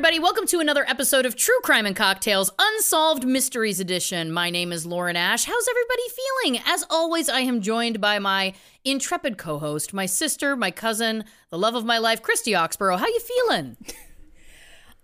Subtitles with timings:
[0.00, 0.18] Everybody?
[0.18, 4.32] Welcome to another episode of True Crime and Cocktails Unsolved Mysteries Edition.
[4.32, 5.44] My name is Lauren Ash.
[5.44, 6.62] How's everybody feeling?
[6.64, 11.58] As always, I am joined by my intrepid co host, my sister, my cousin, the
[11.58, 12.98] love of my life, Christy Oxborough.
[12.98, 13.76] How you feeling?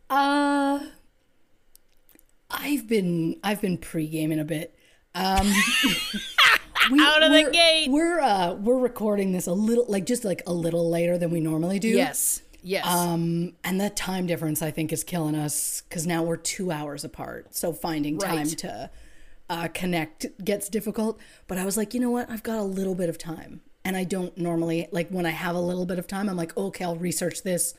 [0.09, 0.87] Uh
[2.51, 4.75] I've been I've been pre-gaming a bit.
[5.15, 5.47] Um
[6.91, 7.91] we, Out of the gate.
[7.91, 11.41] We're uh we're recording this a little like just like a little later than we
[11.41, 11.89] normally do.
[11.89, 12.41] Yes.
[12.67, 12.85] Yes.
[12.87, 17.05] Um and that time difference I think is killing us cuz now we're 2 hours
[17.05, 17.55] apart.
[17.55, 18.91] So finding time to
[19.49, 22.29] uh connect gets difficult, but I was like, "You know what?
[22.29, 25.55] I've got a little bit of time." And I don't normally like when I have
[25.55, 27.73] a little bit of time, I'm like, "Okay, I'll research this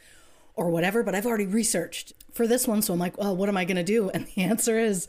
[0.55, 2.81] or whatever, but I've already researched for this one.
[2.81, 4.09] So I'm like, well, what am I going to do?
[4.13, 5.07] And the answer is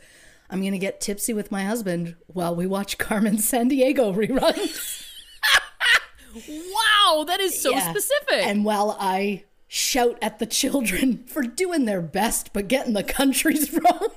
[0.51, 5.05] I'm going to get tipsy with my husband while we watch Carmen Sandiego reruns.
[6.49, 7.91] wow, that is so Yeah.
[7.91, 8.47] specific.
[8.47, 13.73] And while I shout at the children for doing their best but getting the countries
[13.73, 14.09] wrong.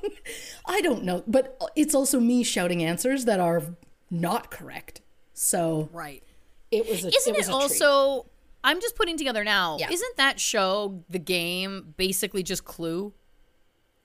[0.66, 3.62] I don't know, but it's also me shouting answers that are
[4.10, 5.02] not correct.
[5.34, 6.24] So right.
[6.72, 7.82] it was a, Isn't it, was it a treat.
[7.82, 8.26] also?
[8.64, 9.78] I'm just putting together now.
[9.80, 9.90] Yeah.
[9.92, 13.14] Isn't that show the game basically just Clue?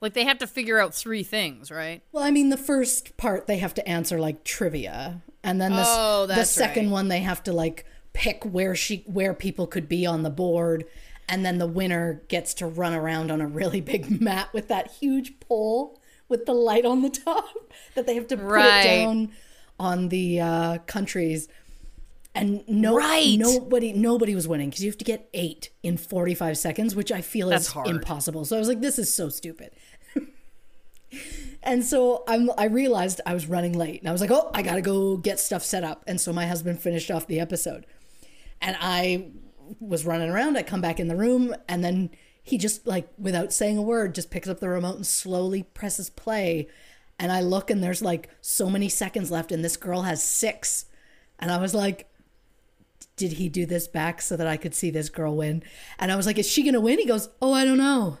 [0.01, 2.01] Like they have to figure out three things, right?
[2.11, 5.83] Well, I mean, the first part they have to answer like trivia, and then the,
[5.85, 6.91] Oh, the second right.
[6.91, 10.85] one they have to like pick where she where people could be on the board,
[11.29, 14.91] and then the winner gets to run around on a really big mat with that
[14.91, 15.99] huge pole
[16.29, 18.85] with the light on the top that they have to put Right.
[18.85, 19.31] it down
[19.79, 21.47] on the uh, countries.
[22.35, 23.35] And no, Right.
[23.39, 27.21] nobody, nobody was winning because you have to get eight in forty-five seconds, which I
[27.21, 27.87] feel That's is hard.
[27.87, 28.45] impossible.
[28.45, 29.71] So I was like, "This is so stupid."
[31.63, 34.61] And so I'm I realized I was running late and I was like, "Oh, I
[34.61, 37.85] got to go get stuff set up." And so my husband finished off the episode.
[38.61, 39.31] And I
[39.79, 42.09] was running around, I come back in the room and then
[42.43, 46.09] he just like without saying a word just picks up the remote and slowly presses
[46.09, 46.67] play.
[47.19, 50.85] And I look and there's like so many seconds left and this girl has 6.
[51.39, 52.09] And I was like,
[53.15, 55.63] did he do this back so that I could see this girl win?
[55.97, 56.99] And I was like, is she going to win?
[56.99, 58.19] He goes, "Oh, I don't know."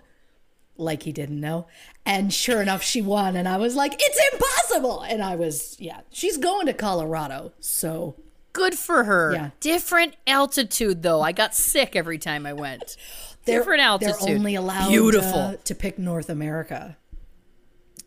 [0.79, 1.67] like he didn't know.
[2.05, 3.35] And sure enough, she won.
[3.35, 5.01] And I was like, it's impossible.
[5.01, 7.53] And I was, yeah, she's going to Colorado.
[7.59, 8.15] So
[8.57, 9.33] Good for her.
[9.33, 9.49] Yeah.
[9.59, 11.21] Different altitude though.
[11.21, 12.97] I got sick every time I went.
[13.45, 14.15] they're, Different altitude.
[14.21, 15.39] they're only allowed Beautiful.
[15.39, 16.97] uh, to pick North America.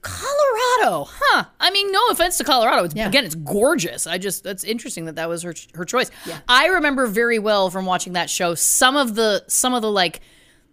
[0.03, 1.45] Colorado, huh?
[1.61, 2.85] I mean, no offense to Colorado.
[2.85, 3.09] It's, Yeah.
[3.09, 4.07] Again, it's gorgeous.
[4.07, 6.11] I just that's interesting that that was her her choice.
[6.27, 6.39] Yeah.
[6.49, 10.21] I remember very well from watching that show some of the some of the like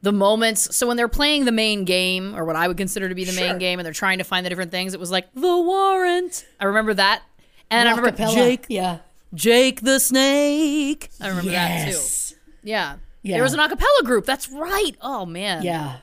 [0.02, 0.76] the moments.
[0.76, 3.34] So when they're playing the main game or what I would consider to be the
[3.34, 6.46] main game, and they're trying to find the different things, it was like the warrant.
[6.60, 7.22] I remember that,
[7.70, 8.26] and I remember.
[8.34, 9.00] Jake Yeah.
[9.34, 11.10] Jake the Snake.
[11.22, 12.30] I remember Yes.
[12.30, 12.42] that too.
[12.64, 12.96] Yeah.
[13.24, 13.36] Yeah.
[13.36, 14.26] There was an a cappella group.
[14.26, 14.94] That's right.
[15.02, 15.64] Oh man.
[15.64, 15.98] Yeah.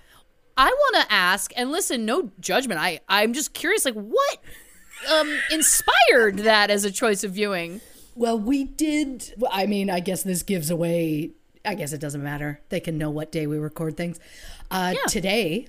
[0.57, 2.81] I want to ask, and listen, no judgment.
[2.81, 4.39] I I'm just curious, like what
[5.11, 7.81] um inspired that as a choice of viewing?
[8.15, 9.35] Well, we did.
[9.51, 11.33] I mean, I guess this gives away
[11.65, 12.61] I guess it doesn't matter.
[12.69, 14.21] They can know what day we record things.
[14.71, 15.69] Uh, Today,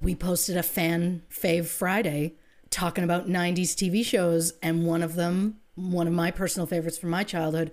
[0.00, 2.34] we posted a fan fave Friday
[2.70, 7.10] talking about 90s TV shows, and one of them, one of my personal favorites from
[7.10, 7.70] my childhood,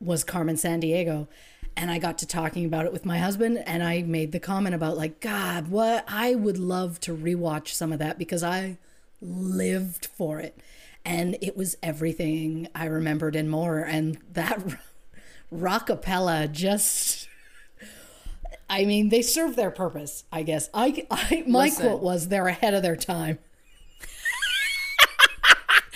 [0.00, 1.28] was Carmen Sandiego.
[1.76, 4.74] And I got to talking about it with my husband, and I made the comment
[4.74, 8.78] about, like, God, what I would love to rewatch some of that because I
[9.22, 10.58] lived for it.
[11.04, 13.78] And it was everything I remembered and more.
[13.78, 14.60] And that
[15.54, 17.28] rockapella just.
[18.70, 20.68] I mean, they serve their purpose, I guess.
[20.74, 21.86] I, I my Listen.
[21.86, 23.38] quote was, "They're ahead of their time."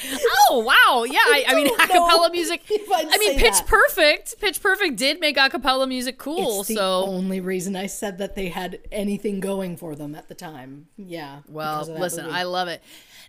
[0.48, 1.18] Oh wow, yeah.
[1.18, 2.62] I, I mean, don't acapella music.
[2.70, 3.66] I'd mean, Pitch that.
[3.66, 4.40] Perfect.
[4.40, 6.60] Pitch Perfect did make acapella music cool.
[6.60, 10.28] It's the so only reason I said that they had anything going for them at
[10.28, 10.86] the time.
[10.96, 11.40] Yeah.
[11.48, 12.36] Well, because of that listen, movie.
[12.36, 12.82] I love it.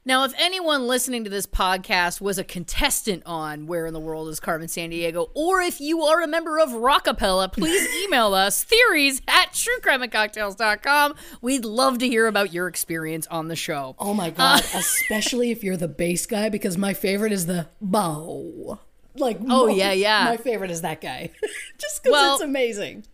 [0.07, 4.29] Now, if anyone listening to this podcast was a contestant on Where in the World
[4.29, 9.23] is Carmen Sandiego, or if you are a member of Rockapella, please email us theories
[9.27, 11.15] at truecrimeandcocktails.com.
[11.41, 13.95] We'd love to hear about your experience on the show.
[13.97, 14.59] Oh my god!
[14.75, 18.77] Especially if you're the bass guy, because my favorite is the bow.
[19.15, 20.25] Like, Oh, yeah, yeah.
[20.25, 21.31] My favorite is that guy,
[21.79, 23.05] just because Well- it's amazing.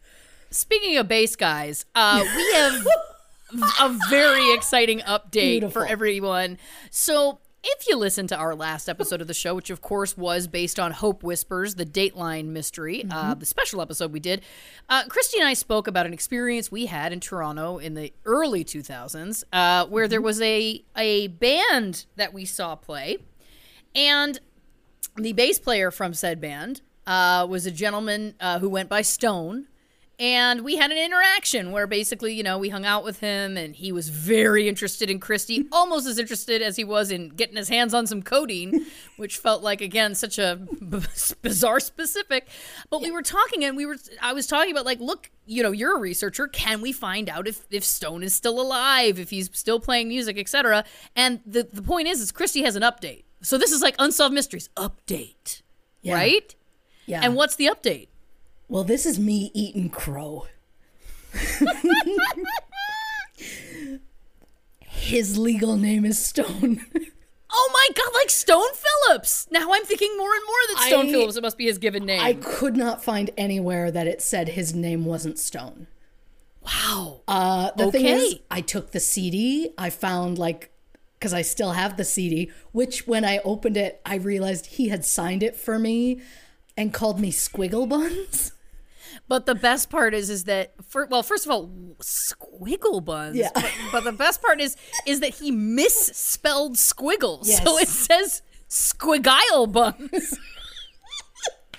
[0.53, 2.85] Speaking of bass guys, uh, we have
[3.79, 5.81] a very exciting update Beautiful.
[5.81, 6.57] for everyone.
[6.89, 10.47] So, if you listen to our last episode of the show, which of course was
[10.47, 14.41] based on Hope Whispers, the Dateline mystery, uh, the special episode we did,
[14.89, 18.63] uh, Christy and I spoke about an experience we had in Toronto in the early
[18.63, 23.17] 2000s, uh, where there was a a band that we saw play,
[23.93, 24.39] and
[25.15, 29.67] the bass player from said band uh, was a gentleman uh, who went by Stone.
[30.21, 33.75] And we had an interaction where basically, you know, we hung out with him and
[33.75, 37.69] he was very interested in Christy, almost as interested as he was in getting his
[37.69, 38.85] hands on some codeine,
[39.17, 40.99] which felt like, again, such a b-
[41.41, 42.47] bizarre specific.
[42.91, 45.71] But we were talking and we were, I was talking about, like, look, you know,
[45.71, 46.47] you're a researcher.
[46.47, 50.37] Can we find out if, if Stone is still alive, if he's still playing music,
[50.37, 50.85] etc.?
[51.15, 53.23] And the, the point is, is Christy has an update.
[53.41, 55.63] So this is like Unsolved Mysteries update,
[56.03, 56.13] Yeah.
[56.13, 56.53] right?
[57.07, 57.21] Yeah.
[57.23, 58.09] And what's the update?
[58.71, 60.47] Well, this is me eating crow.
[64.87, 66.81] His legal name is Stone.
[67.53, 68.69] Oh my god, like Stone
[69.07, 69.47] Phillips.
[69.51, 72.05] Now I'm thinking more and more that Stone I- Phillips it must be his given
[72.05, 72.21] name.
[72.21, 75.87] I could not find anywhere that it said his name wasn't Stone.
[76.61, 77.21] wow.
[77.27, 78.41] Uh, the thing is, Okay.
[78.49, 79.71] I took the CD.
[79.77, 80.71] I found like,
[81.19, 85.03] because I still have the CD, which when I opened it, I realized he had
[85.03, 86.21] signed it for me
[86.77, 88.53] and called me Squiggle Buns.
[89.31, 93.37] but the best part is is that for, well, first of all, squiggle buns.
[93.37, 93.49] Yeah.
[93.55, 94.75] But, but the best part is
[95.07, 97.45] is that he misspelled squiggle.
[97.45, 100.01] So it says squigile buns.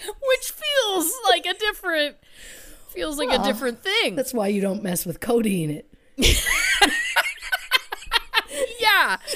[0.01, 2.17] Which feels like a different
[2.89, 4.17] feels like a different thing.
[4.17, 5.83] That's why you don't mess with codeine.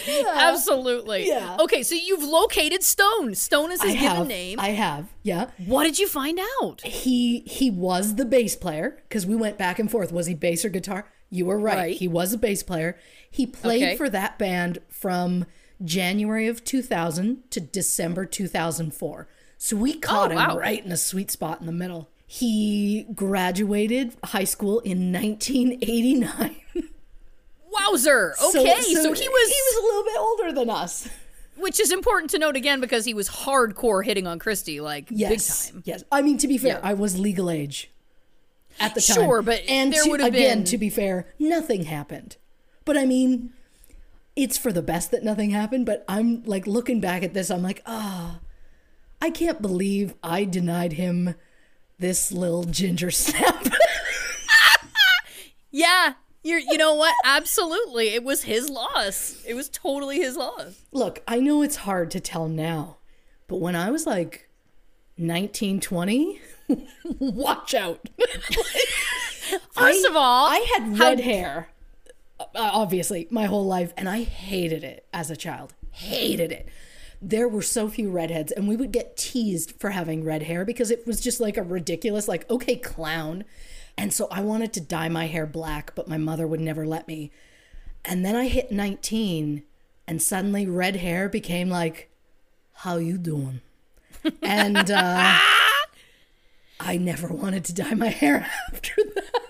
[0.06, 1.26] Yeah, absolutely.
[1.28, 1.56] Yeah.
[1.60, 3.34] Okay, so you've located Stone.
[3.34, 4.26] Stone is his I given have.
[4.28, 4.60] name.
[4.60, 5.08] I have.
[5.22, 5.50] Yeah.
[5.66, 6.80] what did you find out?
[6.82, 10.12] He he was the bass player because we went back and forth.
[10.12, 11.06] Was he bass or guitar?
[11.30, 11.76] You were right.
[11.76, 11.96] Right.
[11.96, 12.96] He was a bass player.
[13.30, 13.96] He played Okay.
[13.96, 15.44] for that band from
[15.84, 19.28] January of 2000 to December 2004.
[19.58, 20.58] So we oh, caught him Oh, wow.
[20.58, 22.08] right in a sweet spot in the middle.
[22.28, 26.56] He graduated high school in 1989.
[27.80, 28.34] Wowzer.
[28.48, 31.08] Okay, so, so he was, he was a little bit older than us.
[31.56, 35.30] which is important to note again because he was hardcore hitting on Christie, like Yes.
[35.70, 35.82] big time.
[35.86, 36.04] Yes.
[36.12, 36.80] I mean, to be fair, Yeah.
[36.90, 37.90] I was legal age
[38.78, 39.14] at the time.
[39.16, 42.36] Sure, but and there to- would have again, been- to be fair, nothing happened.
[42.84, 43.54] But I mean,
[44.36, 45.86] it's for the best that nothing happened.
[45.86, 48.40] But I'm like looking back at this, I'm like, ah,
[49.22, 51.36] I can't believe I denied him
[51.98, 53.66] this little ginger snap.
[55.70, 56.14] Yeah,
[56.46, 56.58] you're.
[56.60, 57.14] You know what?
[57.24, 59.42] Absolutely, it was his loss.
[59.46, 60.82] It was totally his loss.
[60.92, 62.98] Look, I know it's hard to tell now,
[63.48, 64.48] but when I was like
[65.18, 66.40] 19, 20,
[67.18, 68.08] watch out.
[69.72, 71.68] First I- of all, I had how- red hair,
[72.40, 75.74] uh, obviously, my whole life, and I hated it as a child.
[75.90, 76.68] Hated it.
[77.22, 80.90] There were so few redheads, and we would get teased for having red hair because
[80.90, 83.44] it was just like a ridiculous, like, okay, clown.
[83.98, 87.08] And so I wanted to dye my hair black, but my mother would never let
[87.08, 87.30] me.
[88.04, 89.62] And then I hit 19,
[90.06, 92.10] and suddenly red hair became like,
[92.72, 93.62] how you doing?
[94.42, 95.38] And uh,
[96.80, 99.45] I never wanted to dye my hair after that.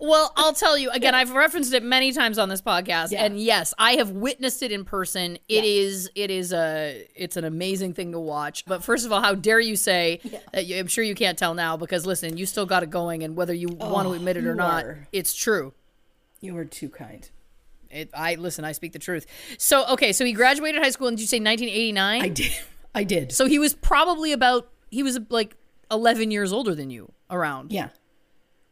[0.00, 1.14] Well, I'll tell you again.
[1.14, 3.24] I've referenced it many times on this podcast, Yeah.
[3.24, 5.38] and yes, I have witnessed it in person.
[5.48, 8.64] It is, it is a, it's an amazing thing to watch.
[8.64, 10.20] But first of all, how dare you say
[10.52, 10.64] that?
[10.66, 13.36] You, I'm sure you can't tell now because listen, you still got it going, and
[13.36, 15.06] whether you want to oh, admit it or not, are.
[15.12, 15.74] it's true.
[16.40, 17.28] You were too kind.
[17.90, 18.64] It, I listen.
[18.64, 19.26] I speak the truth.
[19.58, 22.22] So okay, so he graduated high school and did you say 1989?
[22.22, 22.52] I did.
[22.94, 23.32] I did.
[23.32, 25.56] So he was probably about he was like
[25.90, 27.72] 11 years older than you around.
[27.72, 27.88] yeah.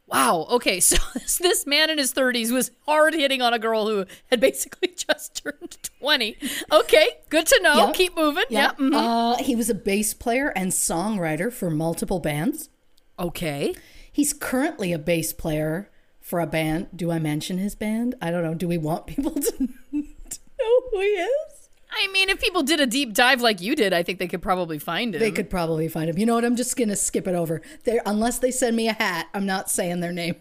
[0.08, 0.46] Wow.
[0.50, 0.80] Okay.
[1.28, 4.88] So this, man in his 30s was hard hitting on a girl who had basically
[4.96, 6.36] just turned 20.
[6.72, 7.08] Okay.
[7.28, 7.86] Good to know.
[7.86, 7.92] Yeah.
[7.92, 8.44] Keep moving.
[8.48, 8.72] Yeah.
[8.72, 8.94] mhm.
[8.94, 12.70] Uh, he was a bass player and songwriter for multiple bands.
[13.18, 13.74] Okay.
[14.10, 16.88] He's currently a bass player for a band.
[16.94, 18.14] Do I mention his band?
[18.20, 18.54] I don't know.
[18.54, 21.57] Do we want people to know who he is?
[21.90, 24.42] I mean, if people did a deep dive like you did, I think they could
[24.42, 25.20] probably find him.
[25.20, 26.18] They could probably find him.
[26.18, 26.44] You know what?
[26.44, 27.62] I'm just gonna skip it over.
[27.84, 30.36] They unless they send me a hat, I'm not saying their name.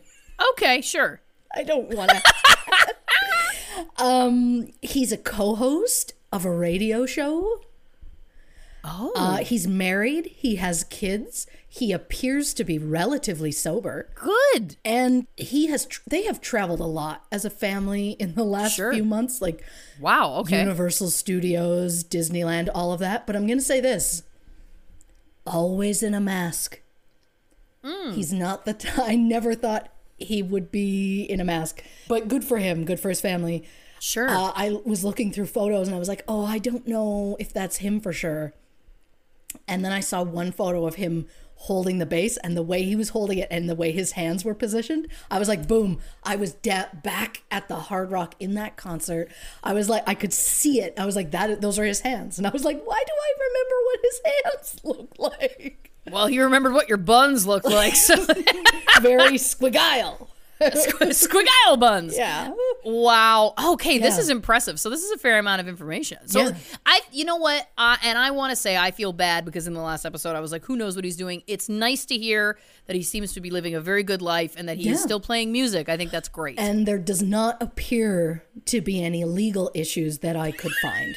[0.51, 0.81] Okay.
[0.81, 1.21] Sure.
[1.55, 2.23] I don't want to.
[4.03, 7.61] um, he's a co-host of a radio show.
[8.83, 9.11] Oh.
[9.15, 10.27] Uh, he's married.
[10.27, 11.47] He has kids.
[11.77, 14.77] He appears to be relatively sober, good.
[14.83, 15.85] and he has.
[15.85, 18.93] Tr- they have traveled a lot as a family in the last Sure.
[18.93, 19.63] few months, like
[19.99, 20.35] Wow.
[20.39, 20.59] Okay.
[20.59, 23.27] Universal Studios, Disneyland, all of that.
[23.27, 24.23] But I'm going to say this:
[25.45, 26.81] always in a mask.
[27.83, 28.11] Hmm.
[28.13, 28.73] He's not the.
[28.73, 32.85] T- I never thought he would be in a mask, but good for him.
[32.85, 33.63] Good for his family.
[33.99, 34.29] sure.
[34.29, 37.53] Uh, I was looking through photos and I was like, oh, I don't know if
[37.53, 38.53] that's him for sure.
[39.67, 41.27] And then I saw one photo of him
[41.61, 44.45] holding the bass and the way he was holding it and the way his hands
[44.45, 45.07] were positioned.
[45.29, 45.99] I was like, boom.
[46.23, 49.29] I was da- back at the Hard Rock in that concert.
[49.63, 50.93] I was like, I could see it.
[50.97, 51.59] I was like, that.
[51.61, 52.37] those are his hands.
[52.37, 55.91] And I was like, why do I remember what his hands look like?
[56.11, 57.95] well, you remembered what your buns looked like.
[57.95, 58.15] So
[59.01, 60.27] Very squigile.
[60.61, 62.15] squiggle buns.
[62.17, 62.51] Yeah.
[62.83, 63.53] Wow.
[63.73, 64.21] Okay, this Yeah.
[64.21, 64.79] is impressive.
[64.79, 66.17] So this is a fair amount of information.
[66.27, 66.51] So Yeah.
[66.85, 69.73] I, you know what, uh, and I want to say I feel bad because in
[69.73, 71.43] the last episode I was like, who knows what he's doing.
[71.47, 74.67] It's nice to hear that he seems to be living a very good life and
[74.69, 75.05] that he is Yeah.
[75.05, 75.89] still playing music.
[75.89, 76.59] I think that's great.
[76.59, 81.15] And there does not appear to be any legal issues that I could find.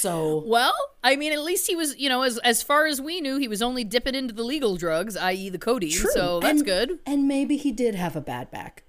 [0.00, 3.20] So well, I mean, at least he was, you know, as as far as we
[3.20, 5.90] knew, he was only dipping into the legal drugs, i.e., the codeine.
[5.92, 6.10] True.
[6.12, 6.98] So that's And- good.
[7.04, 8.84] And maybe he did have a bad back.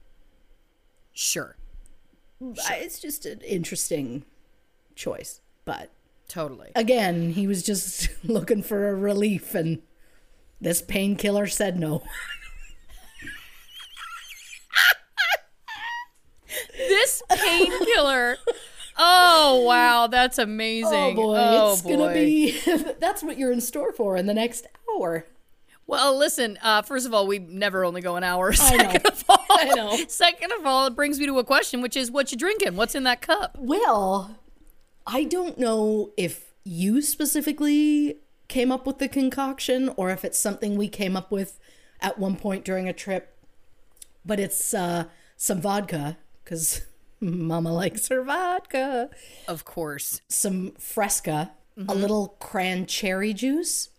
[1.13, 1.55] Sure,
[2.41, 4.23] I- It's just an interesting
[4.95, 5.41] choice.
[5.65, 5.89] But
[6.27, 6.71] totally.
[6.75, 9.81] again, he was just looking for a relief, and
[10.61, 12.03] this painkiller said no.
[16.77, 18.37] this painkiller.
[19.01, 20.91] Oh wow, that's amazing.
[20.93, 22.59] Oh boy, Oh, it's gonna be.
[22.99, 25.25] that's what you're in store for in the next hour.
[25.87, 26.59] Well, listen.
[26.61, 28.51] Uh, first of all, we never only go an hour.
[28.51, 29.09] I Second know.
[29.09, 29.97] of all, I know.
[30.07, 32.75] Second of all, it brings me to a question, which is, what you drinking?
[32.75, 33.55] What's in that cup?
[33.57, 34.37] Well,
[35.07, 38.17] I don't know if you specifically
[38.49, 41.59] came up with the concoction or if it's something we came up with
[42.01, 43.35] at one point during a trip,
[44.25, 45.05] but it's uh,
[45.37, 46.81] some vodka because
[47.21, 49.09] Mama likes her vodka.
[49.47, 50.21] Of course.
[50.29, 51.51] Some Fresca,
[51.87, 53.89] a little cran cherry juice,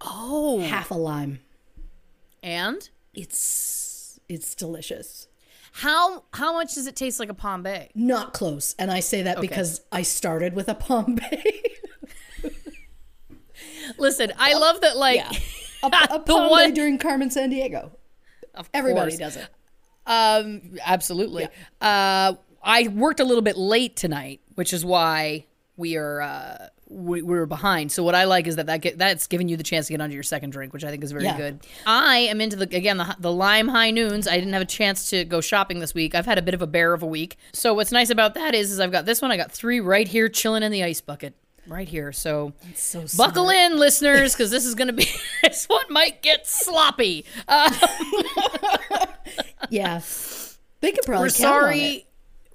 [0.00, 1.40] Oh, half a lime.
[2.42, 5.28] and It's it's delicious.
[5.72, 7.90] how how much does it taste like a Bay?
[7.94, 10.74] Not close, and I say that because I started with a
[11.14, 11.62] Bay.
[13.98, 14.96] Listen, I love that.
[14.96, 15.20] Like,
[15.82, 17.90] a, a The one- during Carmen Sandiego.
[18.74, 19.18] Everybody course.
[19.18, 19.48] does it.
[20.06, 21.48] Um, absolutely.
[21.80, 22.34] Uh,
[22.66, 25.46] I worked a little bit late tonight, which is why
[25.76, 27.90] we are uh, we, we were behind.
[27.92, 30.00] So what I like is that that get, that's giving you the chance to get
[30.00, 31.36] onto your second drink, which I think is very Yeah.
[31.36, 31.60] good.
[31.86, 34.26] I am into the again the, the lime high noons.
[34.28, 36.14] I didn't have a chance to go shopping this week.
[36.14, 37.36] I've had a bit of a bear of a week.
[37.52, 39.30] So what's nice about that is, is I've got this one.
[39.30, 41.34] I got three right here, chilling in the ice bucket.
[41.68, 45.08] Right here, so So buckle in, listeners, because this is going to be
[45.42, 47.24] this one might get sloppy.
[47.48, 47.70] Uh,
[49.70, 50.00] Yeah.
[50.80, 51.74] They could probably we're count on it.
[51.74, 52.06] sorry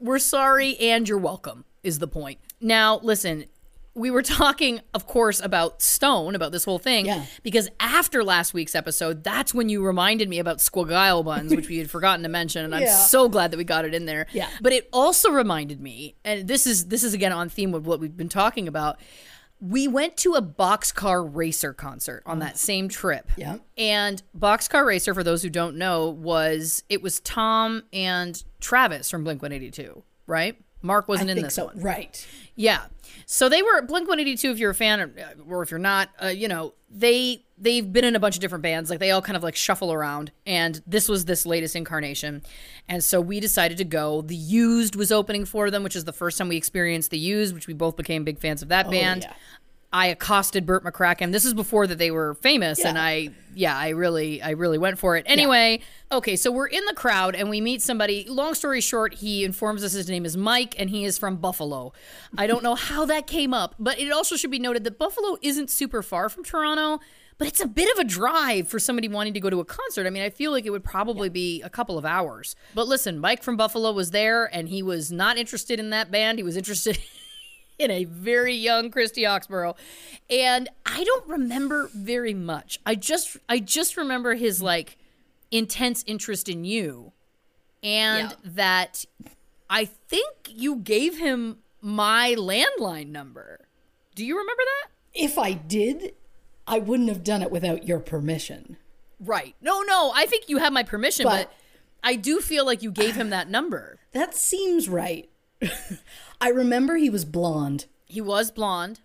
[0.01, 3.45] we're sorry and you're welcome is the point now listen
[3.93, 7.25] we were talking of course about stone about this whole thing Yeah.
[7.43, 11.77] because after last week's episode that's when you reminded me about squagile buns which we
[11.77, 14.47] had forgotten to mention and i'm so glad that we got it in there Yeah.
[14.61, 17.99] but it also reminded me and this is this is again on theme with what
[17.99, 18.97] we've been talking about
[19.61, 23.57] we went to a boxcar racer concert on that same trip Yeah.
[23.77, 29.23] and Boxcar Racer, for those who don't know, was it was Tom and Travis from
[29.23, 30.57] Blink 182, right?
[30.81, 31.65] Mark wasn't I in this so.
[31.65, 31.79] one.
[31.79, 32.25] Right.
[32.55, 32.85] Yeah.
[33.25, 35.11] So they were Blink 182 if you're a fan or,
[35.47, 38.63] or if you're not, uh, you know, they they've been in a bunch of different
[38.63, 38.89] bands.
[38.89, 42.41] Like they all kind of like shuffle around and this was this latest incarnation.
[42.89, 44.21] And so we decided to go.
[44.21, 47.53] The Used was opening for them, which is the first time we experienced The Used,
[47.53, 49.23] which we both became big fans of that band.
[49.23, 49.33] yeah.
[49.93, 51.31] I accosted Bert McCracken.
[51.31, 54.97] This is before that they were famous, and I, yeah, I really, I really went
[54.97, 55.25] for it.
[55.27, 55.81] Anyway,
[56.11, 58.25] okay, so we're in the crowd and we meet somebody.
[58.29, 61.91] Long story short, he informs us his name is Mike, and he is from Buffalo.
[62.37, 65.37] I don't know how that came up, but it also should be noted that Buffalo
[65.41, 67.03] isn't super far from Toronto.
[67.37, 70.05] But it's a bit of a drive for somebody wanting to go to a concert.
[70.05, 72.55] I mean, I feel like it would probably be a couple of hours.
[72.75, 76.37] But listen, Mike from Buffalo was there, and he was not interested in that band.
[76.37, 76.99] He was interested
[77.77, 79.75] in a very young Christy Oxborough.
[80.29, 82.79] And I don't remember very much.
[82.85, 84.63] I just I just remember his mm.
[84.63, 84.97] like
[85.51, 87.11] intense interest in you
[87.83, 88.35] and Yeah.
[88.43, 89.05] that
[89.69, 93.67] I think you gave him my landline number.
[94.15, 94.91] Do you remember that?
[95.13, 96.13] If I did,
[96.67, 98.77] I wouldn't have done it without your permission.
[99.19, 99.55] Right.
[99.61, 101.53] No, no, I think you have my permission, but, But-
[102.03, 103.99] I do feel like you gave him that number.
[104.13, 105.29] That seems right.
[106.41, 107.85] I remember he was blonde.
[108.05, 108.99] He was blonde.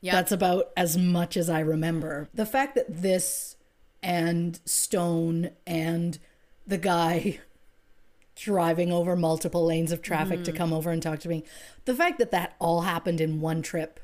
[0.00, 0.12] Yeah.
[0.12, 2.28] That's about as much as I remember.
[2.32, 3.56] The fact that this
[4.02, 6.18] and Stone and
[6.66, 7.40] the guy
[8.36, 11.44] driving over multiple lanes of traffic to come over and talk to me,
[11.84, 14.00] the fact that that all happened in one trip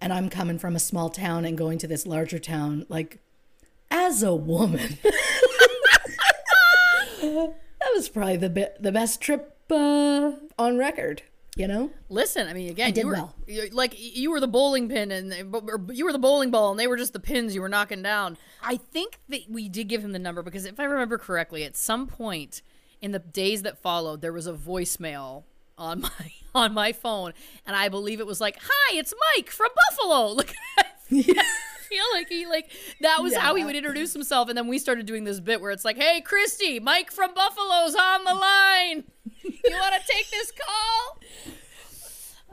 [0.00, 3.18] and I'm coming from a small town and going to this larger town, like,
[3.90, 4.98] as a woman,
[7.20, 7.54] that
[7.94, 11.22] was probably the be- the best trip uh, on record.
[11.54, 13.34] You know, Listen, I mean, again, did you were well.
[13.46, 16.80] you- like you were the bowling pin, and or you were the bowling ball, and
[16.80, 18.38] they were just the pins you were knocking down.
[18.62, 21.76] I think that we did give him the number because if I remember correctly, at
[21.76, 22.62] some point
[23.02, 25.42] in the days that followed, there was a voicemail
[25.76, 27.34] on my on my phone,
[27.66, 30.54] and I believe it was like, "Hi, it's Mike from Buffalo." Look.
[30.78, 30.84] I
[31.92, 32.70] feel like he like
[33.00, 35.70] that was how he would introduce himself, and then we started doing this bit where
[35.70, 39.04] it's like, "Hey, Christy, Mike from Buffalo's on the line.
[39.42, 41.20] You want to take this call?"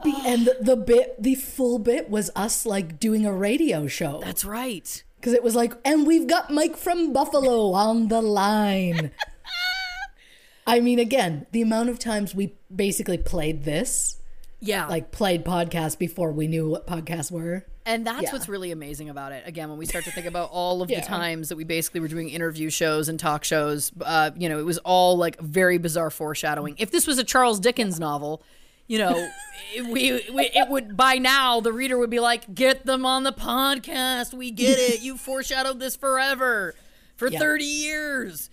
[0.04, 4.20] the, and the, the bit, the full bit was us like doing a radio show.
[4.24, 5.02] That's right.
[5.16, 9.10] Because it was like, and we've got Mike from Buffalo on the line.
[10.66, 14.19] I mean, again, the amount of times we basically played this,
[14.60, 14.86] Yeah.
[14.86, 17.64] like played podcasts before we knew what podcasts were.
[17.86, 18.32] and that's yeah.
[18.32, 19.42] what's really amazing about it.
[19.46, 21.00] Again, when we start to think about all of Yeah.
[21.00, 24.58] the times that we basically were doing interview shows and talk shows, uh, you know,
[24.58, 26.74] it was all like very bizarre foreshadowing.
[26.78, 28.42] If this was a Charles Dickens novel,
[28.86, 29.28] you know,
[29.74, 33.22] it, we, we it would by now the reader would be like, "Get them on
[33.22, 34.34] the podcast.
[34.34, 35.00] We get it.
[35.00, 36.74] You foreshadowed this forever
[37.16, 37.38] for Yeah.
[37.38, 38.50] 30 years."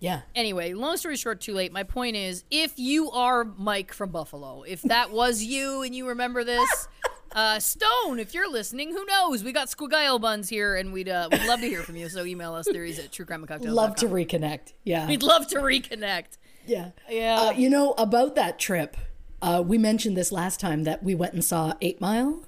[0.00, 0.22] Yeah.
[0.34, 1.72] Anyway, long story short, too late.
[1.72, 6.08] My point is, if you are Mike from Buffalo, if that was you and you
[6.08, 6.88] remember this,
[7.32, 9.44] uh, Stone, if you're listening, who knows?
[9.44, 12.08] We got squiggle buns here, and we'd uh, we'd love to hear from you.
[12.08, 13.72] So email us theories at truecrimeandcocktails.
[13.72, 14.72] Love to reconnect.
[14.84, 15.06] Yeah.
[15.06, 16.38] We'd love to reconnect.
[16.66, 16.90] Yeah.
[17.08, 17.40] Yeah.
[17.40, 18.96] Uh, you know, about that trip,
[19.42, 22.44] uh, we mentioned this last time that we went and saw Eight Mile.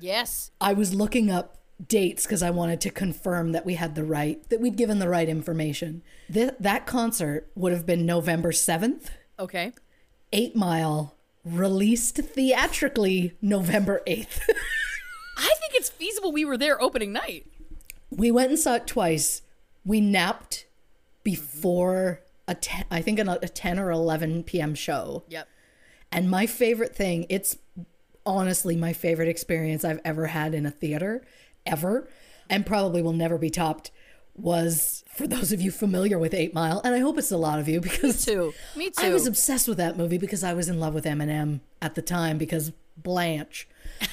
[0.00, 0.50] Yes.
[0.60, 4.46] I was looking up dates because I wanted to confirm that we had the right,
[4.48, 6.02] that we'd given the right information.
[6.32, 9.08] Th- that concert would have been November 7th.
[9.38, 9.72] Okay.
[10.32, 14.40] Eight Mile released theatrically November 8th.
[15.36, 17.46] I think it's feasible we were there opening night.
[18.10, 19.42] we went and saw it twice.
[19.84, 20.66] We napped
[21.22, 24.74] before a ten, I think a, a 10 or 11 p.m.
[24.74, 25.24] show.
[25.28, 25.48] Yep.
[26.12, 27.58] And my favorite thing, it's
[28.24, 31.24] honestly my favorite experience I've ever had in a theater,
[31.66, 32.08] ever,
[32.48, 33.90] and probably will never be topped,
[34.34, 37.58] was for those of you familiar with Eight Mile, and I hope it's a lot
[37.58, 38.52] of you because Too.
[38.76, 38.92] Me too.
[38.98, 42.02] I was obsessed with that movie because I was in love with Eminem at the
[42.02, 43.68] time because Blanche.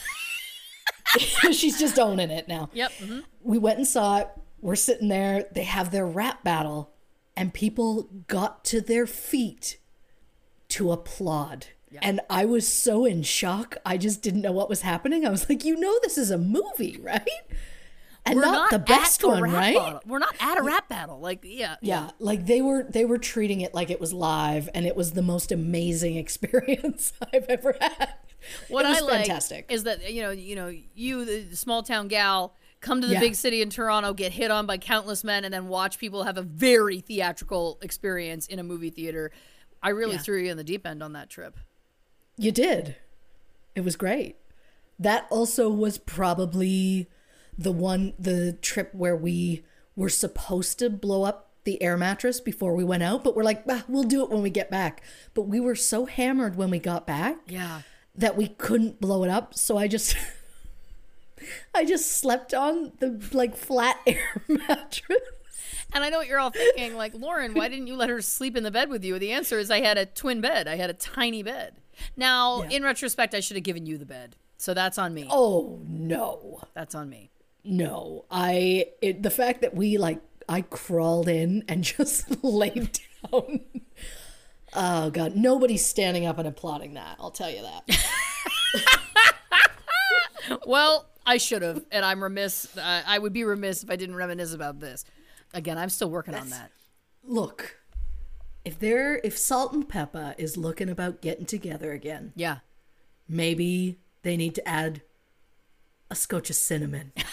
[1.52, 2.70] She's just owning it now.
[2.74, 2.92] Yep.
[3.02, 3.24] mhm.
[3.44, 4.30] We went and saw it.
[4.62, 5.46] We're sitting there.
[5.54, 6.92] They have their rap battle,
[7.36, 9.78] and people got to their feet
[10.70, 11.68] to applaud.
[12.02, 13.78] And I was so in shock.
[13.86, 15.26] I just didn't know what was happening.
[15.26, 17.22] I was like, you know, this is a movie, right?
[18.26, 19.76] And We're not, the best one, right?
[19.76, 20.02] battle.
[20.08, 21.20] We're not at a rap battle.
[21.20, 21.76] Like, yeah.
[21.82, 25.12] Yeah, like they were they were treating it like it was live, and it was
[25.12, 28.14] the most amazing experience I've ever had.
[28.70, 29.66] What I like fantastic.
[29.70, 33.20] is that you know, you know, you the small town gal come to the Yeah.
[33.20, 36.38] big city in Toronto, get hit on by countless men, and then watch people have
[36.38, 39.32] a very theatrical experience in a movie theater.
[39.82, 40.20] I really Yeah.
[40.20, 41.58] threw you in the deep end on that trip.
[42.38, 42.96] You did.
[43.76, 44.38] It was great.
[45.00, 47.10] That also was probably
[47.58, 49.64] the one the trip where we
[49.96, 53.64] were supposed to blow up the air mattress before we went out, but we're like,
[53.70, 55.02] ah, we'll do it when we get back.
[55.34, 57.38] But we were so hammered when we got back.
[57.48, 57.82] Yeah.
[58.16, 60.16] that we couldn't blow it up, so I just
[61.76, 65.20] I just slept on the like flat air mattress.
[65.94, 68.58] And I know what you're all thinking, like, Lauren, why didn't you let her sleep
[68.58, 69.20] in the bed with you?
[69.20, 70.68] The answer is I had a twin bed.
[70.68, 71.76] I had a tiny bed.
[72.16, 74.36] Now, in retrospect, I should have given you the bed.
[74.58, 75.28] So that's on me.
[75.30, 76.62] Oh no.
[76.74, 77.32] That's on me.
[77.64, 78.26] No.
[78.32, 83.00] I it, the fact that we like I crawled in and just laid
[83.32, 83.62] down.
[84.74, 87.18] Oh god, nobody's standing up and applauding that.
[87.20, 88.08] I'll tell you that.
[90.66, 92.78] Well, I should have, and I'm remiss.
[92.78, 95.06] Uh, I would be remiss if I didn't reminisce about this.
[95.54, 96.72] Again, I'm still working on that.
[97.24, 97.78] Look,
[98.66, 102.58] if they're if Salt-N-Pepa is looking about getting together again, Yeah.
[103.28, 105.02] maybe they need to add
[106.10, 107.12] a scotch of cinnamon.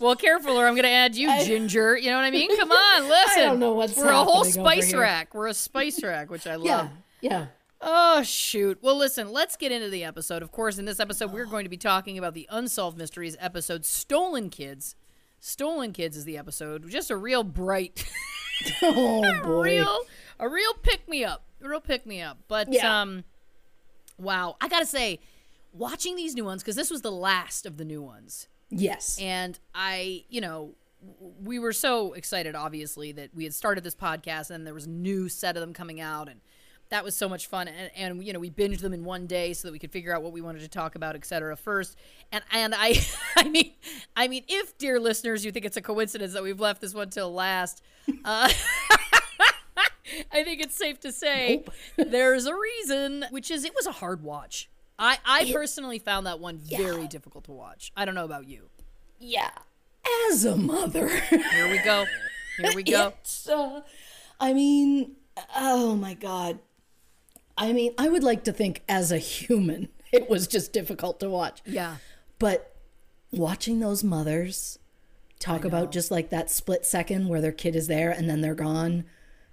[0.00, 1.96] Well, careful, or I'm going to add you, Ginger.
[1.96, 2.56] You know what I mean?
[2.56, 3.42] Come on, listen.
[3.42, 5.34] I don't know what's We're a whole spice rack.
[5.34, 6.66] We're a spice rack, which I love.
[6.66, 6.88] yeah,
[7.20, 7.46] yeah.
[7.80, 8.78] Oh, shoot.
[8.80, 10.42] Well, listen, let's get into the episode.
[10.42, 13.84] Of course, in this episode, we're going to be talking about the Unsolved Mysteries episode,
[13.84, 14.94] Stolen Kids.
[15.40, 16.88] Stolen Kids is the episode.
[16.88, 18.04] Just a real bright,
[18.82, 19.62] Oh boy.
[19.62, 19.98] real,
[20.40, 21.44] a real pick me up.
[21.62, 22.38] A real pick me up.
[22.48, 23.00] But, Yeah.
[23.02, 23.24] um,
[24.18, 24.56] wow.
[24.60, 25.20] I got to say,
[25.72, 28.48] watching these new ones, because this was the last of the new ones.
[28.70, 29.18] Yes.
[29.20, 30.74] And I, you know,
[31.42, 34.90] we were so excited, obviously, that we had started this podcast and there was a
[34.90, 36.28] new set of them coming out.
[36.28, 36.40] And
[36.90, 37.68] that was so much fun.
[37.68, 40.14] And, and you know, we binged them in one day so that we could figure
[40.14, 41.96] out what we wanted to talk about, et cetera, first.
[42.32, 43.00] And, and I,
[43.36, 43.72] I mean,
[44.16, 47.10] I mean, if, dear listeners, you think it's a coincidence that we've left this one
[47.10, 47.82] till last,
[48.24, 48.48] uh,
[50.32, 51.64] I think it's safe to say
[51.96, 54.68] there's a reason, which is it was a hard watch.
[54.98, 57.92] I, I personally found that one very difficult to watch.
[57.96, 58.68] I don't know about you.
[59.18, 59.50] yeah.
[60.30, 61.08] As a mother.
[61.08, 62.06] Here we go.
[62.56, 63.12] Here we go.
[63.50, 63.82] Uh,
[64.40, 65.16] I mean,
[65.56, 66.60] oh my God.
[67.58, 71.28] I mean, I would like to think as a human, it was just difficult to
[71.28, 71.60] watch.
[71.66, 71.96] Yeah.
[72.38, 72.74] But
[73.32, 74.78] watching those mothers
[75.38, 78.54] talk about just like that split second where their kid is there and then they're
[78.54, 79.04] gone,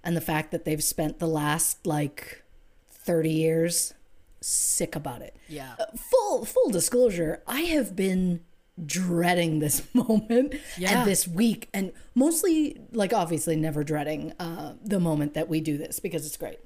[0.04, 2.44] and the fact that they've spent the last like
[2.90, 3.94] 30 years
[4.40, 5.36] sick about it.
[5.50, 5.74] Yeah.
[5.80, 8.42] Uh, full full disclosure, I have been
[8.86, 11.00] dreading this moment Yeah.
[11.00, 15.78] and this week and mostly like obviously never dreading uh, the moment that we do
[15.78, 16.60] this because it's great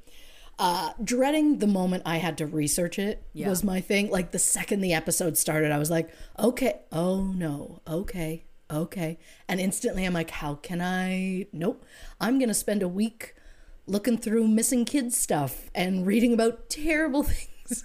[0.60, 3.50] uh, dreading the moment I had to research it Yeah.
[3.50, 4.10] was my thing.
[4.12, 9.17] Like the second the episode started, I was like, okay, oh no, okay, okay.
[9.48, 11.48] And instantly I'm like, how can I?
[11.54, 11.86] Nope.
[12.19, 13.36] I'm going to spend a week
[13.88, 17.84] looking through missing kids stuff and reading about terrible things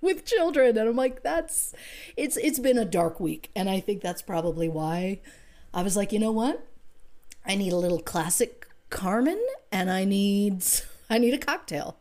[0.00, 0.76] with children.
[0.78, 1.74] And I'm like, that's,
[2.16, 3.50] it's, it's been a dark week.
[3.54, 5.20] And I think that's probably why
[5.74, 6.66] I was like, you know what?
[7.46, 10.64] I need a little classic Carmen and I need,
[11.10, 11.98] I need a cocktail.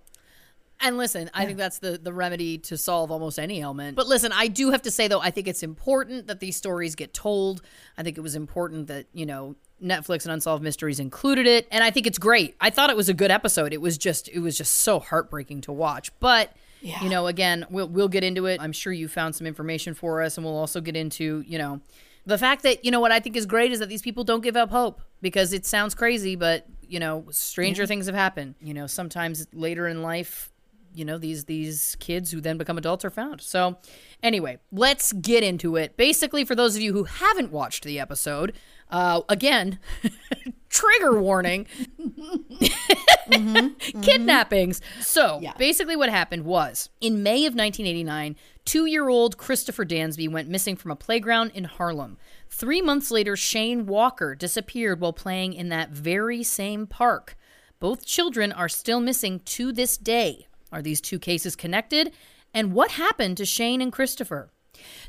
[0.83, 3.95] And listen, I think that's the the remedy to solve almost any ailment.
[3.95, 6.93] But listen, I do have to say though, I think it's important that these stories
[6.95, 7.61] get told.
[7.97, 11.83] I think it was important that, you know, Netflix and Unsolved Mysteries included it, and
[11.83, 12.55] I think it's great.
[12.61, 13.73] I thought it was a good episode.
[13.73, 16.11] It was just it was just so heartbreaking to watch.
[16.19, 16.51] But
[17.01, 18.59] you know, again, we'll we'll get into it.
[18.61, 21.79] I'm sure you found some information for us and we'll also get into, you know,
[22.25, 24.41] the fact that, you know, what I think is great is that these people don't
[24.41, 28.55] give up hope because it sounds crazy, but, you know, stranger things have happened.
[28.61, 30.51] You know, sometimes later in life,
[30.93, 33.41] you know these these kids who then become adults are found.
[33.41, 33.77] So
[34.21, 35.97] anyway let's get into it.
[35.97, 38.53] Basically for those of you who haven't watched the episode
[38.89, 39.79] uh, again
[40.69, 41.67] trigger warning.
[44.01, 44.81] Kidnappings.
[45.01, 50.91] So basically what happened was in may of 1989 two-year-old christopher dansby went missing from
[50.91, 52.17] a playground in harlem.
[52.49, 57.35] Three months later shane walker disappeared while playing in that very same park.
[57.79, 60.47] Both children are still missing to this day.
[60.73, 62.11] Are these two cases connected?
[62.53, 64.51] And what happened to Shane and Christopher?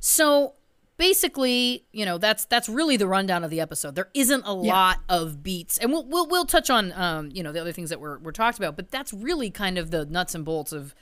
[0.00, 0.54] So
[0.96, 3.94] basically, you know, that's that's really the rundown of the episode.
[3.94, 7.52] There isn't a lot of beats, and we'll we'll, we'll touch on um, you know
[7.52, 10.34] the other things that were were talked about, but that's really kind of the nuts
[10.34, 10.94] and bolts of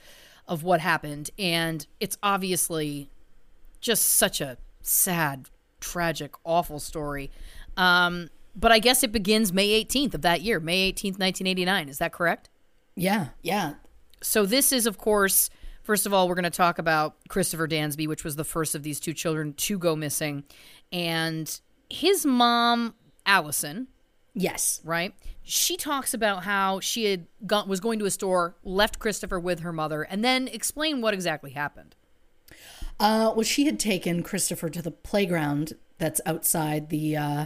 [0.47, 3.09] of what happened, and it's obviously
[3.79, 5.49] just such a sad,
[5.79, 7.29] tragic, awful story.
[7.77, 11.89] Um, but I guess it begins May 18th of that year, May 18th, 1989.
[11.89, 12.49] Is that correct?
[12.95, 13.73] Yeah, yeah.
[14.23, 15.49] So this is, of course,
[15.83, 18.83] first of all, we're going to talk about Christopher Dansby, which was the first of
[18.83, 20.43] these two children to go missing,
[20.91, 21.59] and
[21.89, 23.87] his mom, Allison,
[24.33, 24.81] Yes.
[24.83, 25.13] right?
[25.43, 29.59] She talks about how she had gone, was going to a store, left Christopher with
[29.59, 31.95] her mother, and then explain what exactly happened.
[32.99, 37.45] Uh, well, she had taken Christopher to the playground that's outside the uh,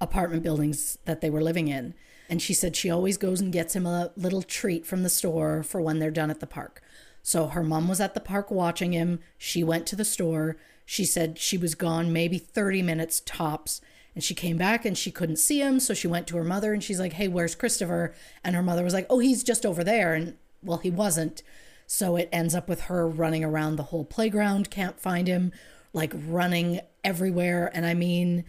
[0.00, 1.94] apartment buildings that they were living in.
[2.28, 5.62] And she said she always goes and gets him a little treat from the store
[5.62, 6.82] for when they're done at the park.
[7.22, 9.20] So her mom was at the park watching him.
[9.38, 10.56] She went to the store.
[10.84, 13.80] She said she was gone maybe 30 minutes tops.
[14.14, 15.78] And she came back and she couldn't see him.
[15.78, 18.14] So she went to her mother and she's like, Hey, where's Christopher?
[18.42, 20.14] And her mother was like, Oh, he's just over there.
[20.14, 21.42] And well, he wasn't.
[21.86, 25.52] So it ends up with her running around the whole playground, can't find him,
[25.92, 27.70] like running everywhere.
[27.74, 28.44] And I mean,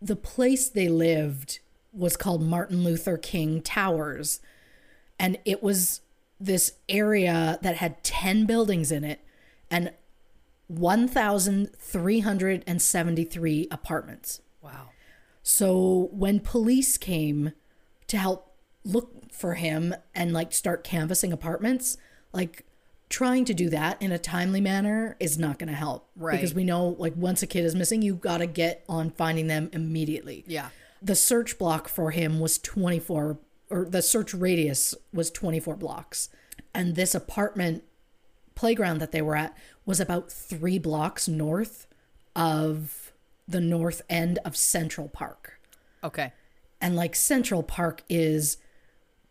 [0.00, 1.60] the place they lived
[1.92, 4.40] was called Martin Luther King Towers.
[5.18, 6.02] And it was
[6.38, 9.20] this area that had 10 buildings in it
[9.70, 9.92] and
[10.68, 14.40] 1,373 apartments.
[14.60, 14.88] Wow.
[15.42, 17.52] So when police came
[18.08, 18.52] to help
[18.84, 21.96] look for him and like start canvassing apartments,
[22.32, 22.66] like
[23.08, 26.08] trying to do that in a timely manner is not going to help.
[26.16, 26.32] Right.
[26.32, 29.46] Because we know like once a kid is missing, you got to get on finding
[29.46, 30.44] them immediately.
[30.46, 30.70] Yeah.
[31.02, 36.28] The search block for him was 24 or the search radius was 24 blocks.
[36.74, 37.82] And this apartment
[38.54, 41.86] playground that they were at was about 3 blocks north
[42.34, 43.12] of
[43.48, 45.60] the north end of Central Park
[46.02, 46.32] Okay.
[46.80, 48.56] and like Central Park is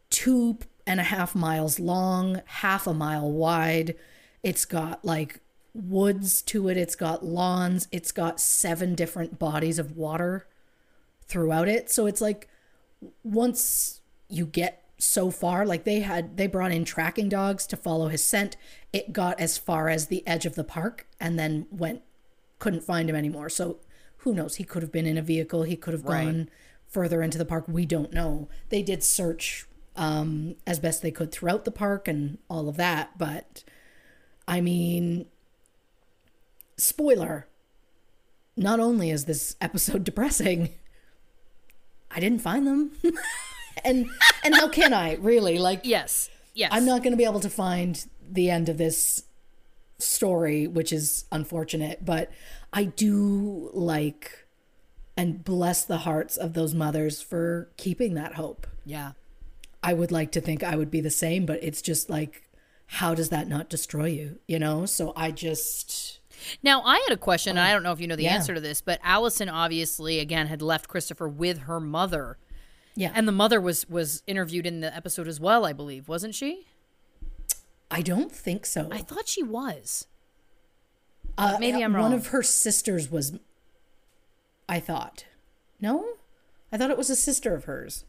[0.09, 3.95] two and a half miles long, half a mile wide.
[4.43, 5.41] It's got like
[5.73, 10.47] woods to it, it's got lawns, it's got seven different bodies of water
[11.27, 11.89] throughout it.
[11.91, 12.47] So it's like
[13.23, 18.07] once you get so far, like they had, they brought in tracking dogs to follow
[18.07, 18.55] his scent.
[18.93, 22.01] It got as far as the edge of the park and then went,
[22.59, 23.49] couldn't find him anymore.
[23.49, 23.79] So
[24.17, 24.55] who knows?
[24.55, 26.23] He could have been in a vehicle, he could have Right.
[26.25, 26.49] gone
[26.87, 27.65] further into the park.
[27.67, 28.47] We don't know.
[28.69, 33.17] They did search um, as best they could throughout the park and all of that.
[33.17, 33.63] But
[34.47, 35.25] I mean,
[36.77, 37.47] spoiler
[38.57, 40.69] not only is this episode depressing,
[42.15, 42.91] I didn't find them.
[43.83, 44.07] and
[44.43, 46.29] and how can I really like Yes.
[46.53, 46.69] Yes.
[46.73, 49.23] I'm not going to be able to find the end of this
[49.97, 52.31] story, which is unfortunate, but
[52.71, 54.45] I do like
[55.17, 58.67] and bless the hearts of those mothers for keeping that hope.
[58.85, 59.11] Yeah.
[59.83, 62.49] I would like to think I would be the same, but it's just like,
[62.87, 64.39] how does that not destroy you?
[64.47, 64.85] You know?
[64.85, 66.19] So I just,
[66.63, 68.35] Now, I had a question, and I don't know if you know the Yeah.
[68.35, 72.37] answer to this, but Allison obviously again had left Christopher with her mother,
[72.95, 73.11] yeah.
[73.15, 76.67] and the mother was was interviewed in the episode as well, I believe, wasn't she?
[77.91, 78.89] I don't think so.
[78.91, 80.07] I thought she was.
[81.37, 82.03] Uh, maybe I'm wrong.
[82.03, 83.37] One of her sisters was,
[84.69, 85.25] I thought.
[85.81, 86.05] No?
[86.71, 88.05] I thought it was a sister of hers.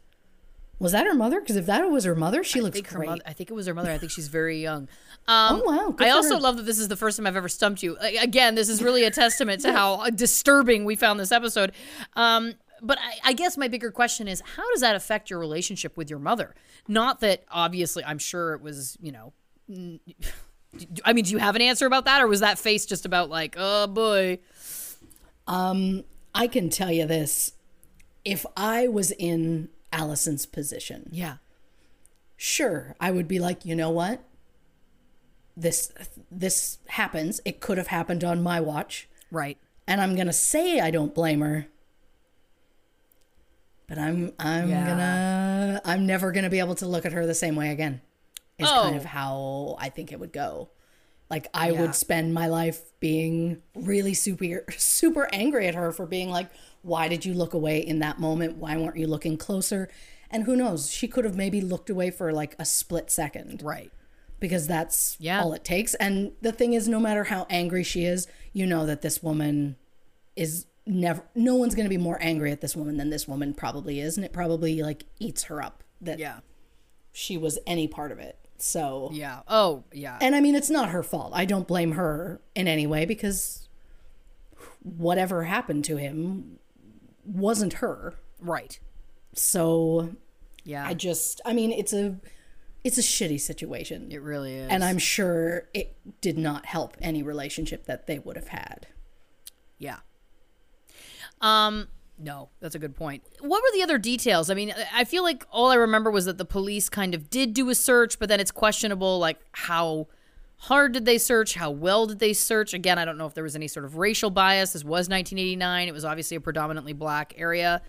[0.79, 1.39] Was that her mother?
[1.39, 3.09] Because if that was her mother, she I looks great.
[3.09, 3.21] mother.
[3.25, 3.91] I think it was her mother.
[3.91, 4.87] I think she's very young.
[5.29, 5.91] Um, Oh, wow.
[5.91, 6.39] Good I also her.
[6.39, 7.97] love that this is the first time I've ever stumped you.
[8.21, 11.73] Again, this is really a testament to how disturbing we found this episode.
[12.15, 15.97] Um, but I, I guess my bigger question is, how does that affect your relationship
[15.97, 16.55] with your mother?
[16.87, 19.33] Not that obviously, I'm sure it was, you know.
[21.03, 23.29] I mean, do you have an answer about that, or was that face just about
[23.29, 24.39] like, oh boy?
[25.45, 27.51] I can tell you this.
[28.23, 31.37] If I was in Allison's position, Yeah,
[32.35, 34.21] sure, I would be like, you know what?
[35.55, 35.91] This
[36.29, 37.41] this happens.
[37.45, 39.07] It could have happened on my watch.
[39.31, 39.57] right.
[39.87, 41.67] And I'm gonna say I don't blame her.
[43.87, 44.85] But I'm I'm Yeah.
[44.85, 48.01] gonna I'm never gonna be able to look at her the same way again.
[48.59, 48.97] Is kind Oh.
[48.97, 50.69] of how I think it would go.
[51.29, 51.81] Like I Yeah.
[51.81, 56.49] would spend my life being really super super angry at her for being like,
[56.81, 58.57] why did you look away in that moment?
[58.57, 59.89] Why weren't you looking closer?
[60.29, 60.89] And who knows?
[60.91, 63.91] She could have maybe looked away for like a split second Right.
[64.39, 65.41] because that's Yeah.
[65.41, 65.95] all it takes.
[65.95, 69.75] And the thing is, no matter how angry she is, you know that this woman
[70.35, 73.53] is never, no one's going to be more angry at this woman than this woman
[73.53, 74.15] probably is.
[74.17, 76.39] And it probably like eats her up that Yeah.
[77.11, 78.37] she was any part of it.
[78.57, 79.41] So, Yeah.
[79.47, 80.17] Oh, yeah.
[80.21, 81.31] and I mean, it's not her fault.
[81.35, 83.67] I don't blame her in any way because
[84.81, 86.59] whatever happened to him
[87.25, 88.15] wasn't her.
[88.39, 88.79] right.
[89.33, 90.15] So
[90.63, 90.85] Yeah.
[90.87, 92.17] I just, I mean, it's a,
[92.83, 94.11] it's a shitty situation.
[94.11, 94.69] it really is.
[94.71, 98.87] And I'm sure it did not help any relationship that they would have had.
[99.77, 99.97] Yeah.
[101.41, 101.87] Um,
[102.19, 103.23] no, that's a good point.
[103.41, 104.49] What were the other details?
[104.49, 107.53] I mean, I feel like all I remember was that the police kind of did
[107.53, 110.07] do a search, but then it's questionable, like how
[110.61, 111.53] hard did they search?
[111.53, 112.73] How well did they search?
[112.73, 114.73] Again, I don't know if there was any sort of racial bias.
[114.73, 115.87] This was 1989.
[115.87, 117.81] It was obviously a predominantly black area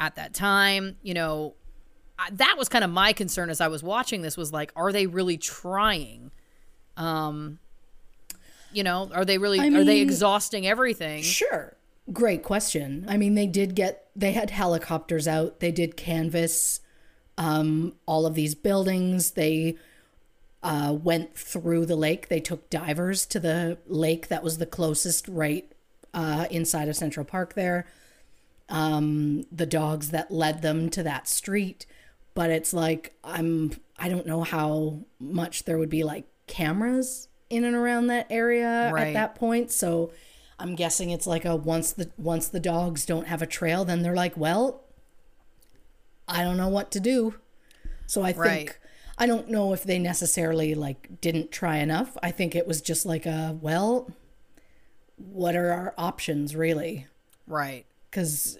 [0.00, 0.96] at that time.
[1.02, 1.54] You know,
[2.18, 4.90] I- that was kind of my concern as I was watching this was like, are
[4.90, 6.32] they really trying?
[6.96, 7.60] Um,
[8.72, 11.22] you know, are they really, I are they exhausting everything?
[11.22, 11.75] Sure.
[12.12, 13.04] Great question.
[13.08, 16.80] I mean, they did get, they had helicopters out, they did canvas
[17.38, 19.32] um, all of these buildings.
[19.32, 19.76] They,
[20.62, 22.28] uh, went through the lake.
[22.28, 25.70] They took divers to the lake that was the closest right
[26.12, 27.86] uh, inside of Central Park there.
[28.68, 31.86] Um, the dogs that led them to that street.
[32.34, 37.64] But it's like, I'm, I don't know how much there would be like cameras in
[37.64, 39.08] and around that area Right.
[39.08, 39.70] at that point.
[39.70, 40.10] So
[40.58, 44.02] I'm guessing it's like a once the once the dogs don't have a trail, then
[44.02, 44.82] they're like, well,
[46.26, 47.34] I don't know what to do.
[48.06, 48.78] So I think Right.
[49.18, 52.16] I don't know if they necessarily like didn't try enough.
[52.22, 54.10] I think it was just like a well,
[55.16, 57.06] what are our options really?
[57.46, 57.86] Right.
[58.10, 58.58] Cuz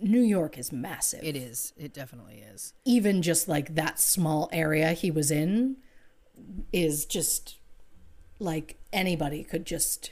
[0.00, 1.22] New York is massive.
[1.22, 1.72] It is.
[1.76, 2.72] It definitely is.
[2.84, 5.76] Even just like that small area he was in
[6.72, 7.56] is just
[8.40, 10.10] like anybody could just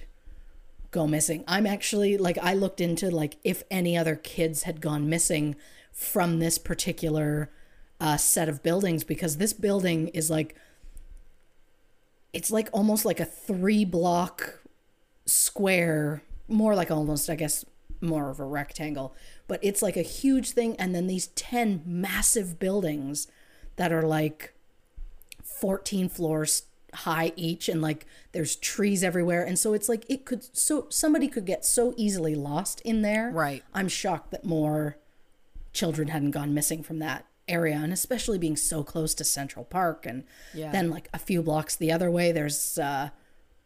[0.90, 1.44] go missing.
[1.46, 5.56] I'm actually like I looked into like if any other kids had gone missing
[5.92, 7.50] from this particular
[8.00, 10.56] uh, set of buildings because this building is like
[12.32, 14.60] it's like almost like a three block
[15.26, 17.64] square, more like almost I guess
[18.00, 19.14] more of a rectangle,
[19.46, 23.28] but it's like a huge thing and then these 10 massive buildings
[23.76, 24.54] that are like
[25.42, 26.62] 14 floors
[26.94, 29.44] high each and like there's trees everywhere.
[29.44, 33.30] And so it's like it could so somebody could get so easily lost in there.
[33.30, 33.62] Right.
[33.74, 34.96] i'm shocked that more
[35.72, 40.04] children hadn't gone missing from that area and especially being so close to central park
[40.06, 40.24] and
[40.54, 40.70] Yeah.
[40.72, 43.10] then like a few blocks the other way there's uh,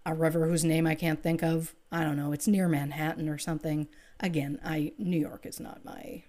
[0.07, 1.75] a river whose name i can't think of.
[1.93, 2.33] I don't know.
[2.33, 3.89] It's near manhattan or something.
[4.21, 6.23] Again i new york is not my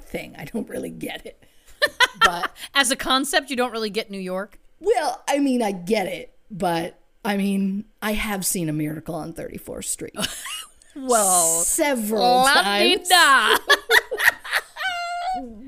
[0.00, 0.34] thing.
[0.38, 1.44] I don't really get it.
[2.20, 4.58] But As a concept, you don't really get New York.
[4.80, 9.32] Well, I mean, I get it, but I mean, I have seen a miracle on
[9.32, 10.14] 34th Street
[10.96, 13.08] Well, several times,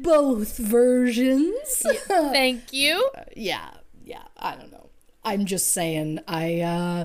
[0.02, 1.82] both versions.
[2.08, 3.08] Thank you.
[3.36, 3.70] yeah,
[4.04, 4.88] yeah, I don't know.
[5.24, 7.04] I'm just saying, I, uh,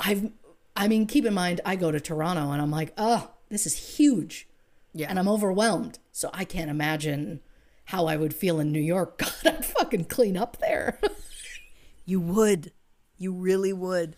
[0.00, 0.30] I've,
[0.76, 3.96] I mean, keep in mind, I go to Toronto and I'm like, oh, this is
[3.96, 4.48] huge.
[4.94, 5.08] Yeah.
[5.10, 5.98] And I'm overwhelmed.
[6.12, 7.40] So I can't imagine
[7.86, 9.18] how I would feel in New York.
[9.18, 11.00] God, I'd fucking clean up there.
[12.08, 12.72] You would.
[13.18, 14.16] You really would.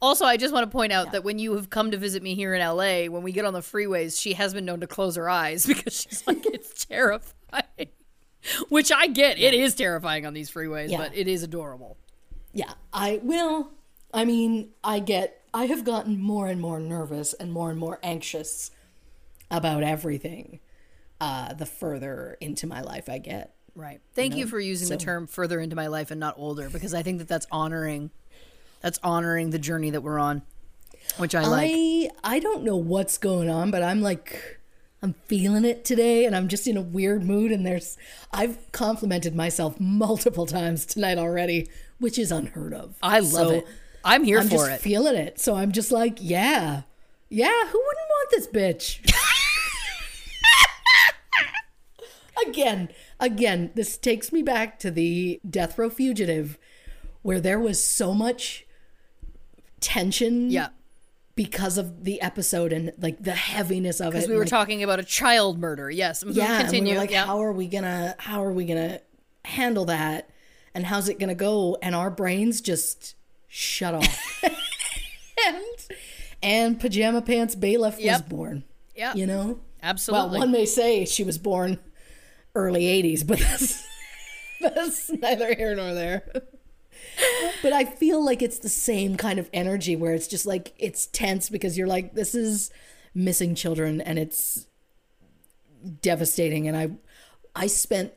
[0.00, 2.34] Also, I just want to point out that when you have come to visit me
[2.34, 5.16] here in LA, when we get on the freeways, she has been known to close
[5.16, 7.88] her eyes because she's like, it's terrifying.
[8.70, 9.38] Which I get.
[9.38, 10.98] It is terrifying on these freeways, Yeah.
[10.98, 11.98] but it is adorable.
[12.54, 13.72] Yeah, I will.
[14.14, 15.42] I mean, I get.
[15.52, 18.70] I have gotten more and more nervous and more and more anxious
[19.50, 20.60] about everything.
[21.20, 23.54] Uh, the further into my life I get.
[23.74, 24.00] Right.
[24.14, 27.02] Thank you for using the term further into my life and not older because I
[27.02, 28.10] think that that's honoring
[28.80, 30.42] that's honoring the journey that we're on,
[31.18, 31.70] which I like.
[31.72, 34.58] I I don't know what's going on, but I'm like
[35.02, 37.96] I'm feeling it today and I'm just in a weird mood and there's
[38.32, 42.96] I've complimented myself multiple times tonight already, which is unheard of.
[43.02, 43.66] I love So it.
[44.04, 44.80] I'm here I'm for just it.
[44.80, 45.38] feeling it.
[45.40, 46.82] So I'm just like, yeah.
[47.28, 49.14] Yeah, who wouldn't want this bitch?
[52.46, 52.88] again,
[53.20, 56.58] again, this takes me back to the Death Row Fugitive
[57.22, 58.66] where there was so much
[59.80, 60.68] tension yeah.
[61.34, 64.12] because of the episode and like the heaviness of it.
[64.12, 65.90] Because we were like, talking about a child murder.
[65.90, 66.24] Yes.
[66.24, 66.34] Mhm.
[66.34, 66.94] yeah, and we Continue.
[66.94, 67.26] were like, yeah.
[67.26, 69.00] how are we gonna how are we gonna
[69.44, 70.30] handle that?
[70.74, 71.76] And how's it gonna go?
[71.82, 73.14] And our brains just
[73.48, 74.44] shut off.
[75.46, 75.64] and
[76.42, 78.64] and pajama pants bailiff was born.
[78.94, 79.14] Yeah.
[79.14, 79.60] You know?
[79.82, 80.30] Absolutely.
[80.30, 81.78] Well, one may say she was born
[82.54, 83.86] early '80s, but that's
[84.60, 86.30] that's neither here nor there.
[87.62, 91.06] but I feel like it's the same kind of energy where it's just like it's
[91.06, 92.70] tense because you're like, this is
[93.14, 94.66] missing children, and it's
[96.02, 96.68] devastating.
[96.68, 96.90] And I,
[97.54, 98.12] I spent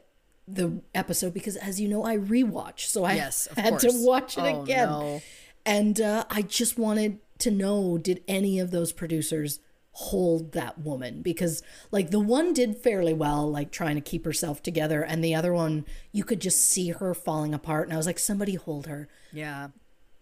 [0.48, 4.42] the episode because, as you know, I rewatch, so I Yes, had to watch it
[4.42, 4.90] Oh, again.
[4.90, 5.22] no.
[5.66, 9.60] And uh, I just wanted to know did any of those producers
[9.94, 11.22] hold that woman?
[11.22, 15.36] Because, like, the one did fairly well, like trying to keep herself together, and the
[15.36, 17.88] other one, you could just see her falling apart.
[17.88, 19.08] And I was like, somebody hold her.
[19.32, 19.70] yeah.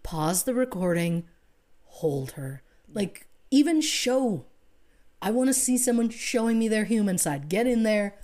[0.02, 1.24] Pause the recording,
[1.84, 2.62] hold her.
[2.92, 4.46] Like, even show.
[5.22, 7.48] I want to see someone showing me their human side.
[7.48, 8.16] Get in there,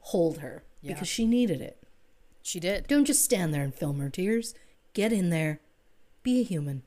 [0.00, 0.62] hold her.
[0.82, 0.92] yeah.
[0.92, 1.78] Because she needed it.
[2.42, 2.86] She did.
[2.86, 4.54] Don't just stand there and film her tears.
[4.92, 5.60] Get in there.
[6.22, 6.82] Be a human.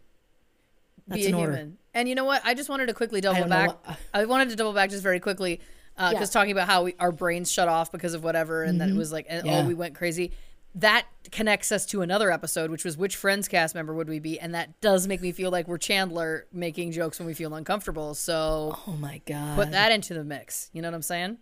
[1.07, 1.51] That's be a an order.
[1.53, 1.77] human.
[1.93, 2.41] And you know what?
[2.45, 3.75] I just wanted to quickly double don't back.
[4.13, 5.61] I wanted to double back just very quickly
[5.95, 6.25] because Yeah.
[6.25, 9.11] talking about how we, our brains shut off because of whatever, and then it was
[9.11, 9.47] like, and, Mm-hmm.
[9.47, 9.61] Yeah.
[9.63, 10.31] oh, we went crazy.
[10.77, 14.37] That connects us to another episode, which was which Friends cast member would we be?
[14.39, 18.13] And that does make me feel like we're Chandler making jokes when we feel uncomfortable.
[18.13, 19.55] So Oh my god.
[19.55, 20.69] put that into the mix.
[20.73, 21.37] You know what I'm saying?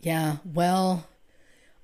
[0.00, 0.38] Yeah.
[0.44, 1.06] Well,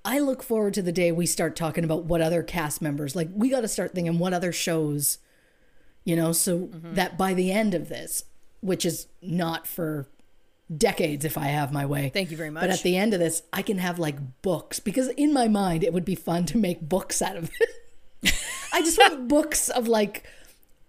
[0.04, 3.28] I look forward to the day we start talking about what other cast members like.
[3.32, 5.18] We got to start thinking what other shows,
[6.04, 6.94] you know, so Mm-hmm.
[6.94, 8.24] that by the end of this,
[8.60, 10.08] which is not for
[10.74, 12.10] decades if I have my way.
[12.14, 12.62] Thank you very much.
[12.62, 15.84] But at the end of this, I can have like books because in my mind
[15.84, 18.34] it would be fun to make books out of it.
[18.72, 20.24] I just want books of like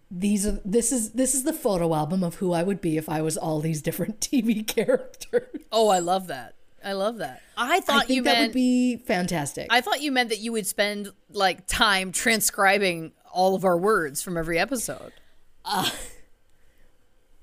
[0.09, 3.09] these are this is this is the photo album of who I would be if
[3.09, 5.49] I was all these different TV characters.
[5.71, 6.53] Oh, I love that.
[6.85, 7.41] I love that.
[7.57, 9.67] I I thought think you that would be fantastic.
[9.69, 14.21] I thought you meant that you would spend like time transcribing all of our words
[14.21, 15.11] from every episode.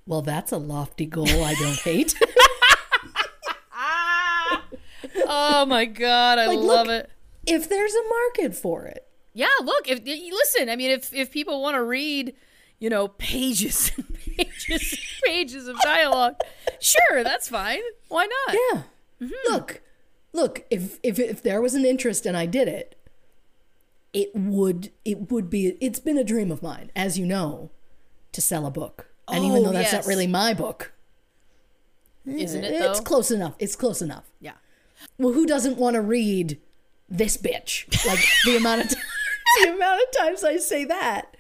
[0.07, 2.15] well, that's a lofty goal I don't hate.
[5.33, 7.11] Oh my god, I Like, love look- it.
[7.47, 9.07] if there's a market for it.
[9.33, 12.35] Yeah, look, if listen, I mean if if people want to read,
[12.79, 16.35] you know, pages and pages and pages of dialogue,
[16.81, 17.81] sure, that's fine.
[18.09, 18.57] Why not?
[18.73, 18.83] Yeah.
[19.23, 19.53] Mm-hmm.
[19.53, 19.81] Look,
[20.33, 20.65] look.
[20.71, 22.97] If if if there was an interest and I did it,
[24.13, 25.77] it would it would be.
[25.81, 27.71] It's been a dream of mine, as you know,
[28.33, 29.07] to sell a book.
[29.29, 30.07] And even Oh, though that's yes.
[30.07, 30.93] not really my book,
[32.27, 32.91] Isn't it though?
[32.91, 33.55] it's close enough.
[33.59, 34.25] It's close enough.
[34.41, 34.55] yeah.
[35.19, 36.61] Well, who doesn't want to read
[37.09, 37.87] this bitch?
[38.07, 38.97] Like the amount of t-
[39.65, 41.37] the amount of times I say that.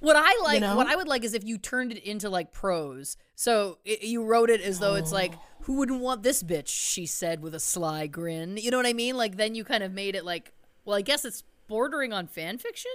[0.00, 0.76] What I like, know?
[0.76, 3.16] what I would like is if you turned it into like prose.
[3.34, 5.40] So it, you wrote it as though it's like, oh.
[5.62, 6.68] who wouldn't want this bitch?
[6.68, 8.56] She said with a sly grin.
[8.56, 9.16] You know what I mean?
[9.16, 10.52] Like then you kind of made it like,
[10.84, 12.92] well, I guess it's bordering on fan fiction.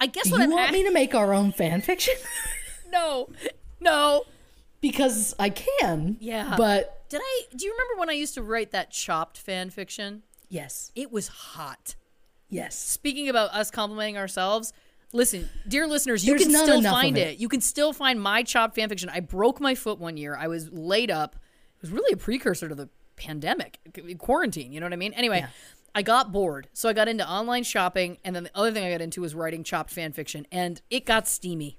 [0.00, 2.14] I guess Do what you I'm want at- me to make our own fan fiction?
[2.92, 3.28] no,
[3.80, 4.24] no.
[4.80, 6.16] because I can.
[6.20, 6.54] Yeah.
[6.56, 7.42] But Did I?
[7.56, 10.22] Do you remember when I used to write that chopped fan fiction?
[10.48, 11.94] yes, It was hot.
[12.48, 12.78] yes.
[12.78, 14.72] Speaking about us complimenting ourselves,
[15.12, 17.28] listen, dear listeners, you There's can still find it.
[17.34, 17.38] it.
[17.38, 19.08] You can still find my chopped fan fiction.
[19.08, 20.36] I broke my foot one year.
[20.36, 21.34] I was laid up.
[21.76, 23.78] It was really a precursor to the pandemic,
[24.18, 24.72] quarantine.
[24.72, 25.12] You know what I mean?
[25.14, 25.44] Anyway.
[25.94, 28.90] I got bored, so I got into online shopping, and then the other thing I
[28.90, 31.78] got into was writing chopped fan fiction, and it got steamy.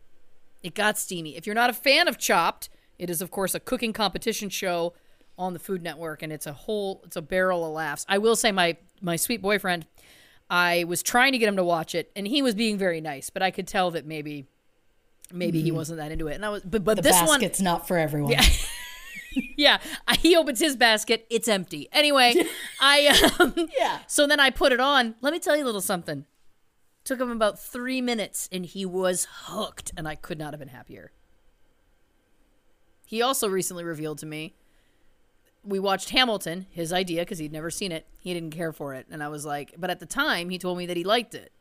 [0.63, 1.35] It got steamy.
[1.35, 4.93] If you're not a fan of Chopped, it is of course a cooking competition show
[5.37, 8.05] on the Food Network, and it's a whole it's a barrel of laughs.
[8.09, 9.85] I will say my my sweet boyfriend,
[10.49, 13.29] I was trying to get him to watch it, and he was being very nice,
[13.29, 14.47] but I could tell that maybe
[15.31, 16.35] maybe he wasn't that into it.
[16.35, 17.03] And I was but but Mm-hmm.
[17.03, 18.31] The this one basket's not for everyone.
[18.31, 18.43] yeah,
[20.07, 21.87] I- he opens his basket, it's empty.
[21.91, 22.35] Anyway,
[22.79, 23.99] I um, Yeah.
[24.07, 25.15] So then I put it on.
[25.21, 26.25] Let me tell you a little something.
[27.03, 30.69] Took him about three minutes, and he was hooked, and I could not have been
[30.69, 31.11] happier.
[33.05, 34.55] He also recently revealed to me
[35.63, 38.05] we watched Hamilton, his idea, because he'd never seen it.
[38.19, 39.07] He didn't care for it.
[39.09, 41.51] And I was like, but at the time, he told me that he liked it.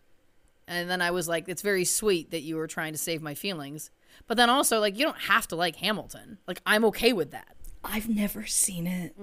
[0.68, 3.34] And then I was like, it's very sweet that you were trying to save my
[3.34, 3.90] feelings.
[4.26, 6.38] But then also, like, you don't have to like Hamilton.
[6.46, 7.56] Like, I'm okay with that.
[7.84, 9.14] I've never seen it.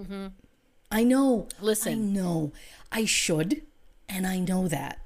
[0.91, 1.47] I know.
[1.49, 1.65] Mm-hmm.
[1.65, 1.93] Listen.
[1.93, 2.53] I know.
[2.91, 3.63] I should,
[4.07, 4.99] and I know that.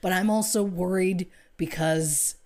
[0.00, 2.36] But I'm also worried because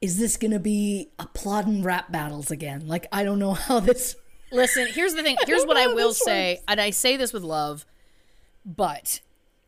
[0.00, 2.86] is this going to be a plot and rap battles again?
[2.86, 4.16] Like, I don't know how this.
[4.50, 5.36] Listen, here's the thing.
[5.46, 7.84] Here's don't what I will say, and I say this with love,
[8.64, 9.20] but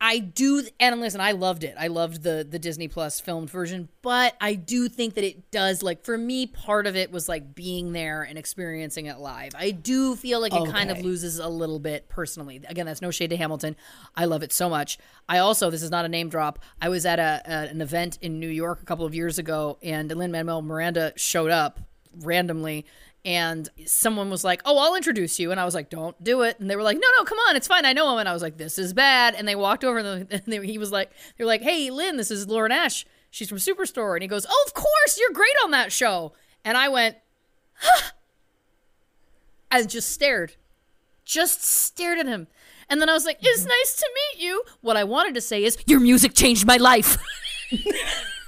[0.03, 0.65] I do.
[0.79, 1.75] And listen, I loved it.
[1.77, 5.83] I loved the the Disney Plus filmed version, but I do think that it does
[5.83, 6.47] like for me.
[6.47, 9.51] Part of it was like being there and experiencing it live.
[9.55, 12.59] I do feel like it kind of loses a little bit personally.
[12.67, 13.75] Again, that's no shade to Hamilton.
[14.15, 14.97] I love it so much.
[15.29, 16.57] I also this is not a name drop.
[16.81, 19.77] I was at a, a an event in New York a couple of years ago,
[19.83, 21.79] and Lin Manuel Miranda showed up
[22.23, 22.85] randomly
[23.23, 26.59] and someone was like, "Oh, I'll introduce you," and I was like, "Don't do it."
[26.59, 28.33] And they were like, "No, no, come on, it's fine, I know him." And I
[28.33, 30.91] was like, "This is bad." And they walked over, and, they, and they, he was
[30.91, 33.05] like, "They were like, hey, Lin, this is Lauren Ash.
[33.29, 36.33] She's from Superstore." And he goes, "Oh, of course, you're great on that show."
[36.65, 37.17] And I went,
[37.75, 38.11] "Huh,"
[39.69, 40.55] and just stared,
[41.23, 42.47] just stared at him.
[42.89, 43.69] And then I was like, "It's mm-hmm.
[43.69, 47.17] nice to meet you." What I wanted to say is, "Your music changed my life."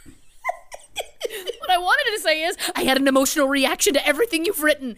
[1.59, 4.97] what I wanted to say is I had an emotional reaction to everything you've written.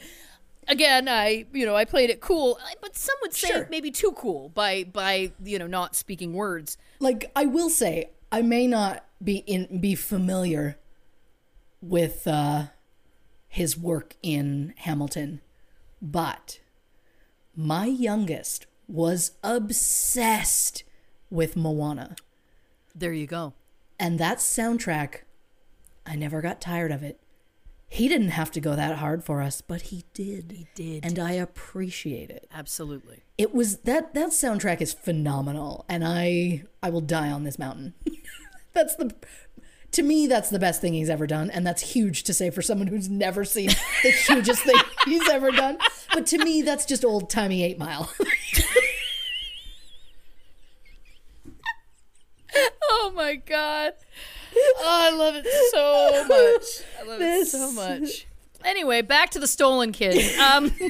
[0.68, 3.68] Again, I you know I played it cool, but some would say Sure.
[3.70, 6.78] maybe too cool by by you know not speaking words.
[7.00, 10.78] Like, I will say, I may not be in be familiar
[11.82, 12.68] with uh,
[13.48, 15.42] his work in Hamilton,
[16.02, 16.60] but
[17.56, 20.84] my youngest was obsessed
[21.30, 22.16] with Moana.
[22.96, 23.54] There you go.
[24.00, 25.22] And that soundtrack,
[26.06, 27.20] I never got tired of it.
[27.88, 30.52] He didn't have to go that hard for us, but he did.
[30.52, 31.06] He did.
[31.06, 32.48] And I appreciate it.
[32.54, 33.24] Absolutely.
[33.38, 37.94] It was that that soundtrack is phenomenal and I I will die on this mountain.
[38.74, 39.14] that's the
[39.92, 42.62] to me that's the best thing he's ever done and that's huge to say for
[42.62, 43.70] someone who's never seen
[44.04, 44.76] the hugest thing
[45.06, 45.78] he's ever done.
[46.14, 48.12] But to me that's just old-timey 8 Mile.
[52.90, 53.94] Oh my god.
[54.58, 56.88] Oh, I love it so much.
[57.00, 58.28] I love it so much.
[58.64, 60.38] Anyway, back to the stolen kids.
[60.40, 60.72] Um,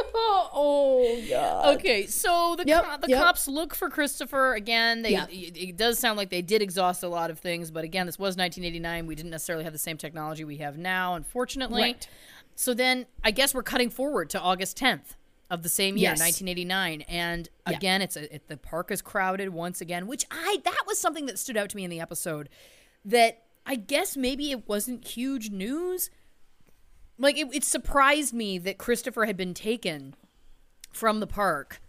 [0.14, 1.76] oh god.
[1.76, 3.22] okay, so the Yep, co- the yep.
[3.22, 5.02] cops look for Christopher again.
[5.02, 5.26] They Yeah.
[5.30, 8.18] it, it does sound like they did exhaust a lot of things, but again, this
[8.18, 9.06] was 1989.
[9.06, 11.82] We didn't necessarily have the same technology we have now, unfortunately.
[11.82, 12.08] Right.
[12.56, 15.16] So then, I guess we're cutting forward to August 10th
[15.50, 16.20] of the same year, Yes.
[16.20, 17.76] 1989, and Yeah.
[17.76, 21.26] again, it's a, it, the park is crowded once again, which I that was something
[21.26, 22.48] that stood out to me in the episode.
[23.04, 26.10] That I guess maybe it wasn't huge news.
[27.18, 30.14] Like it, it surprised me that Christopher had been taken
[30.92, 31.80] from the park,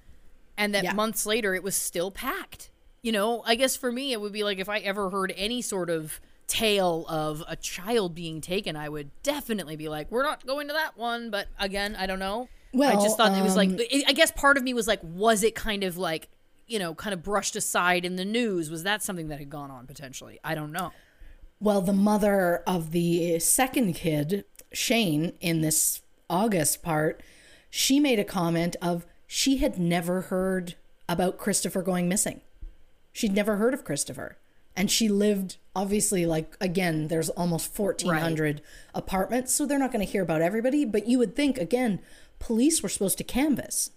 [0.57, 0.93] and that Yeah.
[0.93, 2.70] months later it was still packed.
[3.01, 5.62] You know, I guess for me it would be like if I ever heard any
[5.62, 10.45] sort of tale of a child being taken, I would definitely be like, "We're not
[10.45, 12.49] going to that one." But again, I don't know.
[12.74, 14.99] Well, I just thought it was like um, I guess part of me was like,
[15.03, 16.30] was it kind of like
[16.72, 18.69] you know, kind of brushed aside in the news?
[18.69, 20.39] Was that something that had gone on potentially?
[20.43, 20.91] I don't know.
[21.59, 27.22] Well, the mother of the second kid, Shane, in this August part,
[27.69, 30.76] she made a comment of she had never heard
[31.09, 32.41] about Christopher going missing.
[33.11, 34.38] She'd never heard of Christopher.
[34.74, 38.61] And she lived, obviously, like, again, there's almost 1,400
[38.95, 40.86] apartments, so they're not going to hear about everybody.
[40.86, 41.99] But you would think, again,
[42.39, 43.91] police were supposed to canvass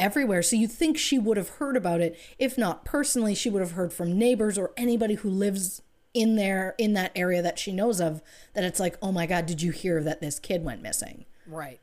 [0.00, 0.42] everywhere.
[0.42, 2.18] So you think she would have heard about it.
[2.38, 5.82] If not personally, she would have heard from neighbors or anybody who lives
[6.12, 8.20] in there in that area that she knows of
[8.54, 11.78] that it's like, "Oh my god, did you hear that this kid went missing?" Right.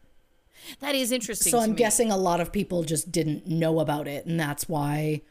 [0.82, 1.52] That is interesting.
[1.52, 1.76] So I'm me.
[1.78, 5.22] guessing a lot of people just didn't know about it and that's why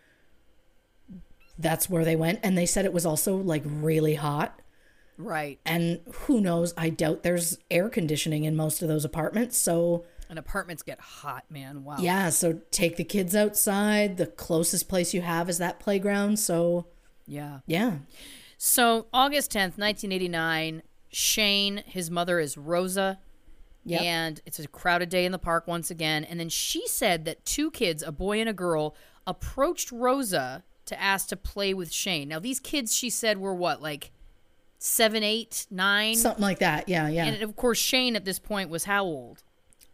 [1.59, 4.61] that's where they went and they said it was also like really hot
[5.19, 5.59] Right.
[5.65, 10.39] and who knows, I doubt there's air conditioning in most of those apartments, so And
[10.39, 11.85] apartments get hot, man.
[11.85, 11.97] Wow.
[12.01, 14.17] yeah, so take the kids outside.
[14.17, 16.39] The closest place you have is that playground.
[16.39, 16.87] So,
[17.27, 17.61] Yeah.
[17.67, 17.99] yeah.
[18.59, 23.19] So August 10th, 1989, Shane, his mother is Rosa.
[23.85, 24.01] Yep.
[24.03, 26.25] And it's a crowded day in the park once again.
[26.25, 28.97] And then she said that two kids, a boy and a girl,
[29.29, 32.29] approached Rosa to ask to play with Shane.
[32.29, 34.11] Now, these kids, she said, were what, like
[34.79, 36.17] seven, eight, nine?
[36.17, 36.89] Something like that.
[36.89, 37.27] Yeah, yeah.
[37.27, 39.43] And of course, Shane at this point was how old?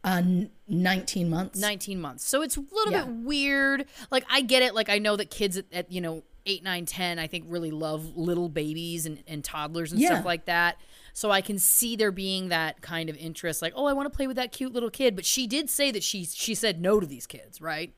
[0.05, 0.23] Uh,
[0.69, 1.59] 19 months.
[1.61, 2.27] 19 months.
[2.27, 3.05] So it's a little Yeah.
[3.05, 3.87] bit weird.
[4.11, 4.75] Like, I get it.
[4.75, 7.71] Like, I know that kids at, at you know, 8, 9, 10, I think really
[7.71, 10.09] love little babies and, and toddlers and Yeah.
[10.09, 10.77] stuff like that.
[11.13, 13.63] So I can see there being that kind of interest.
[13.63, 15.15] Like, oh, I want to play with that cute little kid.
[15.15, 17.93] But she did say that she she said no to these kids, right?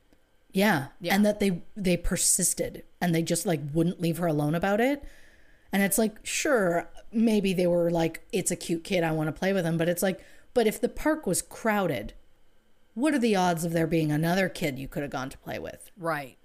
[0.51, 0.87] Yeah.
[1.01, 1.15] Yeah.
[1.15, 5.03] And that they they persisted and they just like wouldn't leave her alone about it.
[5.71, 9.33] And it's like, sure, maybe they were like, it's a cute kid, I want to
[9.37, 9.77] play with him.
[9.77, 10.23] But it's like,
[10.55, 12.13] but if the park was crowded,
[12.95, 15.59] what are the odds of there being another kid you could have gone to play
[15.59, 15.91] with?
[15.95, 16.37] Right.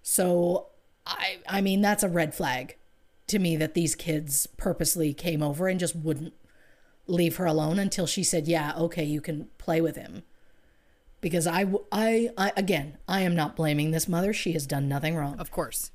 [0.00, 0.68] So
[1.06, 2.76] I I mean that's a red flag
[3.26, 6.32] to me that these kids purposely came over and just wouldn't
[7.06, 10.22] leave her alone until she said, "Yeah, okay, you can play with him."
[11.20, 14.32] Because I I, I again, I am not blaming this mother.
[14.32, 15.38] She has done nothing wrong.
[15.40, 15.90] Of course.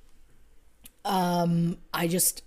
[1.06, 2.44] Um I just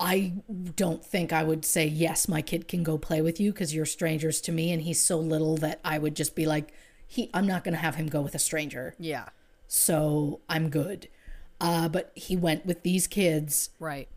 [0.00, 0.32] I
[0.76, 3.86] don't think I would say, "Yes, my kid can go play with you" because you're
[3.86, 6.72] strangers to me and he's so little that I would just be like,
[7.06, 9.28] "He I'm not going to have him go with a stranger." Yeah.
[9.68, 11.08] So, I'm good.
[11.60, 14.08] Uh, but he went with these kids Right.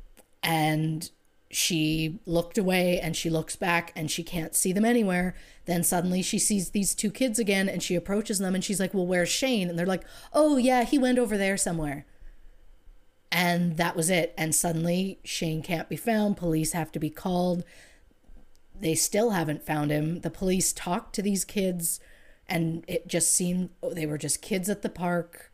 [0.43, 1.09] and
[1.49, 5.34] she looked away and she looks back and she can't see them anywhere.
[5.65, 8.93] Then suddenly she sees these two kids again and she approaches them and she's like,
[8.93, 9.69] Well, where's Shane?
[9.69, 10.03] And they're like,
[10.34, 12.05] Oh, yeah, he went over there somewhere.
[13.32, 14.34] And that was it.
[14.38, 16.38] And suddenly Shane can't be found.
[16.38, 17.63] Police have to be called.
[18.80, 20.21] They still haven't found him.
[20.21, 21.99] The police talked to these kids
[22.47, 25.51] and it just seemed oh, they were just kids at the park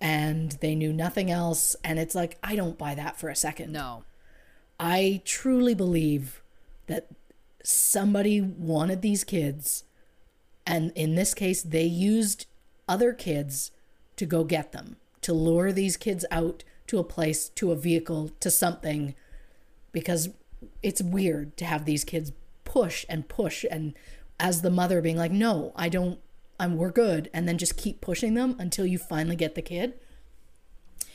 [0.00, 1.76] and they knew nothing else.
[1.84, 3.72] And it's like, I don't buy that for a second.
[3.72, 4.04] No.
[4.80, 6.40] I truly believe
[6.86, 7.08] that
[7.62, 9.84] somebody wanted these kids,
[10.66, 12.46] and in this case, they used
[12.88, 13.72] other kids
[14.16, 18.30] to go get them, to lure these kids out to a place, to a vehicle,
[18.40, 19.14] to something,
[19.92, 20.30] because
[20.82, 22.32] it's weird to have these kids
[22.64, 23.94] push and push, and
[24.40, 26.18] as the mother being like, "No, I don't.
[26.60, 29.94] I'm we're good," and then just keep pushing them until you finally get the kid.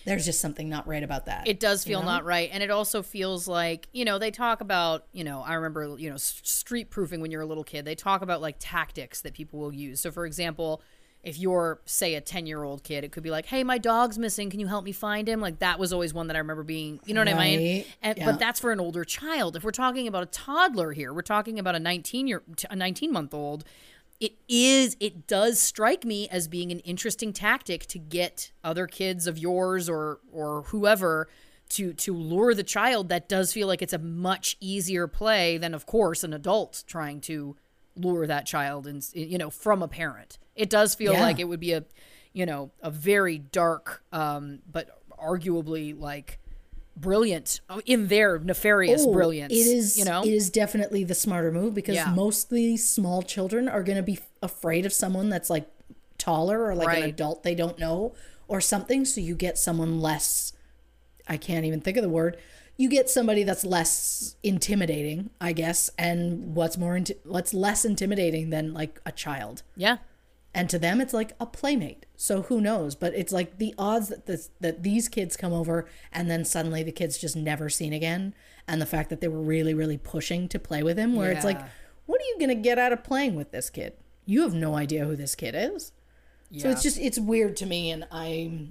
[0.05, 1.47] There's just something not right about that.
[1.47, 2.07] It does feel know?
[2.07, 2.49] not right.
[2.51, 6.09] And it also feels like, you know, they talk about, you know, I remember, you
[6.09, 7.85] know, street proofing when you're a little kid.
[7.85, 10.01] They talk about like tactics that people will use.
[10.01, 10.81] So, for example,
[11.23, 14.19] if you're, say, a 10 year old kid, it could be like, hey, my dog's
[14.19, 14.49] missing.
[14.49, 15.39] Can you help me find him?
[15.39, 17.85] Like, that was always one that I remember being, you know what I mean?
[18.01, 18.25] And, Yeah.
[18.25, 19.55] But that's for an older child.
[19.55, 23.11] If we're talking about a toddler here, we're talking about a 19 year, a 19
[23.11, 23.63] month old.
[24.19, 29.25] It is, it does strike me as being an interesting tactic to get other kids
[29.25, 31.27] of yours or, or whoever
[31.69, 35.73] to to lure the child that does feel like it's a much easier play than
[35.73, 37.55] of course an adult trying to
[37.95, 41.21] lure that child and you know from a parent it does feel Yeah.
[41.21, 41.83] like it would be a
[42.33, 44.89] you know a very dark um but
[45.21, 46.39] arguably like
[46.95, 51.15] brilliant uh, in their nefarious Oh, brilliance It is, you know it is definitely the
[51.15, 52.11] smarter move because Yeah.
[52.13, 55.67] mostly small children are going to be afraid of someone that's like
[56.17, 58.13] taller or like an adult they don't know
[58.47, 59.05] or something.
[59.05, 60.53] So you get someone less.
[61.27, 62.37] I can't even think of the word.
[62.77, 68.49] You get somebody that's less intimidating, I guess, and what's more, inti- what's less intimidating
[68.49, 69.63] than like a child.
[69.75, 69.97] yeah.
[70.55, 72.05] And to them it's like a playmate.
[72.15, 72.93] So who knows?
[72.93, 76.83] But it's like the odds that this that these kids come over and then suddenly
[76.83, 78.35] the kid's just never seen again.
[78.67, 81.43] And the fact that they were really really pushing to play with him where it's
[81.43, 81.59] like
[82.05, 83.93] what are you going to get out of playing with this kid?
[84.27, 85.91] You have no idea who this kid is.
[86.51, 86.61] Yeah.
[86.61, 88.67] so it's just it's weird to me and i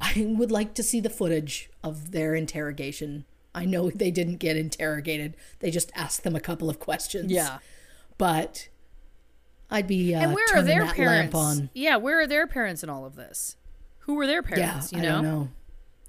[0.00, 3.24] i would like to see the footage of their interrogation
[3.54, 7.58] i know they didn't get interrogated they just asked them a couple of questions yeah
[8.18, 8.68] but
[9.70, 11.70] I'd be uh, and where are their that parents lamp on.
[11.74, 13.56] yeah where are their parents in all of this
[14.00, 15.48] who were their Yeah, parents you I know don't know.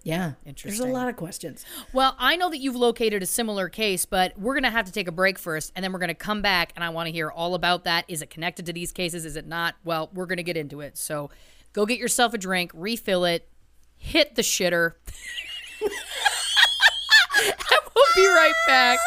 [0.04, 0.80] Yeah, interesting.
[0.80, 1.64] There's a lot of questions.
[1.94, 4.92] Well, I know that you've located a similar case, but we're going to have to
[4.92, 7.12] take a break first, and then we're going to come back, and I want to
[7.14, 8.06] hear all about that.
[8.08, 9.26] Is it connected to these cases?
[9.26, 9.76] Is it not?
[9.84, 10.98] Well, we're going to get into it.
[10.98, 11.30] So
[11.74, 13.48] go get yourself a drink, refill it,
[14.02, 14.94] hit the shitter.
[15.82, 15.92] we'll
[18.16, 19.00] be right back.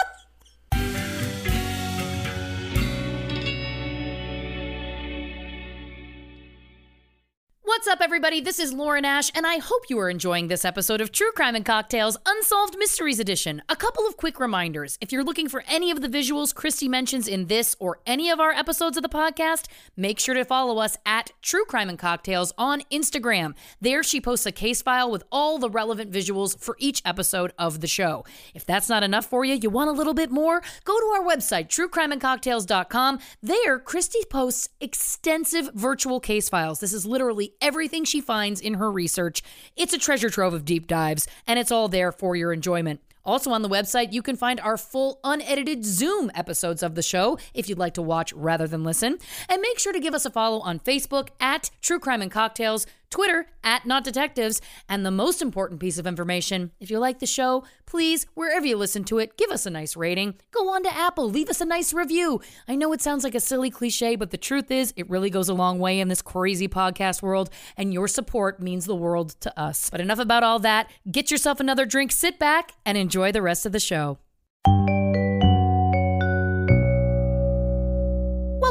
[7.85, 8.41] What's up, everybody?
[8.41, 11.55] This is Lauren Ash, and I hope you are enjoying this episode of True Crime
[11.55, 13.61] and Cocktails Unsolved Mysteries Edition.
[13.69, 14.97] A couple of quick reminders.
[15.03, 18.41] If you're looking for any of the visuals Christy mentions in this or any of
[18.41, 19.67] our episodes of the podcast,
[19.99, 23.55] make sure to follow us at True Crime and Cocktails on Instagram.
[23.83, 27.83] There, she posts a case file with all the relevant visuals for each episode of
[27.83, 28.25] the show.
[28.55, 31.23] If that's not enough for you, you want a little bit more, go to our
[31.23, 33.19] website, truecrimeandcocktails.com.
[33.43, 36.81] There, Christy posts extensive virtual case files.
[36.81, 39.43] This is literally everything she finds in her research.
[39.77, 43.01] It's a treasure trove of deep dives, and it's all there for your enjoyment.
[43.25, 47.37] Also on the website, you can find our full unedited Zoom episodes of the show
[47.53, 49.19] if you'd like to watch rather than listen.
[49.49, 52.87] And make sure to give us a follow on Facebook at True Crime and Cocktails,
[53.15, 57.27] Twitter at Not Detectives, and the most important piece of information if you like the
[57.27, 60.35] show, please, wherever you listen to it, give us a nice rating.
[60.51, 62.41] Go on to Apple, leave us a nice review.
[62.67, 65.49] I know it sounds like a silly cliche, but the truth is, it really goes
[65.49, 69.57] a long way in this crazy podcast world, and your support means the world to
[69.57, 69.91] us.
[69.91, 70.91] But enough about all that.
[71.09, 74.19] Get yourself another drink, sit back, and enjoy the rest of the show.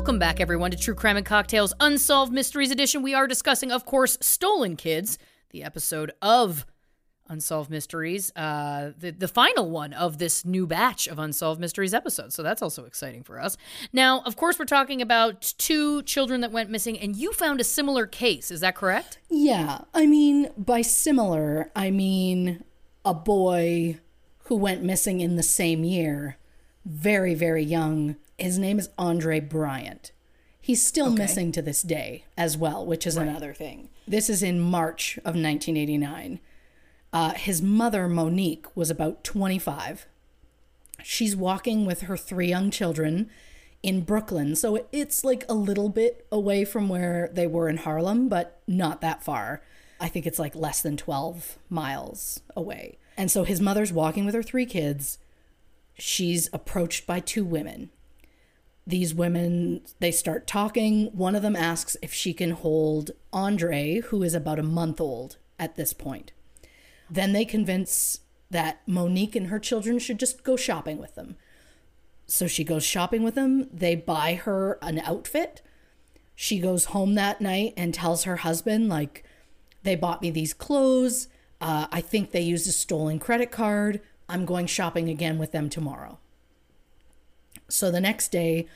[0.03, 3.03] Welcome back, everyone, to True Crime and Cocktails Unsolved Mysteries Edition.
[3.03, 5.17] We are discussing, of course, Stolen Kids,
[5.51, 6.65] the episode of
[7.29, 12.35] Unsolved Mysteries, uh, the, the final one of this new batch of Unsolved Mysteries episodes.
[12.35, 13.55] So that's also exciting for us.
[13.93, 17.63] Now, of course, we're talking about two children that went missing, and you found a
[17.63, 18.51] similar case.
[18.51, 19.19] Is that correct?
[19.29, 22.65] Yeah, I mean, by similar, I mean
[23.05, 23.99] a boy
[24.47, 26.39] who went missing in the same year,
[26.83, 28.17] very, very young.
[28.37, 30.11] His name is Andre Bryant.
[30.59, 33.89] He's still missing to this day as well, which is another thing.
[34.07, 36.39] This is in March of 1989.
[37.11, 40.07] Uh, his mother, Monique, was about 25.
[41.03, 43.29] She's walking with her three young children
[43.83, 44.55] in Brooklyn.
[44.55, 49.01] So it's like a little bit away from where they were in Harlem, but not
[49.01, 49.61] that far.
[49.99, 52.97] I think it's like less than 12 miles away.
[53.17, 55.19] And so his mother's walking with her three kids.
[55.99, 57.89] She's approached by two women.
[58.85, 61.05] These women, they start talking.
[61.13, 65.37] One of them asks if she can hold Andre, who is about a month old
[65.57, 66.33] at this point.
[67.09, 68.19] Then they convince
[68.49, 71.37] that Monique and her children should just go shopping with them.
[72.27, 73.69] So she goes shopping with them.
[73.71, 75.61] They buy her an outfit.
[76.35, 79.23] She goes home that night and tells her husband, like,
[79.83, 81.27] they bought me these clothes.
[81.61, 84.01] Uh, I think they used a stolen credit card.
[84.27, 86.19] I'm going shopping again with them tomorrow.
[87.69, 88.67] So the next day,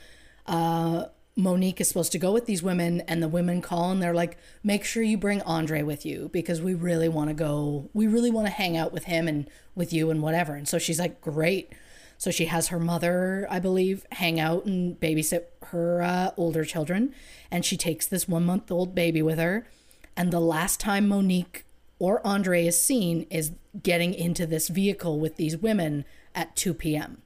[0.45, 4.13] uh, Monique is supposed to go with these women, and the women call and they're
[4.13, 8.07] like, make sure you bring Andre with you because we really want to go, we
[8.07, 10.55] really want to hang out with him and with you and whatever.
[10.55, 11.71] And so she's like, great.
[12.17, 17.13] So she has her mother, I believe, hang out and babysit her uh, older children.
[17.51, 19.67] And she takes this one month old baby with her.
[20.15, 21.65] And the last time Monique
[21.99, 23.51] or Andre is seen is
[23.83, 27.21] getting into this vehicle with these women at 2 p.m.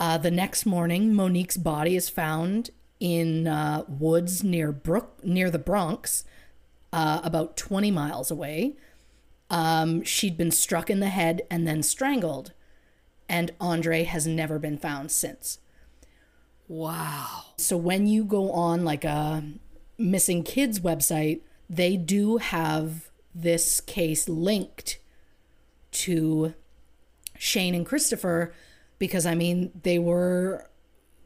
[0.00, 2.70] Uh, the next morning, Monique's body is found
[3.00, 6.24] in uh, woods near Brook near the Bronx,
[6.92, 8.76] uh, about 20 miles away.
[9.50, 12.52] Um, she'd been struck in the head and then strangled,
[13.28, 15.58] and Andre has never been found since.
[16.68, 17.46] Wow.
[17.56, 19.42] So when you go on like a
[19.96, 24.98] missing kids website, they do have this case linked
[25.90, 26.54] to
[27.38, 28.52] Shane and Christopher
[28.98, 30.68] because I mean they were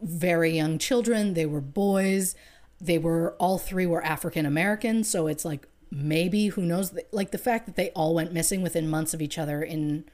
[0.01, 2.35] very young children, they were boys,
[2.81, 7.39] they were all three were African American, so it's like maybe who knows like the
[7.39, 10.05] fact that they all went missing within months of each other in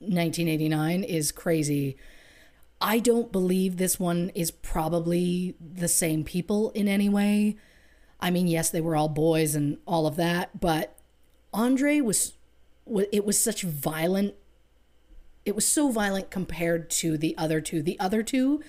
[0.00, 1.96] 1989 is crazy.
[2.80, 7.56] I don't believe this one is probably the same people in any way.
[8.20, 10.96] I mean, yes, they were all boys and all of that, but
[11.52, 12.34] Andre was
[12.86, 14.34] it was such violent
[15.48, 17.82] it was so violent compared to the other two.
[17.82, 18.62] The other two,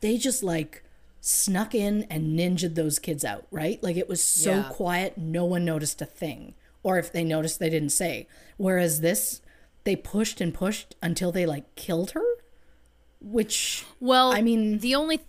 [0.00, 0.82] they just like
[1.20, 3.82] snuck in and ninjaed those kids out, right?
[3.82, 4.62] Like it was so Yeah.
[4.70, 6.54] quiet, no one noticed a thing.
[6.82, 8.26] Or if they noticed, they didn't say.
[8.58, 9.40] Whereas this,
[9.84, 12.24] they pushed and pushed until they like killed her,
[13.20, 15.20] which Well, I mean- the only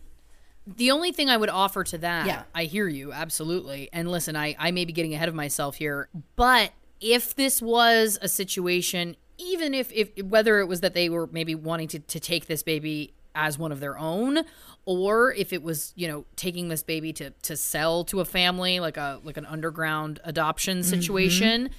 [0.68, 2.44] the only thing I would offer to that, Yeah.
[2.56, 3.88] I hear you absolutely.
[3.94, 8.18] And listen, I I may be getting ahead of myself here, but if this was
[8.22, 12.20] a situation, even if if whether it was that they were maybe wanting to to
[12.20, 14.40] take this baby as one of their own
[14.86, 18.80] or if it was you know taking this baby to to sell to a family
[18.80, 20.90] like a like an underground adoption Mm-hmm.
[20.90, 21.70] situation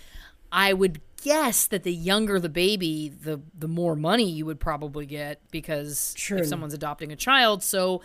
[0.52, 5.04] I would guess that the younger the baby, the the more money you would probably
[5.04, 6.38] get because True.
[6.38, 7.64] if someone's adopting a child.
[7.64, 8.00] So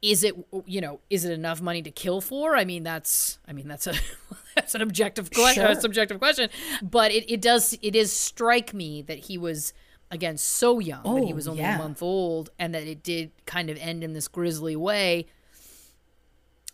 [0.00, 2.54] is it you know is it enough money to kill for?
[2.54, 3.94] I mean that's I mean that's a
[4.56, 5.72] that's an objective question, Sure.
[5.72, 6.50] a subjective question.
[6.82, 9.72] But it, it does it is strike me that he was
[10.10, 11.76] again so young that he Oh, was only yeah.
[11.76, 15.26] a month old and that it did kind of end in this grisly way.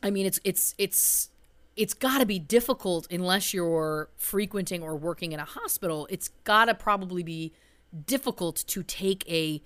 [0.03, 1.31] I mean, it's it's it's
[1.76, 6.07] it's got to be difficult unless you're frequenting or working in a hospital.
[6.11, 7.53] It's got to probably be
[8.07, 9.62] difficult to take a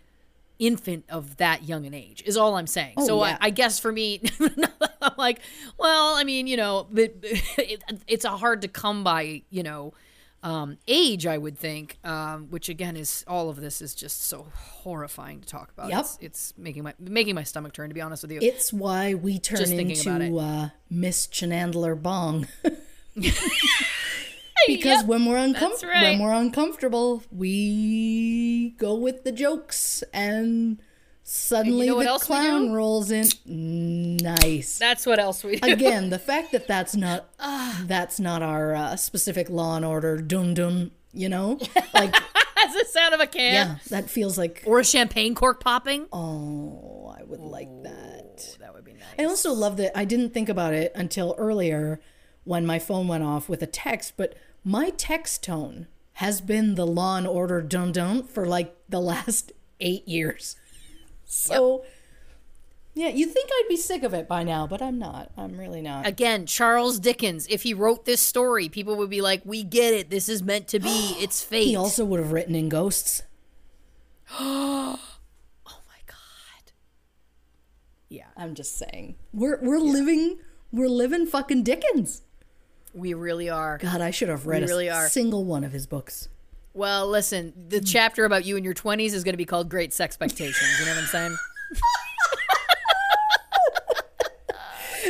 [0.58, 2.22] infant of that young an age.
[2.26, 2.94] Is all I'm saying.
[2.96, 3.38] Oh, so Oh, yeah.
[3.40, 4.20] I, I guess for me,
[5.10, 5.40] I'm like,
[5.78, 9.94] well, I mean, you know, but it, it's a hard to come by, you know.
[10.42, 14.46] Um, age, I would think, um, which again is all of this is just so
[14.54, 15.88] horrifying to talk about.
[15.88, 16.00] Yep.
[16.00, 17.88] It's, it's making my making my stomach turn.
[17.88, 22.46] To be honest with you, it's why we turn Just into uh, Miss Chanandler Bong.
[23.14, 26.18] because Yep, when we're uncomfortable, right.
[26.18, 30.78] when we're uncomfortable, we go with the jokes, and
[31.24, 33.26] suddenly know what the else clown rolls in.
[34.18, 34.78] Nice.
[34.78, 35.72] that's what else we do.
[35.72, 37.28] Again, the fact that that's not
[37.86, 40.90] that's not our uh, specific Law and Order dun dun.
[41.16, 41.60] You know,
[41.94, 42.10] like
[42.56, 43.52] That's the sound of a can.
[43.54, 46.06] yeah, that feels like Or a champagne cork popping.
[46.12, 48.56] oh, I would like that.
[48.58, 49.02] That would be nice.
[49.16, 52.00] I also love that I didn't think about it until earlier
[52.42, 56.86] when my phone went off with a text, but my text tone has been the
[56.86, 60.56] Law and Order dun dun for like the last eight years.
[61.34, 61.84] So,
[62.94, 65.32] yeah, you think I'd be sick of it by now, but I'm not.
[65.36, 66.06] I'm really not.
[66.06, 70.10] Again, Charles Dickens, if he wrote this story, people would be like, we get it.
[70.10, 71.16] This is meant to be.
[71.18, 71.66] It's fate.
[71.68, 73.22] he also would have written in Ghosts.
[74.38, 74.98] oh
[75.66, 76.72] my God.
[78.08, 79.16] Yeah, I'm just saying.
[79.32, 80.38] We're we're living
[80.72, 82.22] we're living fucking Dickens.
[82.92, 83.78] we really are.
[83.78, 85.08] God, I should have read We a really are.
[85.08, 86.28] single one of his books.
[86.74, 87.84] Well, listen, the hmm.
[87.84, 90.80] chapter about you in your 20s is going to be called Great Sexpectations.
[90.80, 91.36] You know what I'm saying?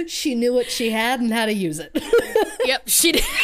[0.07, 1.97] She knew what she had and how to use it.
[2.65, 3.25] yep, she did.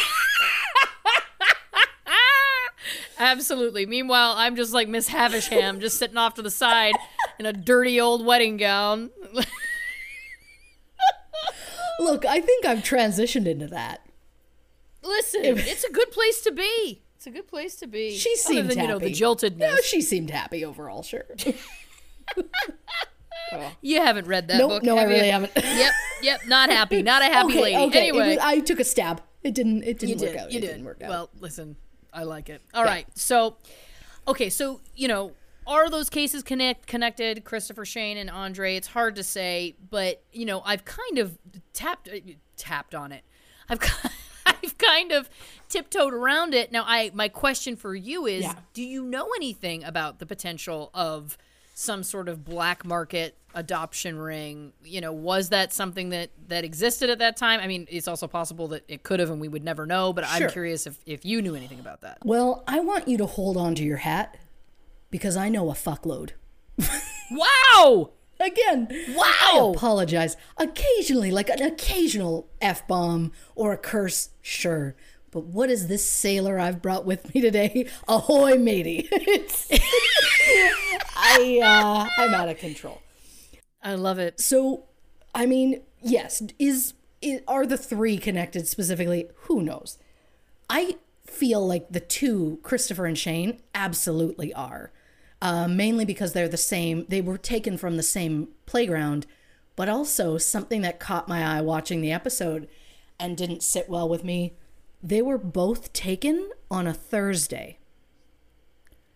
[3.19, 3.85] Absolutely.
[3.85, 6.95] Meanwhile, I'm just like Miss Havisham, just sitting off to the side
[7.39, 9.11] in a dirty old wedding gown.
[11.99, 14.01] Look, I think I've transitioned into that.
[15.03, 17.00] Listen, it's a good place to be.
[17.21, 18.17] It's a good place to be.
[18.17, 18.87] She Other seemed than, happy.
[18.87, 19.59] you know, the jiltedness.
[19.59, 21.25] Yeah, she seemed happy overall, sure.
[23.83, 24.81] you haven't read that Nope, book.
[24.81, 25.15] no, I have you?
[25.17, 25.51] really haven't.
[25.63, 25.91] Yep,
[26.23, 27.03] yep, not happy.
[27.03, 27.77] Not a happy okay, lady.
[27.77, 28.07] okay.
[28.07, 29.21] Anyway, was- I took a stab.
[29.43, 29.83] It didn't.
[29.83, 30.41] It didn't you work did.
[30.41, 30.51] out.
[30.51, 30.67] You it did.
[30.69, 31.09] didn't work out.
[31.09, 31.75] Well, listen,
[32.11, 32.63] I like it.
[32.73, 33.05] All right.
[33.13, 33.57] So,
[34.27, 34.49] okay.
[34.49, 35.33] So you know,
[35.67, 37.43] are those cases connect connected?
[37.43, 38.77] Christopher Shane and Andre.
[38.77, 41.37] It's hard to say, but you know, I've kind of
[41.73, 42.13] tapped uh,
[42.57, 43.23] tapped on it.
[43.69, 43.79] I've
[44.63, 45.29] I've kind of
[45.69, 46.71] tiptoed around it.
[46.71, 48.55] Now, I my question for you is: Yeah.
[48.73, 51.37] Do you know anything about the potential of
[51.73, 57.09] some sort of black market adoption ring you know was that something that that existed
[57.09, 59.63] at that time i mean it's also possible that it could have and we would
[59.63, 60.45] never know but Sure.
[60.47, 63.57] i'm curious if if you knew anything about that well, I want you to hold
[63.57, 64.37] on to your hat
[65.09, 66.31] because I know a fuckload.
[67.31, 69.25] wow Again, Wow.
[69.25, 70.35] I apologize.
[70.57, 74.95] Occasionally, like an occasional f bomb or a curse, sure,
[75.31, 77.87] But what is this sailor I've brought with me today?
[78.07, 79.07] Ahoy, matey!
[81.15, 83.01] I uh, I'm out of control.
[83.83, 84.39] I love it.
[84.39, 84.83] So,
[85.33, 89.29] I mean, yes, is, is are the three connected specifically?
[89.43, 89.97] Who knows?
[90.69, 94.91] I feel like the two, Christopher and Shane, absolutely are.
[95.41, 97.05] Uh, mainly because they're the same.
[97.09, 99.25] They were taken from the same playground,
[99.75, 102.67] but also something that caught my eye watching the episode
[103.19, 104.53] and didn't sit well with me.
[105.01, 107.79] They were both taken on a Thursday.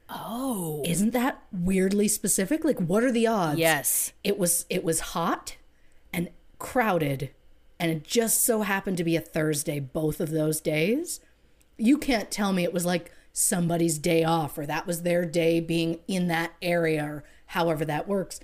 [0.09, 0.81] Oh.
[0.85, 2.63] Isn't that weirdly specific?
[2.63, 3.59] Like, what are the odds?
[3.59, 4.11] Yes.
[4.23, 5.57] it was it was hot
[6.13, 7.31] and crowded
[7.79, 11.19] and it just so happened to be a thursday both of those days
[11.77, 15.59] you can't tell me it was like somebody's day off or that was their day
[15.59, 18.39] being in that area or however that works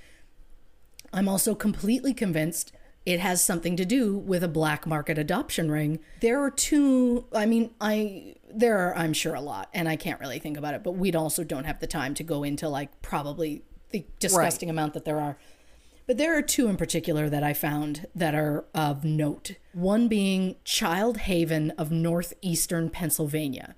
[1.14, 2.74] i'm also completely convinced
[3.06, 7.46] it has something to do with a black market adoption ring there are two i
[7.46, 10.84] mean i there are i'm sure a lot and i can't really think about it
[10.84, 14.94] but we'd also don't have the time to go into like probably the disgusting amount
[14.94, 15.38] that there are
[16.06, 19.52] but there are two in particular that I found that are of note.
[19.72, 23.76] One being Child Haven of northeastern Pennsylvania.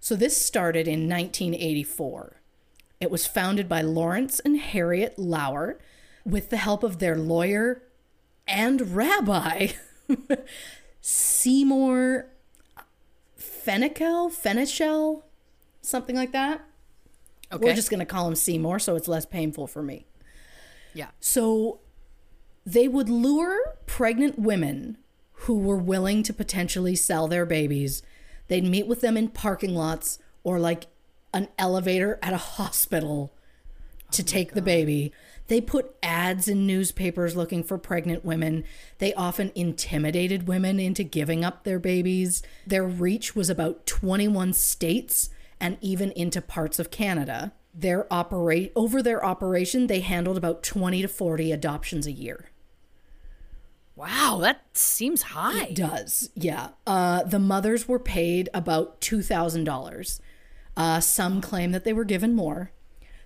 [0.00, 2.40] So this started in 1984.
[3.00, 5.78] It was founded by Lawrence and Harriet Lauer
[6.24, 7.82] with the help of their lawyer
[8.46, 9.68] and rabbi,
[11.00, 12.26] Seymour
[13.38, 15.22] Fenichel, Fenichel,
[15.82, 16.64] something like that.
[17.52, 17.64] Okay.
[17.64, 20.06] We're just going to call him Seymour so it's less painful for me.
[20.94, 21.08] yeah.
[21.20, 21.80] So
[22.66, 24.98] they would lure pregnant women
[25.42, 28.02] who were willing to potentially sell their babies.
[28.48, 30.86] They'd meet with them in parking lots or like
[31.32, 33.32] an elevator at a hospital
[34.10, 35.12] to oh take the baby.
[35.48, 38.64] They put ads in newspapers looking for pregnant women.
[38.98, 42.42] They often intimidated women into giving up their babies.
[42.66, 45.30] Their reach was about 21 states
[45.60, 47.52] and even into parts of Canada.
[47.74, 52.50] Their operate over their operation, they handled about 20 to 40 adoptions a year.
[53.98, 55.64] Wow, that seems high.
[55.64, 56.68] It does, yeah.
[56.86, 60.20] Uh, the mothers were paid about two thousand uh, dollars.
[61.00, 62.70] Some claim that they were given more.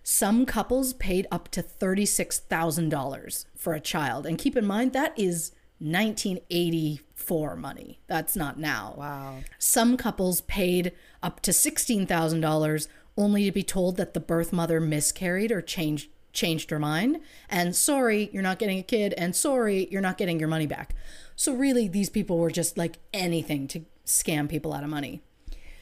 [0.03, 4.64] Some couples paid up to thirty six thousand dollars for a child, and keep in
[4.64, 8.01] mind that is nineteen eighty four money.
[8.07, 8.95] That's not now.
[8.97, 9.37] Wow.
[9.59, 10.93] Some couples paid
[11.23, 15.61] up to sixteen thousand dollars only to be told that the birth mother miscarried or
[15.61, 20.18] changed changed her mind and sorry you're not getting a kid and sorry you're not
[20.18, 20.95] getting your money back.
[21.37, 25.22] So really these people were just like anything to scam people out of money.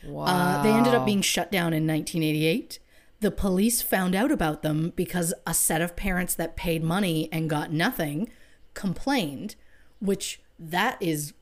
[0.04, 0.24] Wow.
[0.24, 2.78] Uh, they ended up being shut down in 1988.
[3.20, 7.50] The police found out about them because a set of parents that paid money and
[7.50, 8.30] got nothing
[8.74, 9.56] complained,
[10.00, 11.34] which that is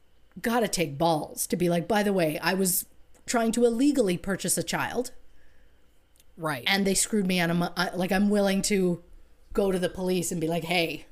[0.43, 2.87] got to take balls to be like, by the way, I was
[3.27, 5.13] trying to illegally purchase a child
[6.39, 6.65] right.
[6.67, 9.03] and they screwed me out of my, I- like, I'm willing to
[9.53, 11.07] go to the police and be like, hey,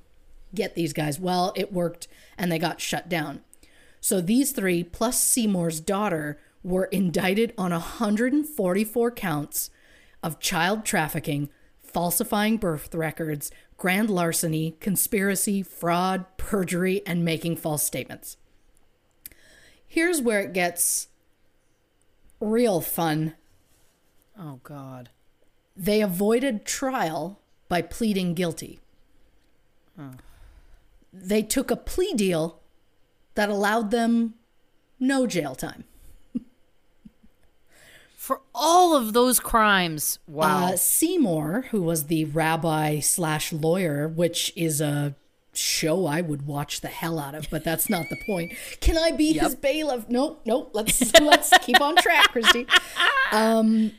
[0.54, 1.20] get these guys.
[1.20, 2.08] Well, it worked
[2.38, 3.42] and they got shut down.
[4.00, 9.70] So these three, plus Seymour's daughter, were indicted on 144 counts
[10.22, 11.48] of child trafficking,
[11.80, 18.36] falsifying birth records, grand larceny, conspiracy, fraud, perjury, and making false statements.
[19.86, 21.08] Here's where it gets
[22.40, 23.34] real fun.
[24.38, 25.10] oh God.
[25.76, 28.80] They avoided trial by pleading guilty.
[31.12, 32.60] They took a plea deal
[33.34, 34.34] that allowed them
[35.00, 35.84] no jail time.
[38.16, 40.18] For all of those crimes.
[40.26, 40.72] Wow.
[40.72, 45.14] Uh, Seymour, who was the rabbi slash lawyer, which is a
[45.54, 48.52] show I would watch the hell out of, but that's not the point.
[48.80, 50.08] Can I be his bailiff?
[50.08, 50.70] Nope, nope.
[50.74, 52.66] Let's let's keep on track, Christy.
[53.32, 53.90] Um,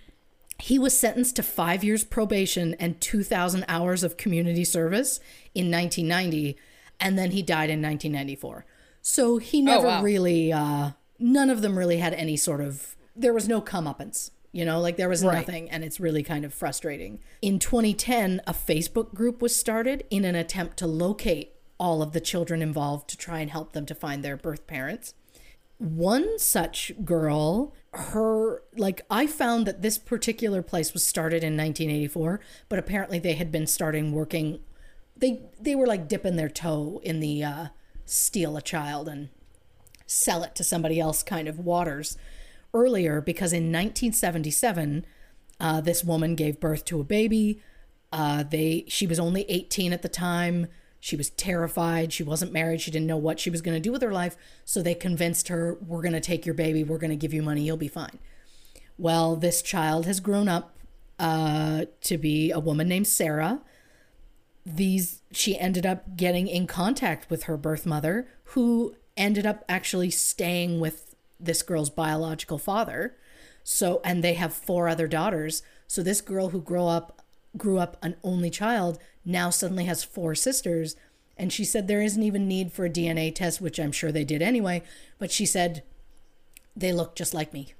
[0.60, 5.20] he was sentenced to five years probation and two thousand hours of community service
[5.54, 6.58] in 1990,
[7.00, 8.66] and then he died in 1994.
[9.02, 10.04] So he never wow.
[10.04, 10.52] really.
[10.52, 12.96] Uh, none of them really had any sort of.
[13.16, 14.32] There was no comeuppance.
[14.52, 17.20] You know, like there was nothing, and it's really kind of frustrating.
[17.42, 22.22] In 2010, a Facebook group was started in an attempt to locate all of the
[22.22, 25.14] children involved to try and help them to find their birth parents.
[25.78, 32.40] One such girl, her, like, I found that this particular place was started in 1984,
[32.70, 34.60] but apparently they had been starting working.
[35.16, 37.68] They they were like dipping their toe in the uh,
[38.06, 39.30] steal a child and
[40.06, 42.18] sell it to somebody else kind of waters
[42.74, 45.06] earlier because in 1977
[45.60, 47.62] uh, this woman gave birth to a baby
[48.14, 50.68] uh, they she was only 18 at the time
[51.00, 52.12] She was terrified.
[52.12, 52.82] She wasn't married.
[52.82, 54.36] She didn't know what she was going to do with her life.
[54.66, 56.84] So they convinced her, We're going to take your baby.
[56.84, 57.64] We're going to give you money.
[57.64, 58.20] You'll be fine.
[58.98, 60.76] Well, this child has grown up
[61.20, 63.62] uh, to be a woman named Sarah.
[64.66, 70.10] These she ended up getting in contact with her birth mother, who ended up actually
[70.10, 73.16] staying with this girl's biological father.
[73.64, 75.62] So, and they have four other daughters.
[75.88, 77.17] So this girl who grew up
[77.58, 80.96] grew up an only child now suddenly has four sisters.
[81.36, 84.24] And she said there isn't even need for a DNA test, which I'm sure they
[84.24, 84.82] did anyway.
[85.20, 85.84] But she said
[86.76, 87.74] they look just like me.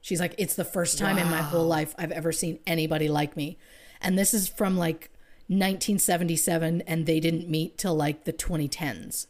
[0.00, 3.36] She's like, it's the first time in my whole life I've ever seen anybody like
[3.36, 3.58] me.
[4.00, 5.10] And this is from like
[5.48, 9.26] 1977, and they didn't meet till like the 2010s.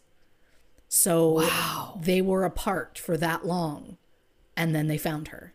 [0.87, 1.99] So wow.
[1.99, 3.97] they were apart for that long,
[4.55, 5.53] and then they found her.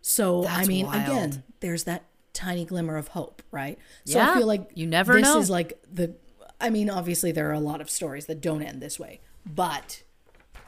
[0.00, 1.02] So I mean, wild.
[1.02, 2.04] again, there's that
[2.34, 3.78] tiny glimmer of hope, right?
[4.04, 5.38] So Yeah, I feel like you never this know.
[5.38, 6.14] is like the.
[6.60, 10.02] I mean, obviously there are a lot of stories that don't end this way, but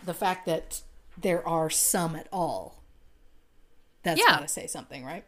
[0.04, 0.82] the fact that
[1.20, 2.82] there are some at all,
[4.02, 4.36] that's Yeah.
[4.36, 5.24] gotta say something, right?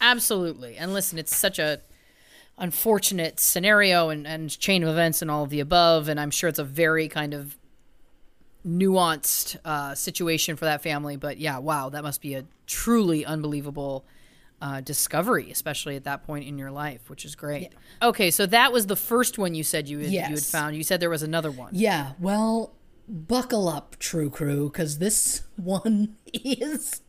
[0.00, 0.76] Absolutely.
[0.76, 1.80] And listen, it's such a
[2.58, 6.08] unfortunate scenario and, and chain of events and all of the above.
[6.08, 7.56] And I'm sure it's a very kind of
[8.66, 11.16] nuanced uh, situation for that family.
[11.16, 14.04] But yeah, wow, that must be a truly unbelievable
[14.62, 17.70] uh, discovery, especially at that point in your life, which is great.
[18.02, 20.76] Okay, so that was the first one you said you, had you had found.
[20.76, 21.70] You said there was another one.
[21.74, 22.72] Yeah, well,
[23.08, 27.02] buckle up, True Crew, because this one is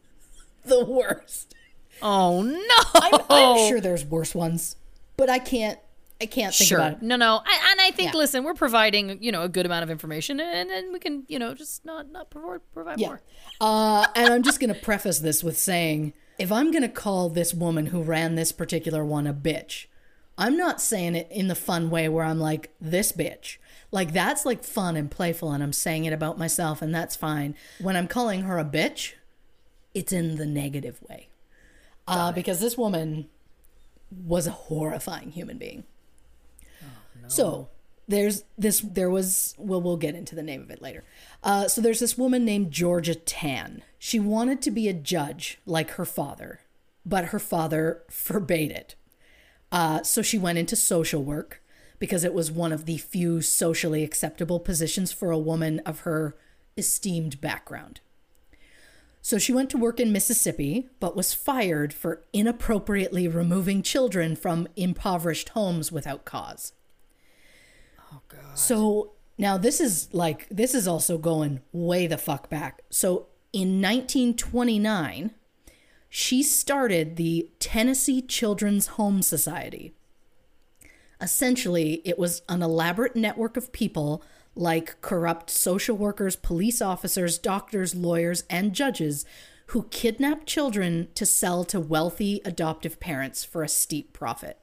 [0.65, 1.53] the worst.
[2.01, 3.01] Oh, no.
[3.01, 4.75] I'm, I'm sure there's worse ones,
[5.15, 5.79] but I can't.
[6.19, 6.79] I can't think Sure.
[6.79, 7.01] about it.
[7.03, 7.41] No, no.
[7.45, 8.17] I, and I think, Yeah.
[8.17, 11.37] listen, we're providing, you know, a good amount of information and then we can, you
[11.37, 13.07] know, just not, not provide, provide Yeah.
[13.09, 13.21] more.
[13.61, 17.29] Uh, and I'm just going to preface this with saying if I'm going to call
[17.29, 19.85] this woman who ran this particular one a bitch,
[20.38, 23.57] I'm not saying it in the fun way where I'm like, this bitch.
[23.91, 27.55] Like, that's like fun and playful, and I'm saying it about myself, and that's fine.
[27.79, 29.13] When I'm calling her a bitch,
[29.93, 31.29] it's in the negative way.
[32.07, 33.27] Uh, because this woman
[34.11, 35.83] was a horrifying human being.
[37.27, 37.69] So
[38.07, 38.79] there's this.
[38.81, 39.53] There was.
[39.57, 41.03] Well, we'll get into the name of it later.
[41.43, 43.83] Uh, so there's this woman named Georgia Tann.
[43.99, 46.61] She wanted to be a judge like her father,
[47.05, 48.95] but her father forbade it.
[49.71, 51.61] Uh, so she went into social work
[51.99, 56.37] because it was one of the few socially acceptable positions for a woman of her
[56.77, 57.99] esteemed background.
[59.21, 64.69] So she went to work in Mississippi, but was fired for inappropriately removing children from
[64.77, 66.71] impoverished homes without cause.
[68.55, 72.81] So now this is like, this is also going way the fuck back.
[72.89, 75.31] So in 1929,
[76.09, 79.93] she started the Tennessee Children's Home Society.
[81.19, 84.23] Essentially, it was an elaborate network of people
[84.55, 89.25] like corrupt social workers, police officers, doctors, lawyers, and judges
[89.67, 94.57] who kidnapped children to sell to wealthy adoptive parents for a steep profit.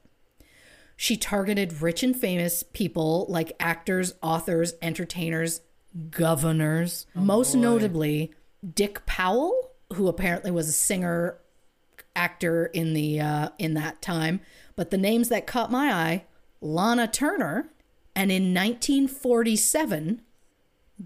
[0.95, 5.61] She targeted rich and famous people like actors, authors, entertainers,
[6.09, 8.33] governors, most notably
[8.73, 11.37] Dick Powell, who apparently was a singer
[12.15, 14.39] actor in the uh, in that time.
[14.75, 16.23] But the names that caught my eye:
[16.61, 17.69] Lana Turner,
[18.15, 20.21] and in 1947,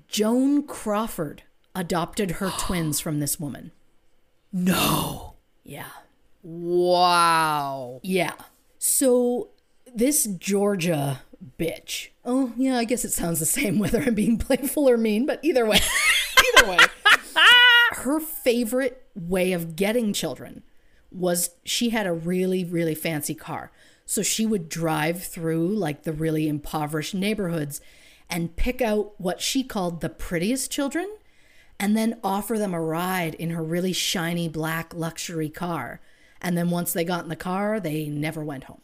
[0.07, 1.43] Joan Crawford
[1.75, 3.71] adopted her twins from this woman.
[4.51, 5.35] No.
[5.63, 5.89] Yeah.
[6.43, 7.99] Wow.
[8.03, 8.33] Yeah.
[8.77, 9.49] So
[9.95, 11.21] this Georgia
[11.57, 12.09] bitch.
[12.25, 15.39] Oh, yeah, I guess it sounds the same whether I'm being playful or mean, but
[15.43, 15.79] either way.
[16.57, 16.77] either way.
[17.91, 20.63] Her favorite way of getting children
[21.11, 23.71] was she had a really, really fancy car.
[24.05, 27.81] So she would drive through like the really impoverished neighborhoods
[28.29, 31.09] and pick out what she called the prettiest children
[31.79, 36.01] and then offer them a ride in her really shiny black luxury car.
[36.41, 38.81] And then once they got in the car, they never went home.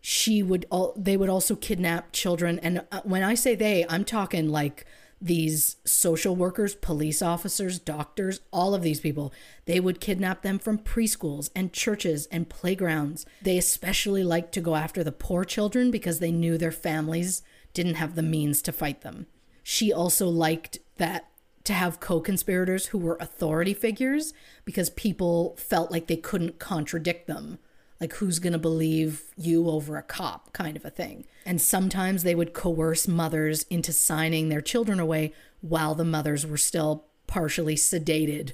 [0.00, 4.04] She would all they would also kidnap children and uh, when I say they, I'm
[4.04, 4.86] talking like
[5.20, 9.32] these social workers, police officers, doctors, all of these people.
[9.64, 13.26] They would kidnap them from preschools and churches and playgrounds.
[13.42, 17.42] They especially liked to go after the poor children because they knew their families
[17.74, 19.26] didn't have the means to fight them.
[19.62, 21.28] She also liked that
[21.64, 24.32] to have co-conspirators who were authority figures
[24.64, 27.58] because people felt like they couldn't contradict them
[28.00, 32.22] like who's going to believe you over a cop kind of a thing and sometimes
[32.22, 37.74] they would coerce mothers into signing their children away while the mothers were still partially
[37.74, 38.52] sedated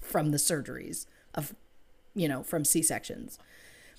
[0.00, 1.54] from the surgeries of
[2.14, 3.38] you know from c-sections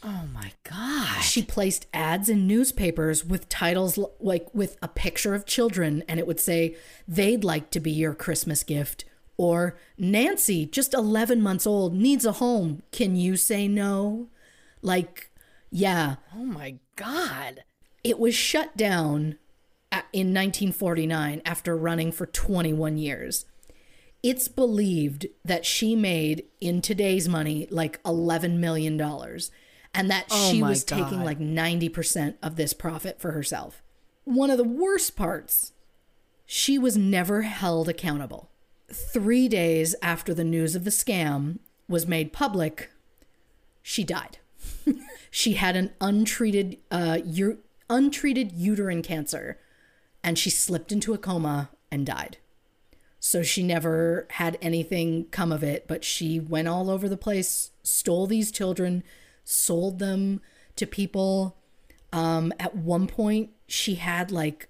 [0.03, 1.23] Oh my god.
[1.23, 6.27] She placed ads in newspapers with titles like with a picture of children, and it
[6.27, 6.75] would say,
[7.07, 9.05] They'd like to be your Christmas gift.
[9.37, 12.81] Or, Nancy, just 11 months old, needs a home.
[12.91, 14.27] Can you say no?
[14.87, 15.29] Like,
[15.69, 17.63] yeah, Oh my god.
[18.03, 19.37] it was shut down
[20.13, 23.45] in 1949 after running for 21 years.
[24.23, 28.99] It's believed that she made, in today's money, like $11 million
[29.93, 33.83] and that Oh she was taking like 90% of this profit for herself.
[34.23, 35.73] One of the worst parts,
[36.45, 38.49] she was never held accountable.
[38.91, 42.89] Three days after the news of the scam was made public,
[43.81, 44.37] she died.
[45.37, 47.59] She had an untreated uh, u-
[47.91, 49.59] untreated uterine cancer
[50.23, 52.37] and she slipped into a coma and died.
[53.19, 57.69] So she never had anything come of it, but she went all over the place,
[57.83, 59.03] stole these children,
[59.43, 60.41] sold them
[60.75, 61.55] to people.
[62.11, 64.69] Um, at one point, she had like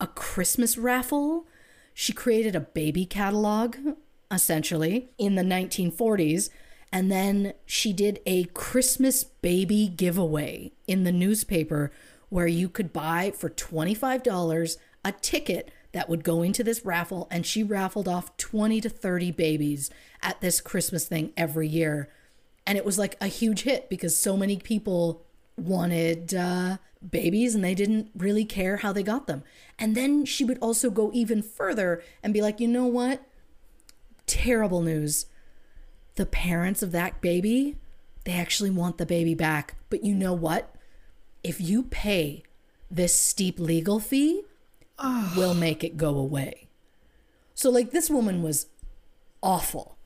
[0.00, 1.46] a Christmas raffle.
[1.92, 3.76] She created a baby catalog,
[4.30, 6.48] essentially, in the 1940s.
[6.92, 11.90] And then she did a Christmas baby giveaway in the newspaper
[12.28, 17.28] where you could buy for $25 a ticket that would go into this raffle.
[17.30, 19.90] And she raffled off 20 to 30 babies
[20.22, 22.10] at this Christmas thing every year.
[22.66, 25.24] And it was like a huge hit because so many people
[25.56, 26.78] wanted uh,
[27.08, 29.42] babies and they didn't really care how they got them.
[29.78, 33.22] And then she would also go even further and be like, you know what?
[34.26, 35.26] Terrible news.
[36.16, 37.76] The parents of that baby,
[38.24, 39.76] they actually want the baby back.
[39.88, 40.74] But you know what?
[41.44, 42.42] If you pay
[42.90, 44.42] this steep legal fee,
[45.36, 46.68] we'll make it go away.
[47.54, 48.66] So, like, this woman was
[49.42, 49.96] awful.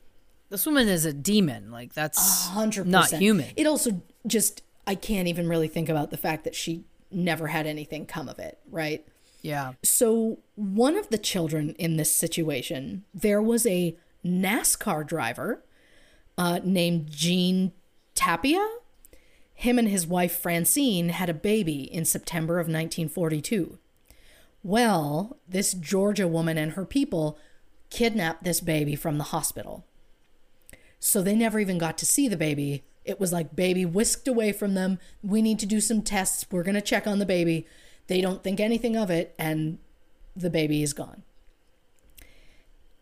[0.50, 1.70] This woman is a demon.
[1.70, 2.86] Like that's 100%.
[2.86, 3.52] not human.
[3.56, 7.66] It also just I can't even really think about the fact that she never had
[7.66, 9.06] anything come of it, right?
[9.42, 9.72] yeah.
[9.82, 15.62] So one of the children in this situation, there was a NASCAR driver
[16.40, 17.70] uh, named Jean
[18.14, 18.66] Tapia.
[19.52, 23.78] Him and his wife Francine had a baby in September of 1942.
[24.62, 27.38] Well, this Georgia woman and her people
[27.90, 29.84] kidnapped this baby from the hospital.
[30.98, 32.84] So they never even got to see the baby.
[33.04, 34.98] It was like baby whisked away from them.
[35.22, 36.46] We need to do some tests.
[36.50, 37.66] We're going to check on the baby.
[38.06, 39.76] They don't think anything of it, and
[40.34, 41.22] the baby is gone.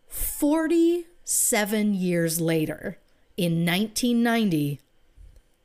[0.09, 2.97] 47 years later,
[3.39, 4.81] in 1990,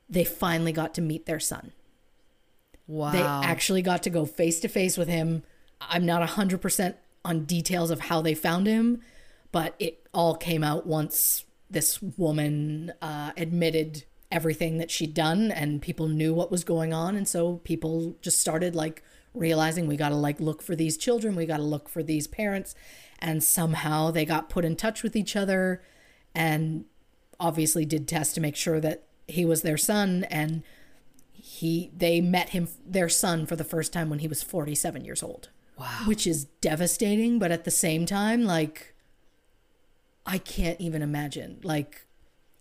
[0.09, 1.73] they finally got to meet their son.
[2.87, 3.11] Wow.
[3.11, 5.43] They actually got to go face to face with him.
[5.81, 6.95] I'm not 100%
[7.25, 9.01] on details of how they found him,
[9.51, 15.83] but it all came out once this woman uh, admitted everything that she'd done and
[15.83, 17.17] people knew what was going on.
[17.17, 19.03] And so people just started like
[19.35, 22.29] realizing we got to like look for these children, we got to look for these
[22.29, 22.77] parents.
[23.19, 25.83] And somehow they got put in touch with each other
[26.37, 26.85] and
[27.41, 30.63] obviously did tests to make sure that he was their son and
[31.33, 35.23] he they met him their son for the first time when he was 47 years
[35.23, 38.95] old wow which is devastating but at the same time like
[40.27, 42.07] i can't even imagine like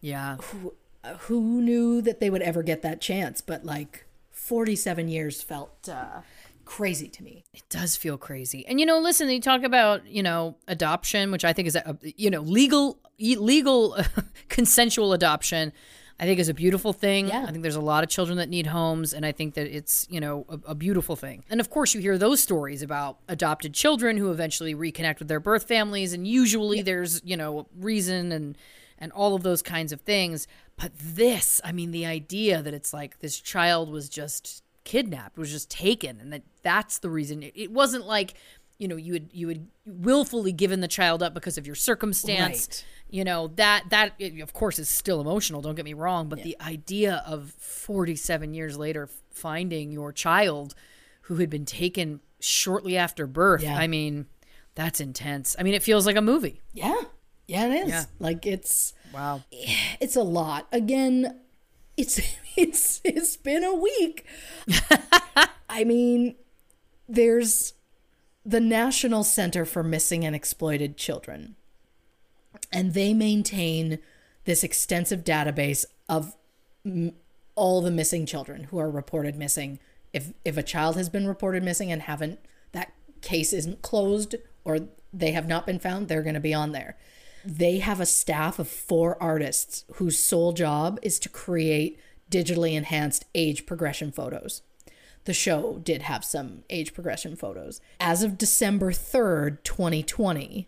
[0.02, 0.36] yeah.
[0.38, 0.74] who
[1.20, 6.22] who knew that they would ever get that chance but like 47 years felt uh,
[6.66, 8.66] crazy to me It does feel crazy.
[8.68, 11.98] And you know, listen, you talk about, you know, adoption, which I think is a,
[12.02, 13.98] you know, legal legal
[14.50, 15.74] consensual adoption.
[16.20, 17.28] I think is a beautiful thing.
[17.28, 17.44] Yeah.
[17.48, 20.08] I think there's a lot of children that need homes and I think that it's,
[20.12, 21.44] you know, a, a beautiful thing.
[21.50, 25.40] And of course, you hear those stories about adopted children who eventually reconnect with their
[25.40, 28.56] birth families and usually there's, you know, reason and
[29.00, 30.48] and all of those kinds of things.
[30.78, 35.52] But this, I mean, the idea that it's like this child was just kidnapped, was
[35.52, 37.44] just taken, and that that's the reason.
[37.44, 38.34] It, it wasn't like,
[38.78, 42.68] you know, you had you had willfully given the child up because of your circumstance.
[42.68, 42.86] Right.
[43.14, 45.62] You know that that of course is still emotional.
[45.62, 50.74] Don't get me wrong, but the idea of forty seven years later finding your child
[51.28, 53.62] who had been taken shortly after birth.
[53.62, 53.78] Yeah.
[53.78, 54.26] I mean,
[54.74, 55.56] that's intense.
[55.60, 56.62] I mean, it feels like a movie.
[56.74, 57.02] yeah
[57.46, 58.06] yeah it is Yeah.
[58.20, 59.44] like it's Wow.
[60.00, 61.40] it's a lot again
[61.98, 62.20] it's
[62.56, 64.26] it's it's been a week
[65.70, 66.36] i mean
[67.08, 67.74] there's
[68.46, 71.56] the national center for missing and exploited children
[72.74, 74.00] and they maintain
[74.46, 76.36] this extensive database of
[76.86, 77.14] m-
[77.56, 79.80] all the missing children who are reported missing
[80.12, 82.40] if if a child has been reported missing and haven't
[82.72, 82.92] that
[83.22, 84.36] case isn't closed
[84.66, 84.80] or
[85.14, 86.98] they have not been found they're going to be on there
[87.46, 92.00] they have a staff of four artists whose sole job is to create
[92.32, 94.62] digitally enhanced age progression photos.
[95.26, 97.80] The show did have some age progression photos.
[98.00, 100.68] As of December 3rd, 2020,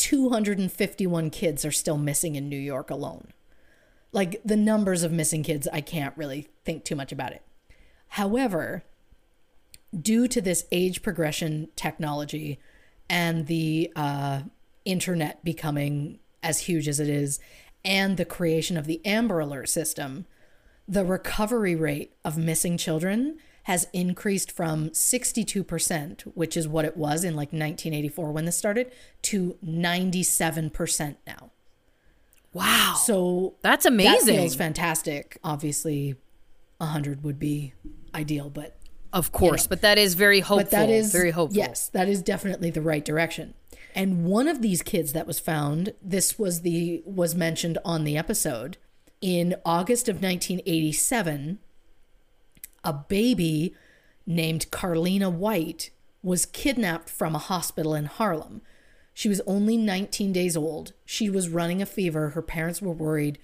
[0.00, 3.28] 251 kids are still missing in New York alone.
[4.12, 7.42] Like the numbers of missing kids, I can't really think too much about it.
[8.08, 8.82] However,
[9.96, 12.58] due to this age progression technology
[13.10, 14.40] and the uh,
[14.86, 17.38] internet becoming as huge as it is,
[17.84, 20.24] and the creation of the Amber Alert system,
[20.88, 27.24] the recovery rate of missing children has increased from 62%, which is what it was
[27.24, 28.90] in like 1984 when this started,
[29.22, 31.50] to 97% now.
[32.52, 32.94] Wow.
[33.04, 34.34] So That's amazing.
[34.34, 35.38] That feels fantastic.
[35.44, 36.16] Obviously,
[36.78, 37.74] 100 would be
[38.14, 38.76] ideal, but
[39.12, 40.64] Of course, but that is very hopeful.
[40.64, 41.56] but that is very hopeful.
[41.56, 43.54] Yes, that is definitely the right direction.
[43.94, 48.16] And one of these kids that was found, this was the was mentioned on the
[48.16, 48.76] episode
[49.20, 51.58] in August of 1987.
[52.84, 53.74] A baby
[54.26, 55.90] named Carlina White
[56.22, 58.62] was kidnapped from a hospital in Harlem.
[59.12, 60.92] She was only 19 days old.
[61.04, 62.30] She was running a fever.
[62.30, 63.38] Her parents were worried.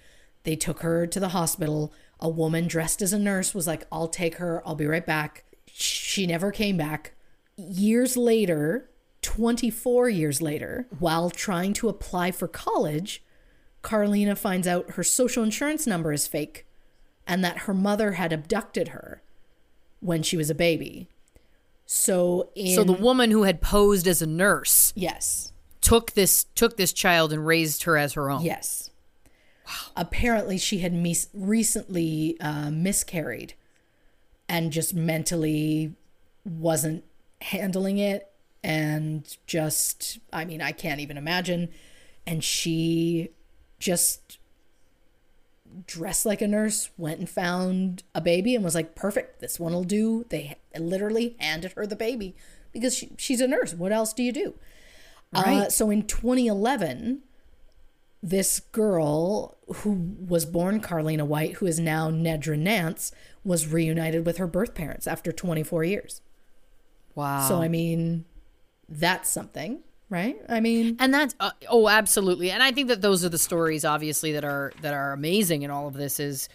[0.45, 1.93] They took her to the hospital.
[2.21, 4.63] A woman dressed as a nurse was like, I'll take her.
[4.67, 5.45] I'll be right back.
[5.67, 7.13] She never came back.
[7.57, 8.91] Years later,
[9.23, 13.23] 24 years later, while trying to apply for college,
[13.83, 16.67] Carlina finds out her social insurance number is fake
[17.27, 19.23] and that her mother had abducted her
[20.01, 21.09] when she was a baby.
[21.87, 26.77] So in So the woman who had posed as a nurse yes, took this took
[26.77, 28.43] this child and raised her as her own.
[28.43, 28.91] yes.
[29.97, 33.55] Apparently, she had mis- recently uh, miscarried
[34.49, 35.93] and just mentally
[36.45, 37.03] wasn't
[37.41, 38.31] handling it,
[38.63, 41.69] and just I mean, I can't even imagine.
[42.29, 43.31] And she
[43.81, 44.39] just
[45.87, 49.73] dressed like a nurse, went and found a baby, and was like, "Perfect, this one
[49.73, 52.35] will do." They literally handed her the baby
[52.73, 53.75] because she, she's a nurse.
[53.75, 54.55] What else do you do?
[55.35, 55.73] Uh, Right.
[55.73, 57.23] so in 2011,
[58.23, 59.93] this girl who
[60.27, 63.13] was born Carlina White, who is now Nedra Nance,
[63.45, 66.21] was reunited with her birth parents after 24 years.
[67.15, 67.47] Wow.
[67.49, 68.25] So I mean,
[68.89, 70.37] that's something, right?
[70.49, 73.85] I mean, and that's uh, oh absolutely and i think that those are the stories
[73.85, 76.49] obviously that are that are amazing in all of this is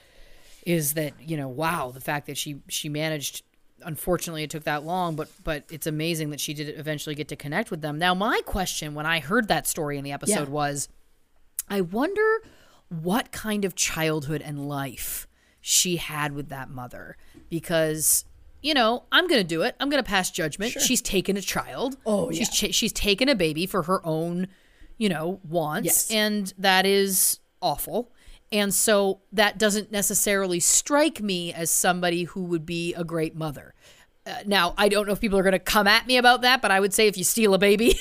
[0.65, 3.43] is that you know wow the fact that she she managed
[3.83, 7.35] unfortunately it took that long but but it's amazing that she did eventually get to
[7.35, 10.53] connect with them now my question when i heard that story in the episode Yeah.
[10.53, 10.87] was
[11.67, 12.41] i wonder
[12.89, 15.27] what kind of childhood and life
[15.61, 17.17] she had with that mother
[17.49, 18.23] because
[18.61, 19.75] you know i'm gonna do it.
[19.79, 20.73] I'm gonna pass judgment.
[20.73, 21.97] She's taken a child.
[22.05, 22.67] Oh, she's yeah.
[22.67, 24.47] cha- she's taken a baby for her own
[24.97, 25.85] you know wants.
[25.85, 26.11] Yes.
[26.11, 28.11] and that is awful.
[28.51, 33.73] And so that doesn't necessarily strike me as somebody who would be a great mother.
[34.23, 36.61] Uh, now i don't know if people are going to come at me about that
[36.61, 37.99] but i would say if you steal a baby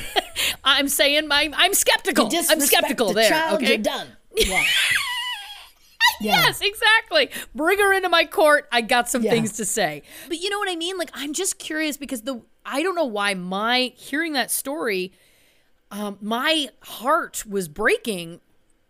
[0.64, 2.30] i'm saying my, i'm skeptical.
[2.48, 3.74] I'm skeptical the there child, okay?
[3.74, 4.08] you're done.
[4.34, 4.64] Yeah.
[6.20, 7.30] Yes, exactly.
[7.54, 8.68] Bring her into my court.
[8.70, 9.30] I got some Yeah.
[9.30, 10.02] things to say.
[10.28, 10.98] But you know what I mean?
[10.98, 15.12] Like I'm just curious because the I don't know why my hearing that story
[15.90, 18.40] um my heart was breaking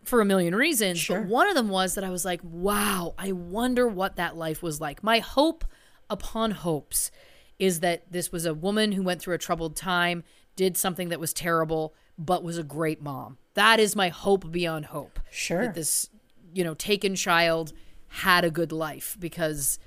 [0.03, 0.99] for a million reasons.
[0.99, 1.19] Sure.
[1.21, 4.61] But one of them was that I was like, wow, I wonder what that life
[4.63, 5.03] was like.
[5.03, 5.63] My hope
[6.09, 7.11] upon hopes
[7.59, 10.23] is that this was a woman who went through a troubled time,
[10.55, 13.37] did something that was terrible, but was a great mom.
[13.53, 15.19] That is my hope beyond hope.
[15.29, 15.65] Sure.
[15.67, 16.09] That this,
[16.53, 17.73] you know, taken child
[18.07, 19.79] had a good life because,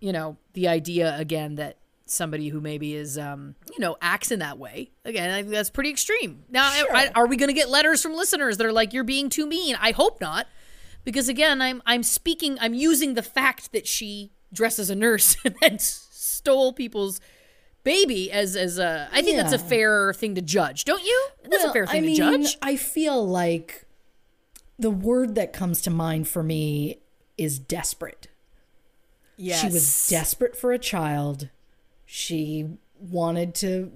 [0.00, 4.38] you know, the idea again that somebody who maybe is, um, you know, acts in
[4.40, 6.44] that way again, I think that's pretty extreme.
[6.50, 9.28] Now, I- are we going to get letters from listeners that are like, "You're being
[9.28, 9.76] too mean"?
[9.80, 10.46] I hope not,
[11.04, 15.36] because again, I'm I'm speaking, I'm using the fact that she dressed as a nurse
[15.44, 17.20] and then stole people's
[17.82, 19.08] baby as as a.
[19.12, 19.62] I think that's a Yeah.
[19.68, 21.28] fair thing to judge, don't you?
[21.44, 22.58] That's a Well, fair thing I to mean, judge.
[22.62, 23.83] I feel like
[24.78, 27.00] the word that comes to mind for me
[27.36, 28.28] is desperate.
[29.36, 29.60] Yes.
[29.60, 31.48] She was desperate for a child.
[32.06, 33.92] She wanted to,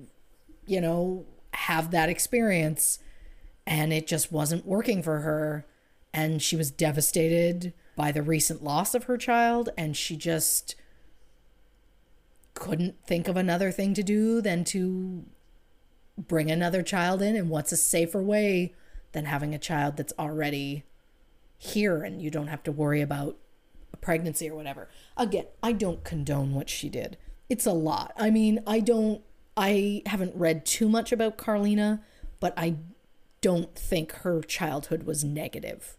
[0.66, 2.98] you know, have that experience
[3.66, 5.66] and it just wasn't working for her.
[6.12, 9.68] And she was devastated by the recent loss of her child.
[9.76, 10.74] And she just
[12.54, 15.24] couldn't think of another thing to do than to
[16.16, 17.36] bring another child in.
[17.36, 18.74] And what's a safer way
[19.12, 20.84] than having a child that's already
[21.56, 23.36] here and you don't have to worry about
[23.92, 24.88] a pregnancy or whatever.
[25.16, 27.16] Again, I don't condone what she did.
[27.48, 28.12] It's a lot.
[28.16, 29.22] I mean, I don't
[29.56, 32.00] I haven't read too much about Carlina,
[32.38, 32.76] but I
[33.40, 35.96] don't think her childhood was negative.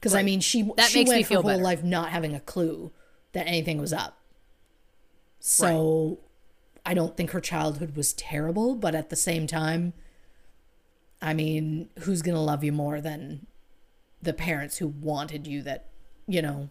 [0.00, 1.62] Because I mean, she That she makes went me feel her whole better.
[1.62, 2.92] life not having a clue
[3.32, 4.18] that anything was up.
[5.40, 6.20] So
[6.86, 9.92] I don't think her childhood was terrible, but at the same time,
[11.24, 13.46] I mean, who's gonna love you more than
[14.20, 15.62] the parents who wanted you?
[15.62, 15.86] That
[16.28, 16.68] you know,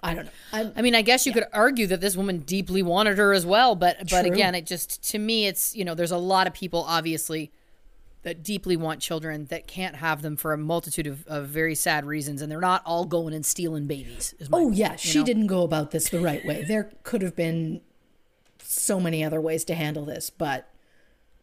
[0.00, 0.30] I don't know.
[0.52, 3.44] I, I mean, I guess you could argue that this woman deeply wanted her as
[3.44, 4.32] well, but but True.
[4.32, 7.50] again, it just to me, it's you know, there's a lot of people obviously
[8.22, 12.04] that deeply want children that can't have them for a multitude of, of very sad
[12.04, 14.32] reasons, and they're not all going and stealing babies.
[14.52, 15.24] Oh yeah, she know?
[15.24, 16.62] didn't go about this the right way.
[16.62, 17.80] There could have been
[18.62, 20.68] so many other ways to handle this, but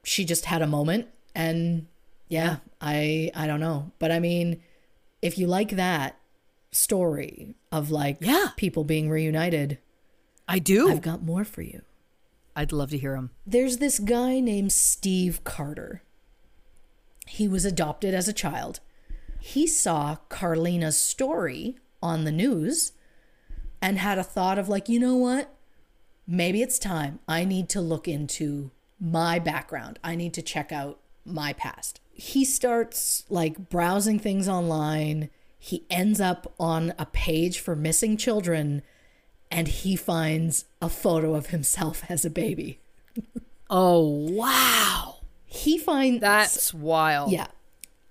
[0.03, 1.87] she just had a moment and
[2.27, 3.91] yeah, I I don't know.
[3.99, 4.61] But I mean,
[5.21, 6.17] if you like that
[6.71, 8.47] story of like Yeah.
[8.57, 9.79] people being reunited,
[10.47, 10.89] I do.
[10.89, 11.81] I've got more for you.
[12.55, 13.31] I'd love to hear him.
[13.45, 16.01] There's this guy named Steve Carter.
[17.27, 18.79] He was adopted as a child.
[19.39, 22.93] He saw Carlina's story on the news
[23.81, 25.53] and had a thought of, like, you know what?
[26.25, 27.19] Maybe it's time.
[27.27, 29.99] I need to look into my background.
[30.03, 31.99] I need to check out my past.
[32.17, 35.29] He starts like browsing things online.
[35.59, 38.81] He ends up on a page for missing children
[39.51, 42.79] and he finds a photo of himself as a baby.
[43.69, 47.31] Oh wow, He finds that's wild.
[47.31, 47.47] yeah.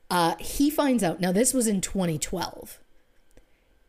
[0.09, 1.33] Uh, he finds out now.
[1.33, 2.79] This was in 2012.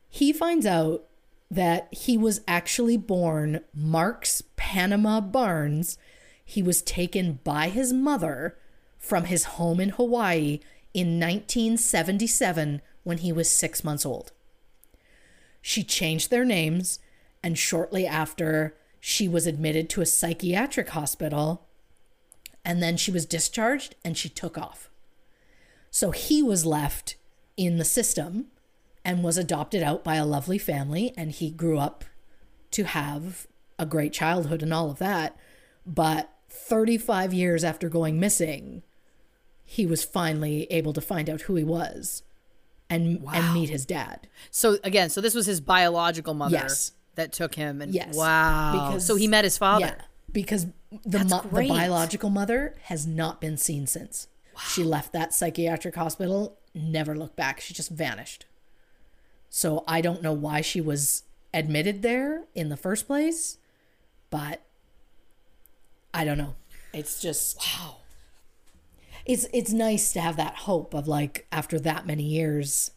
[0.10, 1.04] He finds out
[1.52, 5.98] that he was actually born Marx Panama Barnes.
[6.44, 8.58] He was taken by his mother
[8.98, 10.60] from his home in Hawaii
[10.94, 14.32] in 1977 when he was six months old.
[15.62, 17.00] She changed their names,
[17.44, 21.68] and shortly after, she was admitted to a psychiatric hospital,
[22.66, 24.90] and then she was discharged and she took off.
[25.90, 27.16] So he was left
[27.56, 28.48] in the system
[29.06, 32.04] and was adopted out by a lovely family, and he grew up
[32.72, 33.48] to have
[33.80, 35.38] a great childhood and all of that.
[35.86, 38.84] But 35 years after going missing,
[39.70, 42.24] he was finally able to find out who he was
[42.90, 44.28] and and meet his dad.
[44.50, 46.94] So again, so this was his biological mother Yes.
[47.16, 48.16] that took him, and Yes.
[48.16, 48.88] wow.
[48.90, 49.86] Because, so he met his father.
[49.98, 50.68] Yeah, because
[51.06, 54.28] the, mo- the biological mother has not been seen since.
[54.70, 57.60] She left that psychiatric hospital, never looked back.
[57.60, 58.46] She just vanished.
[59.50, 61.24] So I don't know why she was
[61.54, 63.58] admitted there in the first place,
[64.30, 64.62] but
[66.14, 66.56] I don't know.
[66.94, 67.98] It's just wow.
[69.28, 72.92] It's it's nice to have that hope of like after that many years.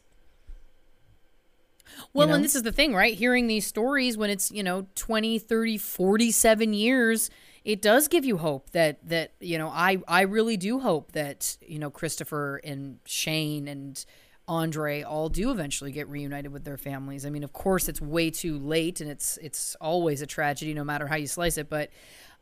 [2.12, 2.35] Well, know?
[2.35, 3.15] and this is the thing, right?
[3.15, 7.31] Hearing these stories when it's, you know, 20, 30, 47 years,
[7.65, 11.57] it does give you hope that that, you know, I I really do hope that,
[11.66, 14.02] you know, Christopher and Shane and
[14.48, 17.27] Andre all do eventually get reunited with their families.
[17.27, 20.85] I mean, of course it's way too late and it's it's always a tragedy no
[20.85, 21.90] matter how you slice it, but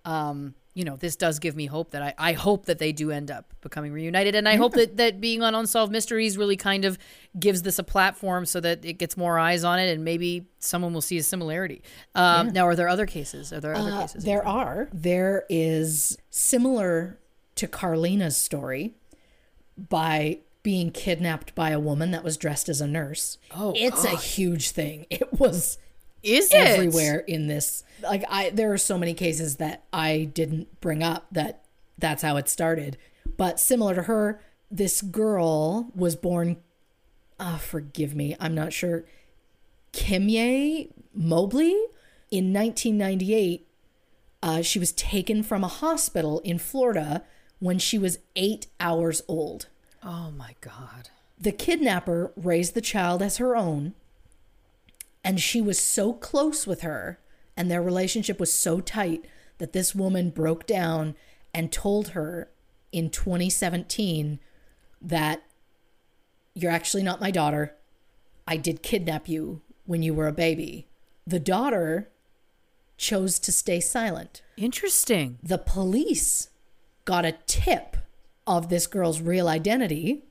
[0.05, 3.10] um you know, this does give me hope that I, I hope that they do
[3.10, 4.36] end up becoming reunited.
[4.36, 6.96] And I hope that, that being on Unsolved Mysteries really kind of
[7.38, 10.94] gives this a platform so that it gets more eyes on it and maybe someone
[10.94, 11.82] will see a similarity.
[12.14, 13.52] Um, Now, are there other cases?
[13.52, 14.22] Are there other Uh, cases?
[14.24, 14.88] there are.
[14.92, 17.18] There is similar
[17.56, 18.94] to Carlina's story
[19.76, 23.38] by being kidnapped by a woman that was dressed as a nurse.
[23.55, 25.06] Oh, it's a huge thing.
[25.10, 25.78] It was
[26.23, 26.57] Is it?
[26.57, 27.85] everywhere in this.
[28.03, 31.65] Like I there are so many cases that I didn't bring up that
[31.97, 32.97] that's how it started.
[33.36, 34.40] But similar to her,
[34.70, 36.57] this girl was born
[37.40, 39.05] uh, forgive me, I'm not sure.
[39.93, 41.77] Kimye Mobley
[42.31, 43.69] in 1998
[44.43, 47.23] uh, she was taken from a hospital in Florida
[47.59, 49.66] when she was eight hours old.
[50.03, 51.11] Oh my God.
[51.40, 53.95] The kidnapper raised the child as her own,
[55.28, 57.20] and she was so close with her,
[57.55, 59.26] and their relationship was so tight
[59.59, 61.14] that this woman broke down
[61.52, 62.48] and told her
[62.92, 64.40] in 2017
[65.02, 65.42] that
[66.55, 67.76] you're actually not my daughter.
[68.46, 70.88] I did kidnap you when you were a baby.
[71.26, 72.09] The daughter
[72.96, 75.38] chose to stay silent Interesting.
[75.42, 76.48] the police
[77.05, 77.98] got a tip
[78.46, 80.24] of this girl's real identity.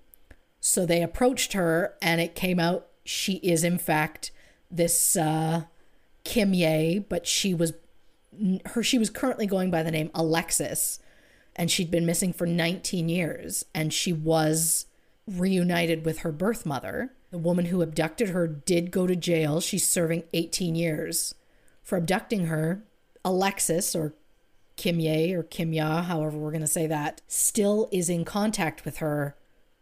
[0.59, 4.31] So they approached her, and it came out she is, in fact,
[4.69, 5.63] this uh,
[6.23, 7.73] Kim Ye, but she was
[8.65, 8.83] her.
[8.83, 10.99] She was currently going by the name Alexis,
[11.55, 14.85] and she'd been missing for 19 years, and she was
[15.27, 17.13] reunited with her birth mother.
[17.31, 19.59] The woman who abducted her did go to jail.
[19.59, 21.35] She's serving 18 years
[21.83, 22.83] for abducting her.
[23.25, 24.13] Alexis, or
[24.77, 28.85] Kim Ye or Kim Ya, however we're going to say that, still is in contact
[28.85, 29.35] with her,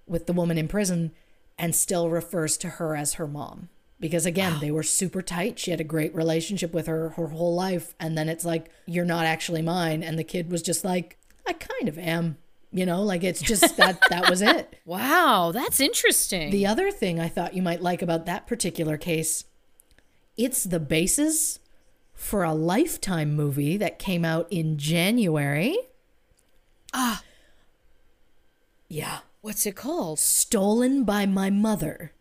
[0.07, 1.11] with the woman in prison,
[1.59, 3.69] and still refers to her as her mom.
[3.99, 5.57] Because again, they were super tight.
[5.57, 7.95] She had a great relationship with her her whole life.
[7.99, 10.03] And then it's like, you're not actually mine.
[10.03, 11.17] And the kid was just like,
[11.47, 12.37] I kind of am.
[12.71, 14.75] You know, like it's just that that was it.
[14.85, 16.51] Wow, that's interesting.
[16.51, 19.45] The other thing I thought you might like about that particular case,
[20.35, 21.59] it's the basis
[22.13, 25.77] for a lifetime movie that came out in January.
[26.93, 27.23] Ah.
[28.87, 29.19] Yeah.
[29.41, 30.19] What's it called?
[30.19, 32.11] Stolen by My Mother.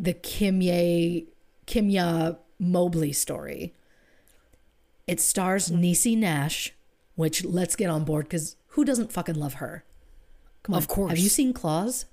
[0.00, 1.26] The Kimye
[1.66, 3.74] Kimya Mobley story.
[5.06, 6.72] It stars Niecy Nash,
[7.14, 9.84] which let's get on board because who doesn't fucking love her?
[10.62, 10.78] Come on.
[10.78, 11.10] Of course.
[11.10, 12.04] Have you seen Claws?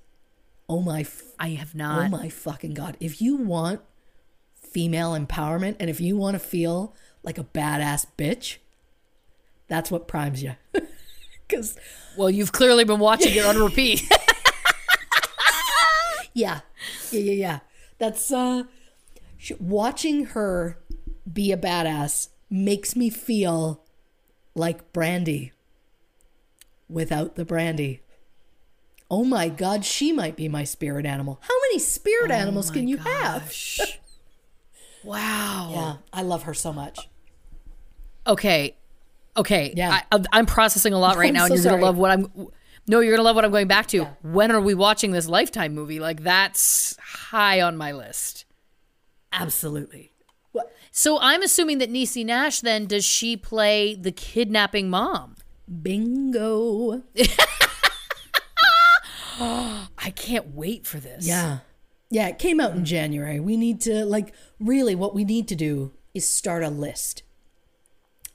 [0.68, 2.06] Oh my f- I have oh not.
[2.06, 2.96] Oh my fucking god.
[3.00, 3.80] If you want
[4.54, 8.56] female empowerment and if you want to feel like a badass bitch,
[9.68, 10.56] that's what primes you.
[11.48, 11.76] Cuz
[12.16, 14.02] Well, you've clearly been watching it on repeat.
[16.34, 16.60] yeah.
[17.12, 17.58] Yeah, yeah, yeah.
[17.98, 18.64] That's uh
[19.36, 20.78] sh- watching her
[21.30, 23.82] be a badass makes me feel
[24.54, 25.52] like Brandy
[26.88, 28.00] without the brandy.
[29.10, 31.38] Oh my god, she might be my spirit animal.
[31.42, 33.54] How many spirit animals can you have?
[35.04, 35.70] wow.
[35.72, 37.08] Yeah, I love her so much.
[38.26, 38.76] Okay.
[39.36, 39.72] Okay.
[39.76, 40.00] Yeah.
[40.10, 41.76] I, I'm processing a lot right I'm now, and you're sorry.
[41.76, 42.48] gonna love what I'm.
[42.88, 44.04] No, you're gonna love what I'm going back to.
[44.22, 46.00] When are we watching this Lifetime movie?
[46.00, 48.44] Like that's high on my list.
[49.32, 50.12] Absolutely.
[50.52, 50.72] What?
[50.90, 55.36] So I'm assuming that Niecy Nash then does she play the kidnapping mom?
[55.82, 57.02] Bingo.
[59.38, 61.26] I can't wait for this.
[61.26, 61.58] Yeah.
[62.08, 63.40] Yeah, it came out in January.
[63.40, 67.24] We need to, like, really, what we need to do is start a list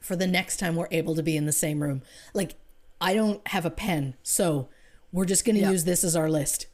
[0.01, 2.01] for the next time we're able to be in the same room.
[2.33, 2.55] Like,
[2.99, 4.67] I don't have a pen, so
[5.11, 6.67] we're just going to use this as our list.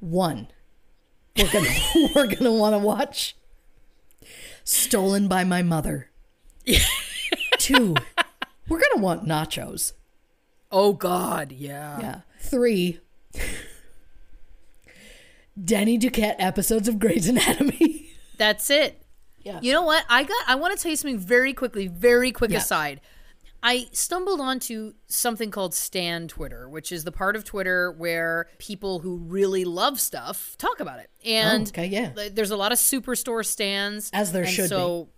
[0.00, 0.48] One,
[1.36, 3.36] we're to we're to want to watch
[4.64, 6.10] Stolen by My Mother.
[7.58, 7.94] Two,
[8.68, 9.92] we're to want nachos.
[10.70, 12.00] Oh God, yeah.
[12.00, 12.20] Yeah.
[12.40, 13.00] Three.
[15.62, 18.10] Denny Duquette episodes of Grey's Anatomy.
[18.38, 19.02] That's it.
[19.42, 19.58] Yeah.
[19.62, 20.04] You know what?
[20.08, 22.58] I got I want to tell you something very quickly, very quick Yeah.
[22.58, 23.00] aside.
[23.62, 29.00] I stumbled onto something called Stan Twitter, which is the part of Twitter where people
[29.00, 31.10] who really love stuff talk about it.
[31.24, 32.12] Oh, and Oh, okay, yeah.
[32.32, 34.10] there's a lot of superstore stans.
[34.14, 34.68] As there should be.
[34.68, 35.08] so,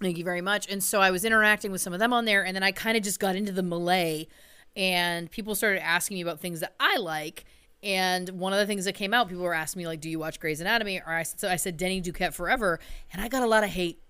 [0.00, 0.68] Thank you very much.
[0.68, 2.96] And so I was interacting with some of them on there, and then I kind
[2.96, 4.26] of just got into the melee,
[4.74, 7.44] and people started asking me about things that I like.
[7.84, 10.18] And one of the things that came out, people were asking me like, "Do you
[10.18, 12.80] watch Grey's Anatomy?" Or I said, so I said Denny Duquette forever,
[13.12, 14.00] and I got a lot of hate.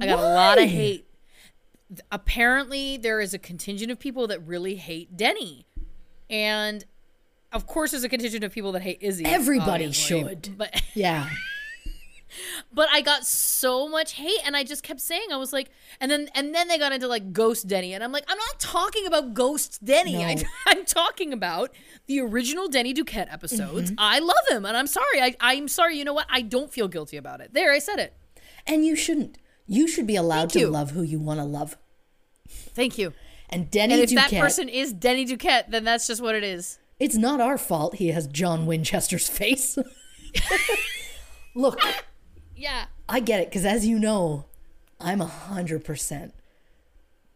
[0.00, 1.06] I got a lot of hate.
[2.10, 5.66] Apparently, there is a contingent of people that really hate Denny,
[6.30, 6.84] and
[7.52, 9.24] of course, there's a contingent of people that hate Izzy.
[9.24, 10.20] Everybody obviously.
[10.20, 10.54] should.
[10.56, 11.28] but Yeah.
[12.72, 15.68] but I got so much hate, and I just kept saying, I was like,
[16.00, 18.58] and then and then they got into like Ghost Denny, and I'm like, I'm not
[18.58, 20.24] talking about Ghost Denny.
[20.24, 20.42] I, No.
[20.66, 21.74] I'm talking about
[22.06, 23.90] the original Denny Duquette episodes.
[23.90, 24.00] Mm-hmm.
[24.00, 25.20] I love him, and I'm sorry.
[25.20, 25.98] I, I'm sorry.
[25.98, 26.26] You know what?
[26.30, 27.52] I don't feel guilty about it.
[27.52, 28.14] There, I said it.
[28.66, 29.36] And you shouldn't.
[29.66, 30.68] You should be allowed Thank to you.
[30.70, 31.76] love who you want to love.
[32.74, 33.12] Thank you.
[33.50, 36.42] And Denny And if Duquette, that person is Denny Duquette, then that's just what it
[36.44, 36.78] is.
[36.98, 39.76] it's not our fault he has John Winchester's face.
[41.54, 41.78] Look,
[42.56, 42.86] Yeah.
[43.08, 44.46] I get it because as you know,
[45.00, 46.32] I'm a hundred percent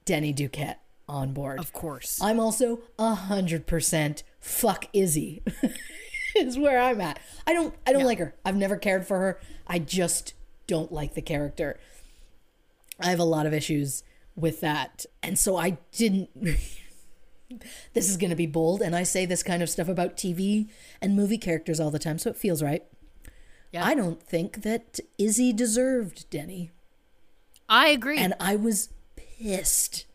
[0.06, 0.76] Denny Duquette
[1.08, 1.58] on board.
[1.58, 2.18] Of course.
[2.22, 5.42] I'm also a hundred percent fuck Izzy.
[6.36, 7.18] is where I'm at.
[7.46, 8.34] I don't I don't like her.
[8.44, 9.40] I've never cared for her.
[9.66, 10.32] I just
[10.66, 11.78] don't like the character.
[12.98, 14.02] I have a lot of issues
[14.36, 15.06] with that.
[15.22, 16.30] And so I didn't
[17.94, 20.68] This is going to be bold and I say this kind of stuff about TV
[21.00, 22.84] and movie characters all the time, so it feels right.
[23.72, 23.84] Yeah.
[23.84, 26.70] I don't think that Izzy deserved Denny.
[27.68, 28.18] I agree.
[28.18, 30.06] And I was pissed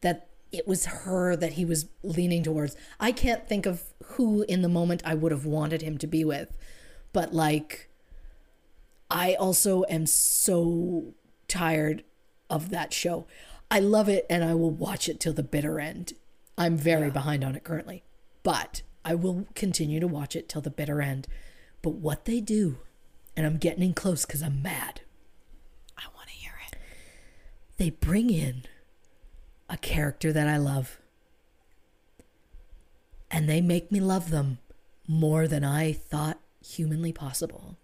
[0.00, 2.76] that it was her that he was leaning towards.
[2.98, 6.24] I can't think of who in the moment I would have wanted him to be
[6.24, 6.56] with.
[7.12, 7.88] But like
[9.10, 11.14] I also am so
[11.46, 12.04] tired
[12.50, 13.26] of that show.
[13.70, 16.14] I love it and I will watch it till the bitter end.
[16.56, 18.02] I'm very behind on it currently.
[18.42, 21.28] But I will continue to watch it till the bitter end.
[21.82, 22.78] But what they do,
[23.36, 25.02] and I'm getting in close because I'm mad
[25.96, 26.78] I want to hear it.
[27.76, 28.62] they bring in
[29.68, 30.98] a character that I love.
[33.30, 34.58] And they make me love them
[35.06, 37.76] more than I thought humanly possible.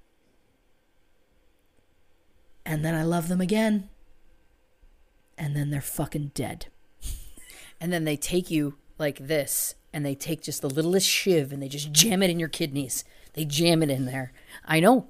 [2.65, 3.91] And then I love them again.
[5.37, 6.67] And then they're fucking dead.
[7.81, 11.61] And then they take you like this and they take just the littlest shiv and
[11.63, 13.05] they just jam it in your kidneys.
[13.35, 14.33] They jam it in there.
[14.65, 15.09] I know.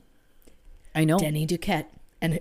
[0.94, 1.18] I know.
[1.18, 1.86] Denny Duquette.
[2.20, 2.40] And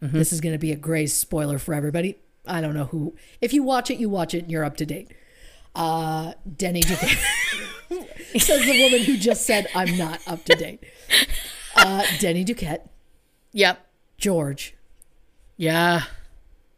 [0.00, 2.18] this is going to be a Grey's spoiler for everybody.
[2.46, 3.16] I don't know who.
[3.40, 5.10] If you watch it, you watch it and you're up to date.
[5.74, 7.18] Uh, Denny Duquette.
[8.40, 10.84] Says the woman who just said, I'm not up to date.
[11.74, 12.88] Uh, Denny Duquette,
[13.52, 13.84] Yep.
[14.18, 14.74] George,
[15.56, 16.04] Yeah.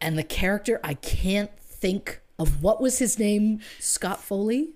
[0.00, 3.60] And the character, I can't think of what was his name?
[3.78, 4.70] Scott Foley?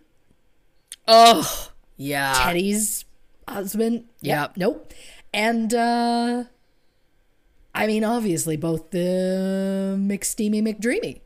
[1.07, 1.71] Oh.
[1.97, 2.35] Yeah.
[2.35, 3.05] Teddy's
[3.49, 4.05] husband.
[4.21, 4.57] Yep.
[4.57, 4.93] Nope.
[5.33, 6.45] And uh
[7.75, 11.21] I mean obviously both the McSteamy McDreamy.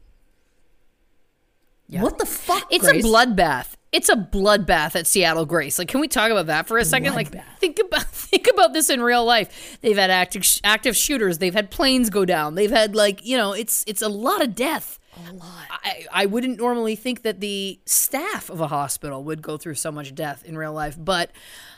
[1.88, 2.66] What the fuck?
[2.70, 3.04] It's Grace?
[3.04, 3.74] a bloodbath.
[3.92, 5.78] It's a bloodbath at Seattle Grace.
[5.78, 7.14] Like, can we talk about that for a second?
[7.14, 9.78] Like, think about think about this in real life.
[9.82, 11.38] They've had active active shooters.
[11.38, 12.54] They've had planes go down.
[12.54, 14.98] They've had like you know, it's it's a lot of death.
[15.28, 15.66] A lot.
[15.68, 19.92] I, I wouldn't normally think that the staff of a hospital would go through so
[19.92, 21.30] much death in real life, but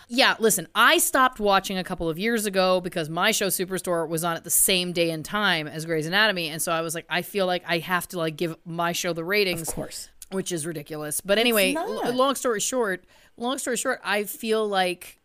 [0.08, 4.22] yeah, listen, I stopped watching a couple of years ago because my show Superstore was
[4.22, 7.06] on at the same day and time as Grey's Anatomy, and so I was like,
[7.08, 10.10] I feel like I have to like give my show the ratings Of course.
[10.30, 11.20] Which is ridiculous.
[11.20, 13.04] But anyway, l- long story short,
[13.36, 15.20] long story short, I feel like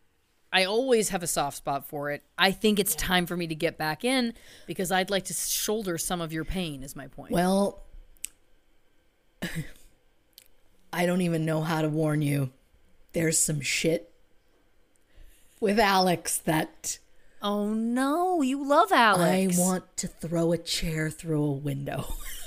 [0.52, 2.24] I always have a soft spot for it.
[2.38, 4.34] I think it's time for me to get back in
[4.68, 6.84] because I'd like to shoulder some of your pain.
[6.84, 7.32] Is my point.
[7.32, 7.84] Well,
[10.92, 12.52] I don't even know how to warn you.
[13.14, 14.12] There's some shit
[15.60, 17.00] with Alex that
[17.42, 19.58] oh no, you love Alex.
[19.58, 22.06] I want to throw a chair through a window.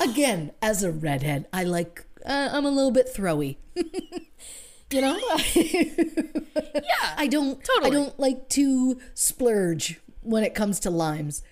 [0.00, 2.04] Again, as a redhead, I like.
[2.24, 3.56] Uh, I'm a little bit throwy.
[3.74, 5.18] you know.
[5.54, 7.14] yeah.
[7.16, 7.62] I don't.
[7.62, 7.86] totally.
[7.86, 11.42] I don't like to splurge when it comes to limes,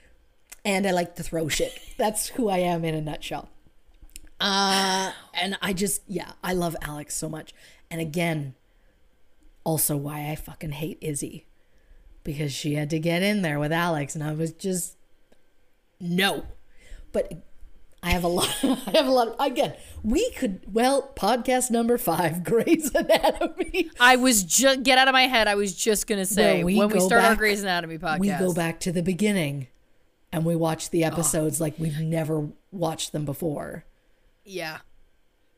[0.64, 1.78] and I like to throw shit.
[1.96, 3.48] That's who I am in a nutshell.
[4.40, 7.52] Uh, and I just, yeah, I love Alex so much.
[7.90, 8.54] And again,
[9.64, 11.46] also why I fucking hate Izzy
[12.24, 14.96] because she had to get in there with Alex, and I was just
[15.98, 16.44] no.
[17.12, 17.32] But
[18.02, 18.48] I have a lot.
[18.62, 19.28] I have a lot.
[19.28, 23.90] Of, again, we could well podcast number five, Grey's Anatomy.
[23.98, 25.48] I was just get out of my head.
[25.48, 28.20] I was just gonna say where we when we start our back- Grey's Anatomy podcast.
[28.20, 29.68] We go back to the beginning,
[30.32, 33.84] and we watch the episodes like we've never watched them before.
[34.44, 34.78] Yeah,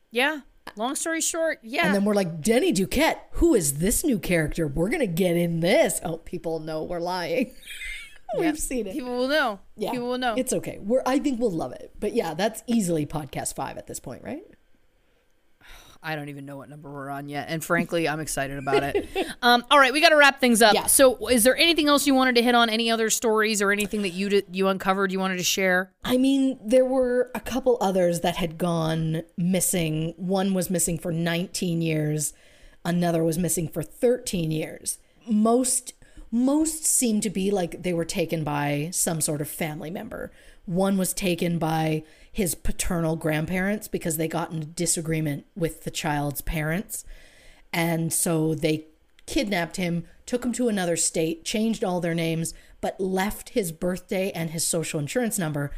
[0.09, 0.41] yeah.
[0.75, 1.85] Long story short, yeah.
[1.85, 4.67] And then we're like, Denny Duquette, who is this new character?
[4.67, 5.99] We're gonna get in this.
[6.03, 7.53] Oh, people know we're lying.
[8.35, 8.57] We've Yep.
[8.57, 8.93] seen it.
[8.93, 9.59] People will know.
[9.75, 10.35] Yeah, People will know.
[10.37, 10.79] It's okay.
[10.81, 11.03] We're.
[11.05, 11.91] I think we'll love it.
[11.99, 14.43] But yeah, that's easily podcast five at this point, right?
[16.03, 17.45] I don't even know what number we're on yet.
[17.49, 19.07] And frankly, I'm excited about it.
[19.43, 20.75] Um, all right, we got to wrap things up.
[20.75, 20.85] Yeah.
[20.85, 22.69] So, is there anything else you wanted to hit on?
[22.69, 25.91] Any other stories or anything that you did, you uncovered you wanted to share?
[26.03, 30.13] I mean, there were a couple others that had gone missing.
[30.17, 32.33] One was missing for 19 years,
[32.85, 34.99] another was missing for 13 years.
[35.27, 35.93] Most
[36.31, 40.31] most seem to be like they were taken by some sort of family member.
[40.65, 46.41] One was taken by his paternal grandparents because they got in disagreement with the child's
[46.41, 47.03] parents.
[47.73, 48.85] And so they
[49.25, 54.31] kidnapped him, took him to another state, changed all their names, but left his birthday
[54.31, 55.71] and his social insurance number.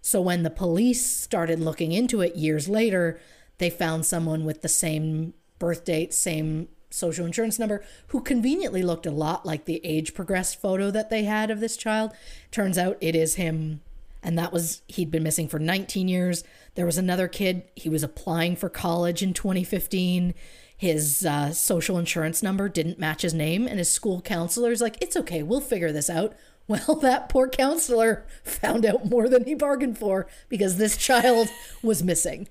[0.00, 3.20] So when the police started looking into it years later,
[3.58, 9.06] they found someone with the same birth date, same social insurance number, who conveniently looked
[9.06, 12.12] a lot like the age progressed photo that they had of this child.
[12.50, 13.80] Turns out it is him.
[14.22, 16.42] And that was, he'd been missing for 19 years.
[16.74, 20.34] There was another kid, he was applying for college in 2015
[20.78, 25.16] his uh, social insurance number didn't match his name, and his school counselor's like, "It's
[25.16, 26.34] okay, we'll figure this out."
[26.68, 31.48] Well, that poor counselor found out more than he bargained for because this child
[31.82, 32.46] was missing.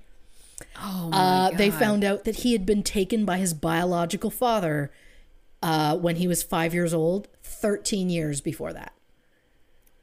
[0.81, 4.91] Oh, Uh, they found out that he had been taken by his biological father
[5.61, 8.93] uh, when he was five years old, 13 years before that.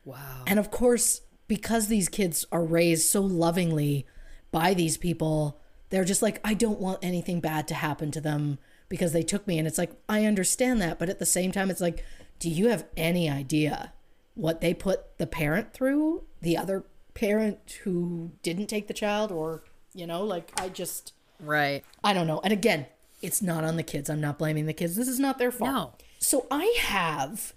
[0.05, 0.43] wow.
[0.47, 4.07] And of course, because these kids are raised so lovingly
[4.51, 5.61] by these people,
[5.91, 8.59] they're just like, I don't want anything bad to happen to them
[8.89, 9.59] because they took me.
[9.59, 10.99] And it's like, I understand that.
[10.99, 12.05] But at the same time, it's like,
[12.39, 13.93] do you have any idea
[14.35, 16.25] what they put the parent through?
[16.43, 19.31] The other parent who didn't take the child?
[19.33, 19.63] Or,
[19.95, 21.85] you know, like, I just, Right.
[22.03, 22.41] I don't know.
[22.45, 22.87] And again,
[23.23, 24.09] it's not on the kids.
[24.11, 24.97] I'm not blaming the kids.
[24.97, 25.71] This is not their fault.
[26.01, 26.05] No.
[26.19, 27.55] So I have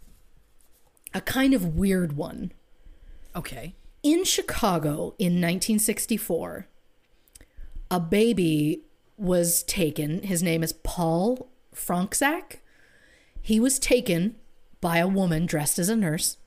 [1.13, 2.51] a kind of weird one
[3.35, 3.75] Okay.
[4.03, 6.67] in Chicago in 1964,
[7.89, 8.83] a baby
[9.17, 10.21] was taken.
[10.23, 12.57] His name is Paul Fronczak.
[13.41, 14.35] He was taken
[14.81, 16.37] by a woman dressed as a nurse.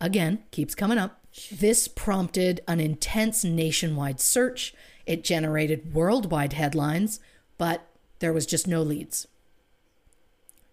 [0.00, 1.20] Again, keeps coming up.
[1.50, 4.74] This prompted an intense nationwide search.
[5.06, 7.20] It generated worldwide headlines,
[7.56, 7.84] but
[8.20, 9.26] There was just no leads.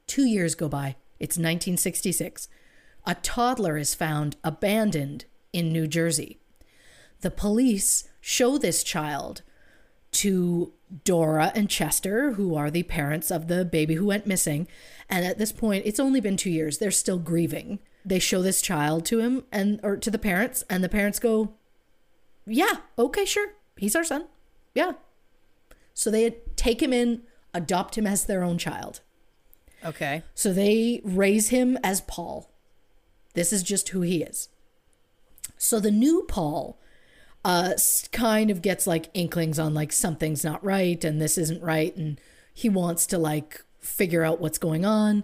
[0.08, 0.96] Two years go by.
[1.20, 2.48] It's 1966.
[3.06, 6.40] A toddler is found abandoned in New Jersey.
[7.22, 9.42] The police show this child
[10.14, 10.74] to
[11.04, 14.68] Dora and Chester, who are the parents of the baby who went missing.
[15.10, 16.78] And at this point, it's only been two years.
[16.78, 17.80] They're still grieving.
[18.06, 21.54] They show this child to him and or to the parents, and the parents go,
[22.46, 24.28] "Yeah, okay, sure, he's our son.
[24.74, 24.94] Yeah."
[25.94, 27.24] So they take him in,
[27.54, 29.02] adopt him as their own child.
[29.84, 30.24] Okay.
[30.34, 32.52] So they raise him as Paul.
[33.34, 34.50] This is just who he is.
[35.58, 36.80] So the new Paul
[37.46, 37.74] uh
[38.12, 42.20] kind of gets like inklings on like something's not right and this isn't right and
[42.52, 45.24] he wants to like figure out what's going on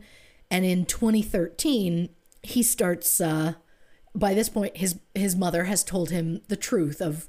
[0.51, 2.09] and in 2013
[2.43, 3.53] he starts uh
[4.15, 7.27] by this point his his mother has told him the truth of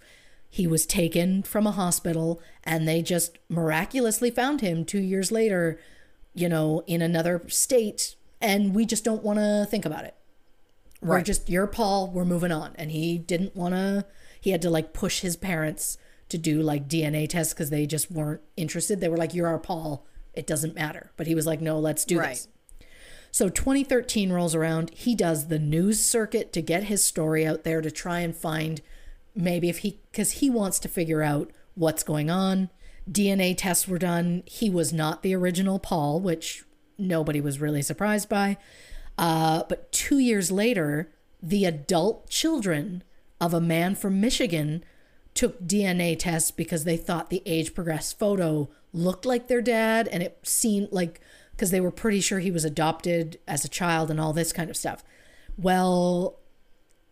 [0.48, 5.78] he was taken from a hospital and they just miraculously found him 2 years later
[6.34, 10.14] you know in another state and we just don't want to think about it
[11.01, 11.24] we're Right.
[11.24, 12.74] just you're Paul, we're moving on.
[12.76, 14.05] And he didn't want to
[14.40, 15.98] he had to like push his parents
[16.28, 19.01] to do like DNA tests cuz they just weren't interested.
[19.01, 21.10] They were like you're our Paul, it doesn't matter.
[21.16, 22.36] But he was like no, let's do Right.
[22.36, 22.47] this.
[23.32, 27.80] So 2013 rolls around, he does the news circuit to get his story out there
[27.80, 28.82] to try and find
[29.34, 32.68] maybe if he cuz he wants to figure out what's going on.
[33.10, 34.42] DNA tests were done.
[34.44, 36.64] He was not the original Paul, which
[36.98, 38.59] nobody was really surprised by.
[39.16, 41.10] Uh, but two years later,
[41.42, 43.02] the adult children
[43.40, 44.84] of a man from Michigan
[45.32, 50.22] took DNA tests because they thought the age progressed photo looked like their dad and
[50.22, 51.18] it seemed like
[51.62, 54.68] because they were pretty sure he was adopted as a child and all this kind
[54.68, 55.05] of stuff.
[55.56, 56.40] Well,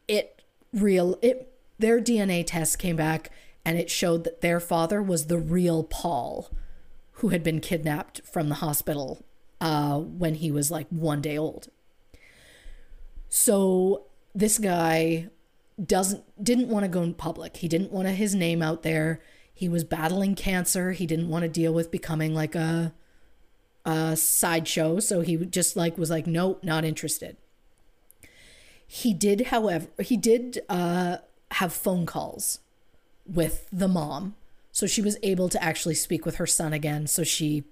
[0.09, 3.31] it real it their DNA test came back
[3.65, 6.51] and it showed that their father was the real Paul
[7.13, 9.25] who had been kidnapped from the hospital
[9.61, 11.69] uh, when he was like one day old.
[13.29, 15.29] So this guy
[15.81, 17.59] doesn't didn't want to go in public.
[17.59, 19.21] He didn't want his name out there.
[19.55, 20.91] He was battling cancer.
[20.91, 22.93] He didn't want to deal with becoming like a
[23.85, 25.01] a sideshow.
[25.01, 27.37] So he just like was like, nope, not interested.
[28.87, 31.19] He did, however, he did uh,
[31.53, 32.59] have phone calls
[33.27, 34.35] with the mom.
[34.73, 37.07] So she was able to actually speak with her son again.
[37.07, 37.65] So she,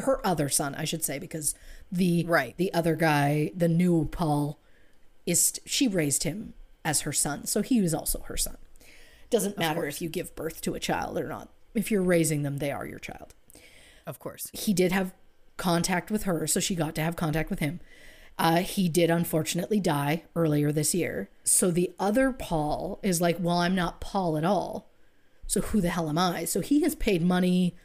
[0.00, 1.54] her other son, I should say, because
[1.90, 2.56] the Right.
[2.56, 4.58] the other guy, the new Paul,
[5.26, 6.54] is she raised him
[6.84, 8.56] as her son, so he was also her son.
[9.30, 11.48] Doesn't matter if you give birth to a child or not.
[11.74, 13.34] If you're raising them, they are your child
[14.06, 14.50] Of course.
[14.52, 15.12] he did have
[15.56, 17.80] contact with her, so she got to have contact with him.
[18.38, 21.28] Uh, he did unfortunately die earlier this year.
[21.44, 24.88] So the other Paul is like, well, I'm not Paul at all.
[25.46, 26.44] So who the hell am I?
[26.44, 27.76] So he has paid money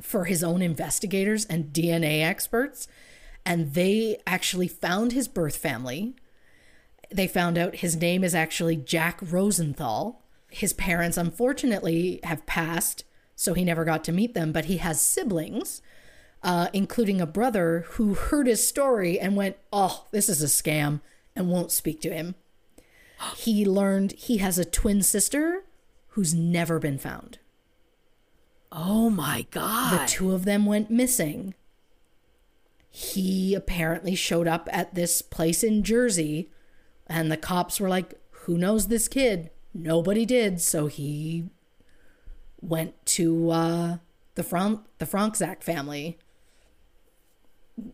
[0.00, 2.86] for his own investigators and DNA experts,
[3.44, 6.14] and they actually found his birth family.
[7.10, 10.22] They found out his name is actually Jack Rosenthal.
[10.50, 13.04] His parents, unfortunately, have passed,
[13.34, 15.80] so he never got to meet them, but he has siblings,
[16.42, 21.00] uh, including a brother who heard his story and went, Oh, this is a scam,
[21.34, 22.34] and won't speak to him.
[23.36, 25.64] He learned he has a twin sister
[26.08, 27.38] who's never been found.
[28.72, 29.92] Oh my God.
[29.92, 31.54] The two of them went missing.
[32.90, 36.50] He apparently showed up at this place in Jersey,
[37.06, 39.50] and the cops were like, Who knows this kid?
[39.74, 40.60] Nobody did.
[40.60, 41.50] So he
[42.60, 43.96] went to uh,
[44.34, 45.06] the, Fron- the
[45.60, 46.18] family.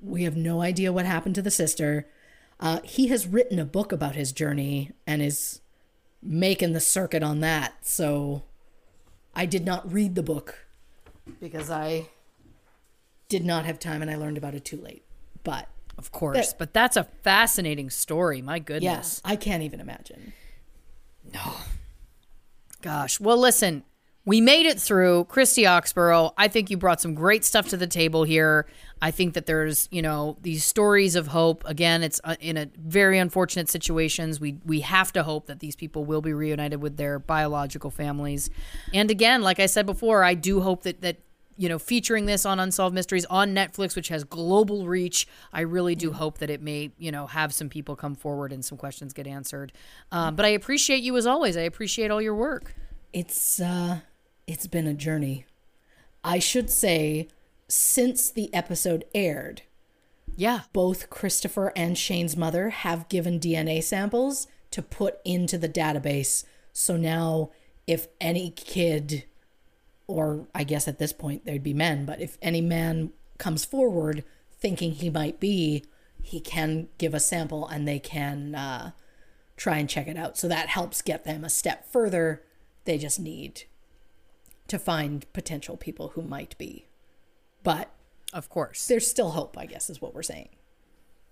[0.02, 2.06] We have no idea what happened to the sister.
[2.60, 5.60] Uh, he has written a book about his journey and is
[6.22, 7.86] making the circuit on that.
[7.86, 8.42] So
[9.34, 10.66] I did not read the book
[11.40, 12.06] because I
[13.28, 15.04] did not have time and I learned about it too late.
[15.42, 15.68] But
[15.98, 16.50] of course.
[16.50, 18.40] That- but that's a fascinating story.
[18.42, 18.82] My goodness.
[18.84, 20.32] yes, I can't even imagine.
[21.34, 21.54] No.
[22.82, 23.18] Gosh.
[23.20, 23.84] Well, listen,
[24.24, 25.24] we made it through.
[25.24, 28.66] Christy Oxborough, I think you brought some great stuff to the table here.
[29.00, 31.64] I think that there's, you know, these stories of hope.
[31.66, 34.38] Again, it's uh, in a very unfortunate situations.
[34.38, 38.48] We we have to hope that these people will be reunited with their biological families.
[38.94, 41.16] And again, like I said before, I do hope that that
[41.58, 45.94] you know, featuring this on Unsolved Mysteries on Netflix, which has global reach, I really
[45.94, 49.12] do hope that it may, you know, have some people come forward and some questions
[49.12, 49.70] get answered.
[50.10, 51.56] Um, but I appreciate you as always.
[51.56, 52.74] I appreciate all your work.
[53.12, 54.00] It's uh
[54.46, 55.46] it's been a journey.
[56.24, 57.28] I should say
[57.68, 59.62] since the episode aired,
[60.36, 60.62] Yeah.
[60.72, 66.44] both Christopher and Shane's mother have given DNA samples to put into the database.
[66.72, 67.50] So now
[67.86, 69.24] if any kid
[70.06, 74.24] or I guess at this point there'd be men, but if any man comes forward
[74.60, 75.84] thinking he might be,
[76.22, 78.90] he can give a sample and they can uh,
[79.56, 80.36] try and check it out.
[80.38, 82.42] So that helps get them a step further.
[82.84, 83.64] They just need
[84.68, 86.86] to find potential people who might be.
[87.62, 87.90] But
[88.32, 88.86] Of course.
[88.86, 90.48] there's still hope, I guess, is what we're saying.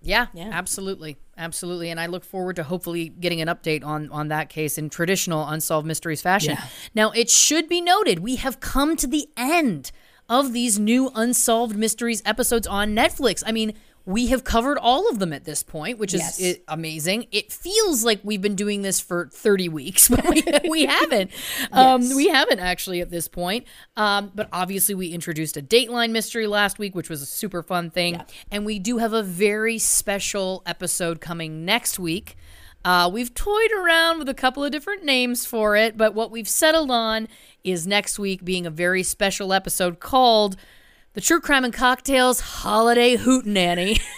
[0.02, 0.48] Yeah, Yeah.
[0.52, 4.78] absolutely, absolutely, and I look forward to hopefully getting an update on on that case
[4.78, 6.52] in traditional unsolved mysteries fashion.
[6.59, 6.66] Yeah.
[6.94, 9.93] Now, it should be noted we have come to the end
[10.28, 13.43] of these new unsolved mysteries episodes on Netflix.
[13.47, 13.74] I mean.
[14.06, 16.56] We have covered all of them at this point, which is Yes.
[16.68, 17.27] amazing.
[17.32, 21.31] It feels like we've been doing this for 30 weeks, but we, we haven't.
[21.70, 22.14] Um, Yes.
[22.14, 23.66] we haven't actually at this point.
[23.97, 27.90] Um, but obviously, we introduced a Dateline mystery last week, which was a super fun
[27.90, 28.20] thing.
[28.51, 32.36] And we do have a very special episode coming next week.
[32.82, 36.48] Uh, we've toyed around with a couple of different names for it, but what we've
[36.48, 37.28] settled on
[37.62, 40.56] is next week being a very special episode called
[41.14, 44.00] The True Crime and Cocktails Holiday Hootenanny.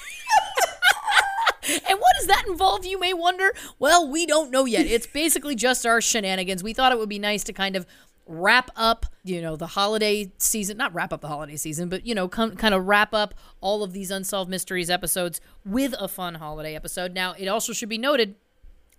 [1.65, 3.55] And what does that involve, you may wonder?
[3.79, 4.85] Well, we don't know yet.
[4.85, 6.61] It's basically just our shenanigans.
[6.63, 7.87] We thought it would be nice to kind of
[8.27, 12.17] wrap up, you know, the holiday season, not wrap up the holiday season, but, you
[12.17, 16.35] know, com- kind of wrap up all of these Unsolved Mysteries episodes with a fun
[16.35, 17.15] holiday episode.
[17.15, 18.35] Now, it also should be noted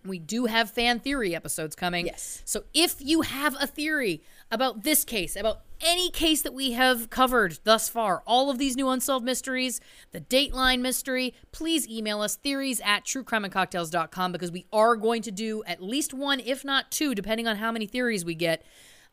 [0.06, 2.06] we do have fan theory episodes coming.
[2.06, 2.42] Yes.
[2.46, 4.22] So if you have a theory
[4.54, 8.76] about this case, about any case that we have covered thus far, all of these
[8.76, 9.82] new unsolved mysteries,
[10.12, 15.64] the Dateline mystery, please email us theories at truecrimeandcocktails.com because we are going to do
[15.66, 18.64] at least one, if not two, depending on how many theories we get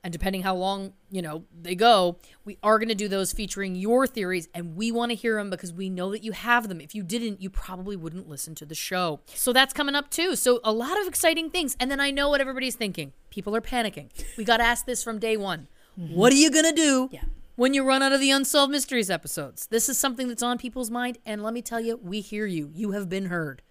[0.03, 3.75] and depending how long you know they go we are going to do those featuring
[3.75, 6.81] your theories and we want to hear them because we know that you have them.
[6.81, 9.21] If you didn't you probably wouldn't listen to the show.
[9.35, 10.37] So that's coming up too.
[10.37, 11.77] So a lot of exciting things.
[11.79, 13.13] And then i know what everybody's thinking.
[13.31, 14.09] People are panicking.
[14.37, 15.69] We got asked this from day one.
[15.99, 16.15] Mm-hmm.
[16.15, 17.25] What are you going to do Yeah.
[17.57, 19.67] when you run out of the unsolved mysteries episodes?
[19.67, 22.71] This is something that's on people's mind and let me tell you we hear you.
[22.75, 23.63] You have been heard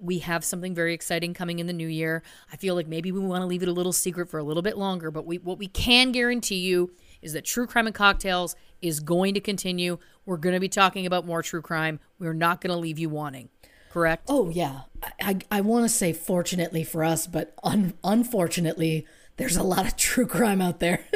[0.00, 2.22] we have something very exciting coming in the new year.
[2.52, 4.62] I feel like maybe we want to leave it a little secret for a little
[4.62, 8.56] bit longer, but we what we can guarantee you is that True Crime and Cocktails
[8.80, 9.98] is going to continue.
[10.24, 12.00] We're going to be talking about more true crime.
[12.18, 13.50] We're not going to leave you wanting.
[13.90, 14.24] Correct?
[14.28, 19.06] Oh yeah, I I, I want to say fortunately for us, but un- unfortunately,
[19.36, 21.04] there's a lot of true crime out there.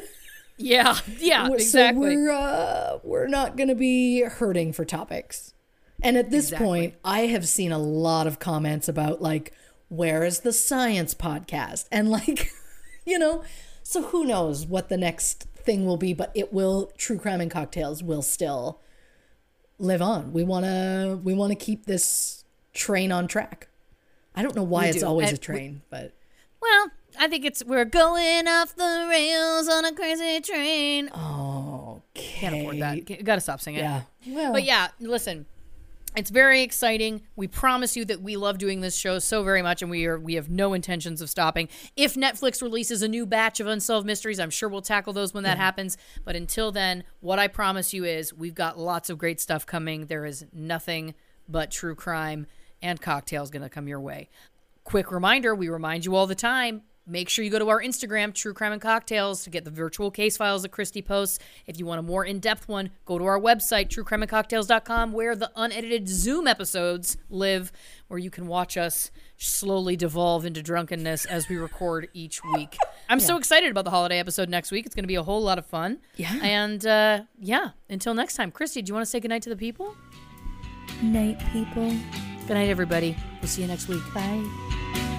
[0.56, 0.98] Yeah.
[1.18, 2.16] Yeah, So exactly.
[2.16, 5.53] we're uh, we're not going to be hurting for topics.
[6.04, 6.66] And at this Exactly.
[6.66, 9.52] point, I have seen a lot of comments about like,
[9.88, 11.86] where is the science podcast?
[11.90, 12.50] And like,
[13.06, 13.42] you know,
[13.82, 16.12] so who knows what the next thing will be?
[16.12, 16.92] But it will.
[16.98, 18.80] True crime and cocktails will still
[19.78, 20.32] live on.
[20.32, 22.44] We wanna we want to keep this
[22.74, 23.68] train on track.
[24.36, 25.06] I don't know why We it's do.
[25.06, 26.12] always And a train, but
[26.60, 31.08] Well, I think it's we're going off the rails on a crazy train.
[31.08, 32.00] okay.
[32.14, 33.24] Can't afford that.
[33.24, 33.80] Got to stop singing.
[33.80, 34.02] Yeah.
[34.26, 35.46] Well, But yeah, listen,
[36.16, 37.22] it's very exciting.
[37.36, 40.18] We promise you that we love doing this show so very much, and we are
[40.18, 41.68] we have no intentions of stopping.
[41.96, 45.44] If Netflix releases a new batch of unsolved mysteries, I'm sure we'll tackle those when
[45.44, 45.96] that happens.
[46.24, 50.06] But until then, what I promise you is we've got lots of great stuff coming.
[50.06, 51.14] There is nothing
[51.48, 52.46] but true crime
[52.80, 54.28] and cocktails going to come your way.
[54.84, 56.82] Quick reminder: we remind you all the time.
[57.06, 60.10] Make sure you go to our Instagram, True Crime and Cocktails, to get the virtual
[60.10, 61.38] case files that Christy posts.
[61.66, 65.50] If you want a more in depth one, go to our website, truecrimeandcocktails.com, where the
[65.54, 67.72] unedited Zoom episodes live,
[68.08, 72.76] where you can watch us slowly devolve into drunkenness as we record each week.
[73.08, 74.86] I'm so excited about the holiday episode next week.
[74.86, 75.98] It's going to be a whole lot of fun.
[76.16, 76.38] Yeah.
[76.42, 78.50] And uh, yeah, until next time.
[78.50, 79.94] Christy, do you want to say goodnight to the people?
[81.02, 81.90] Night, people.
[82.46, 83.16] Good night, everybody.
[83.40, 84.02] We'll see you next week.
[84.14, 85.13] Bye.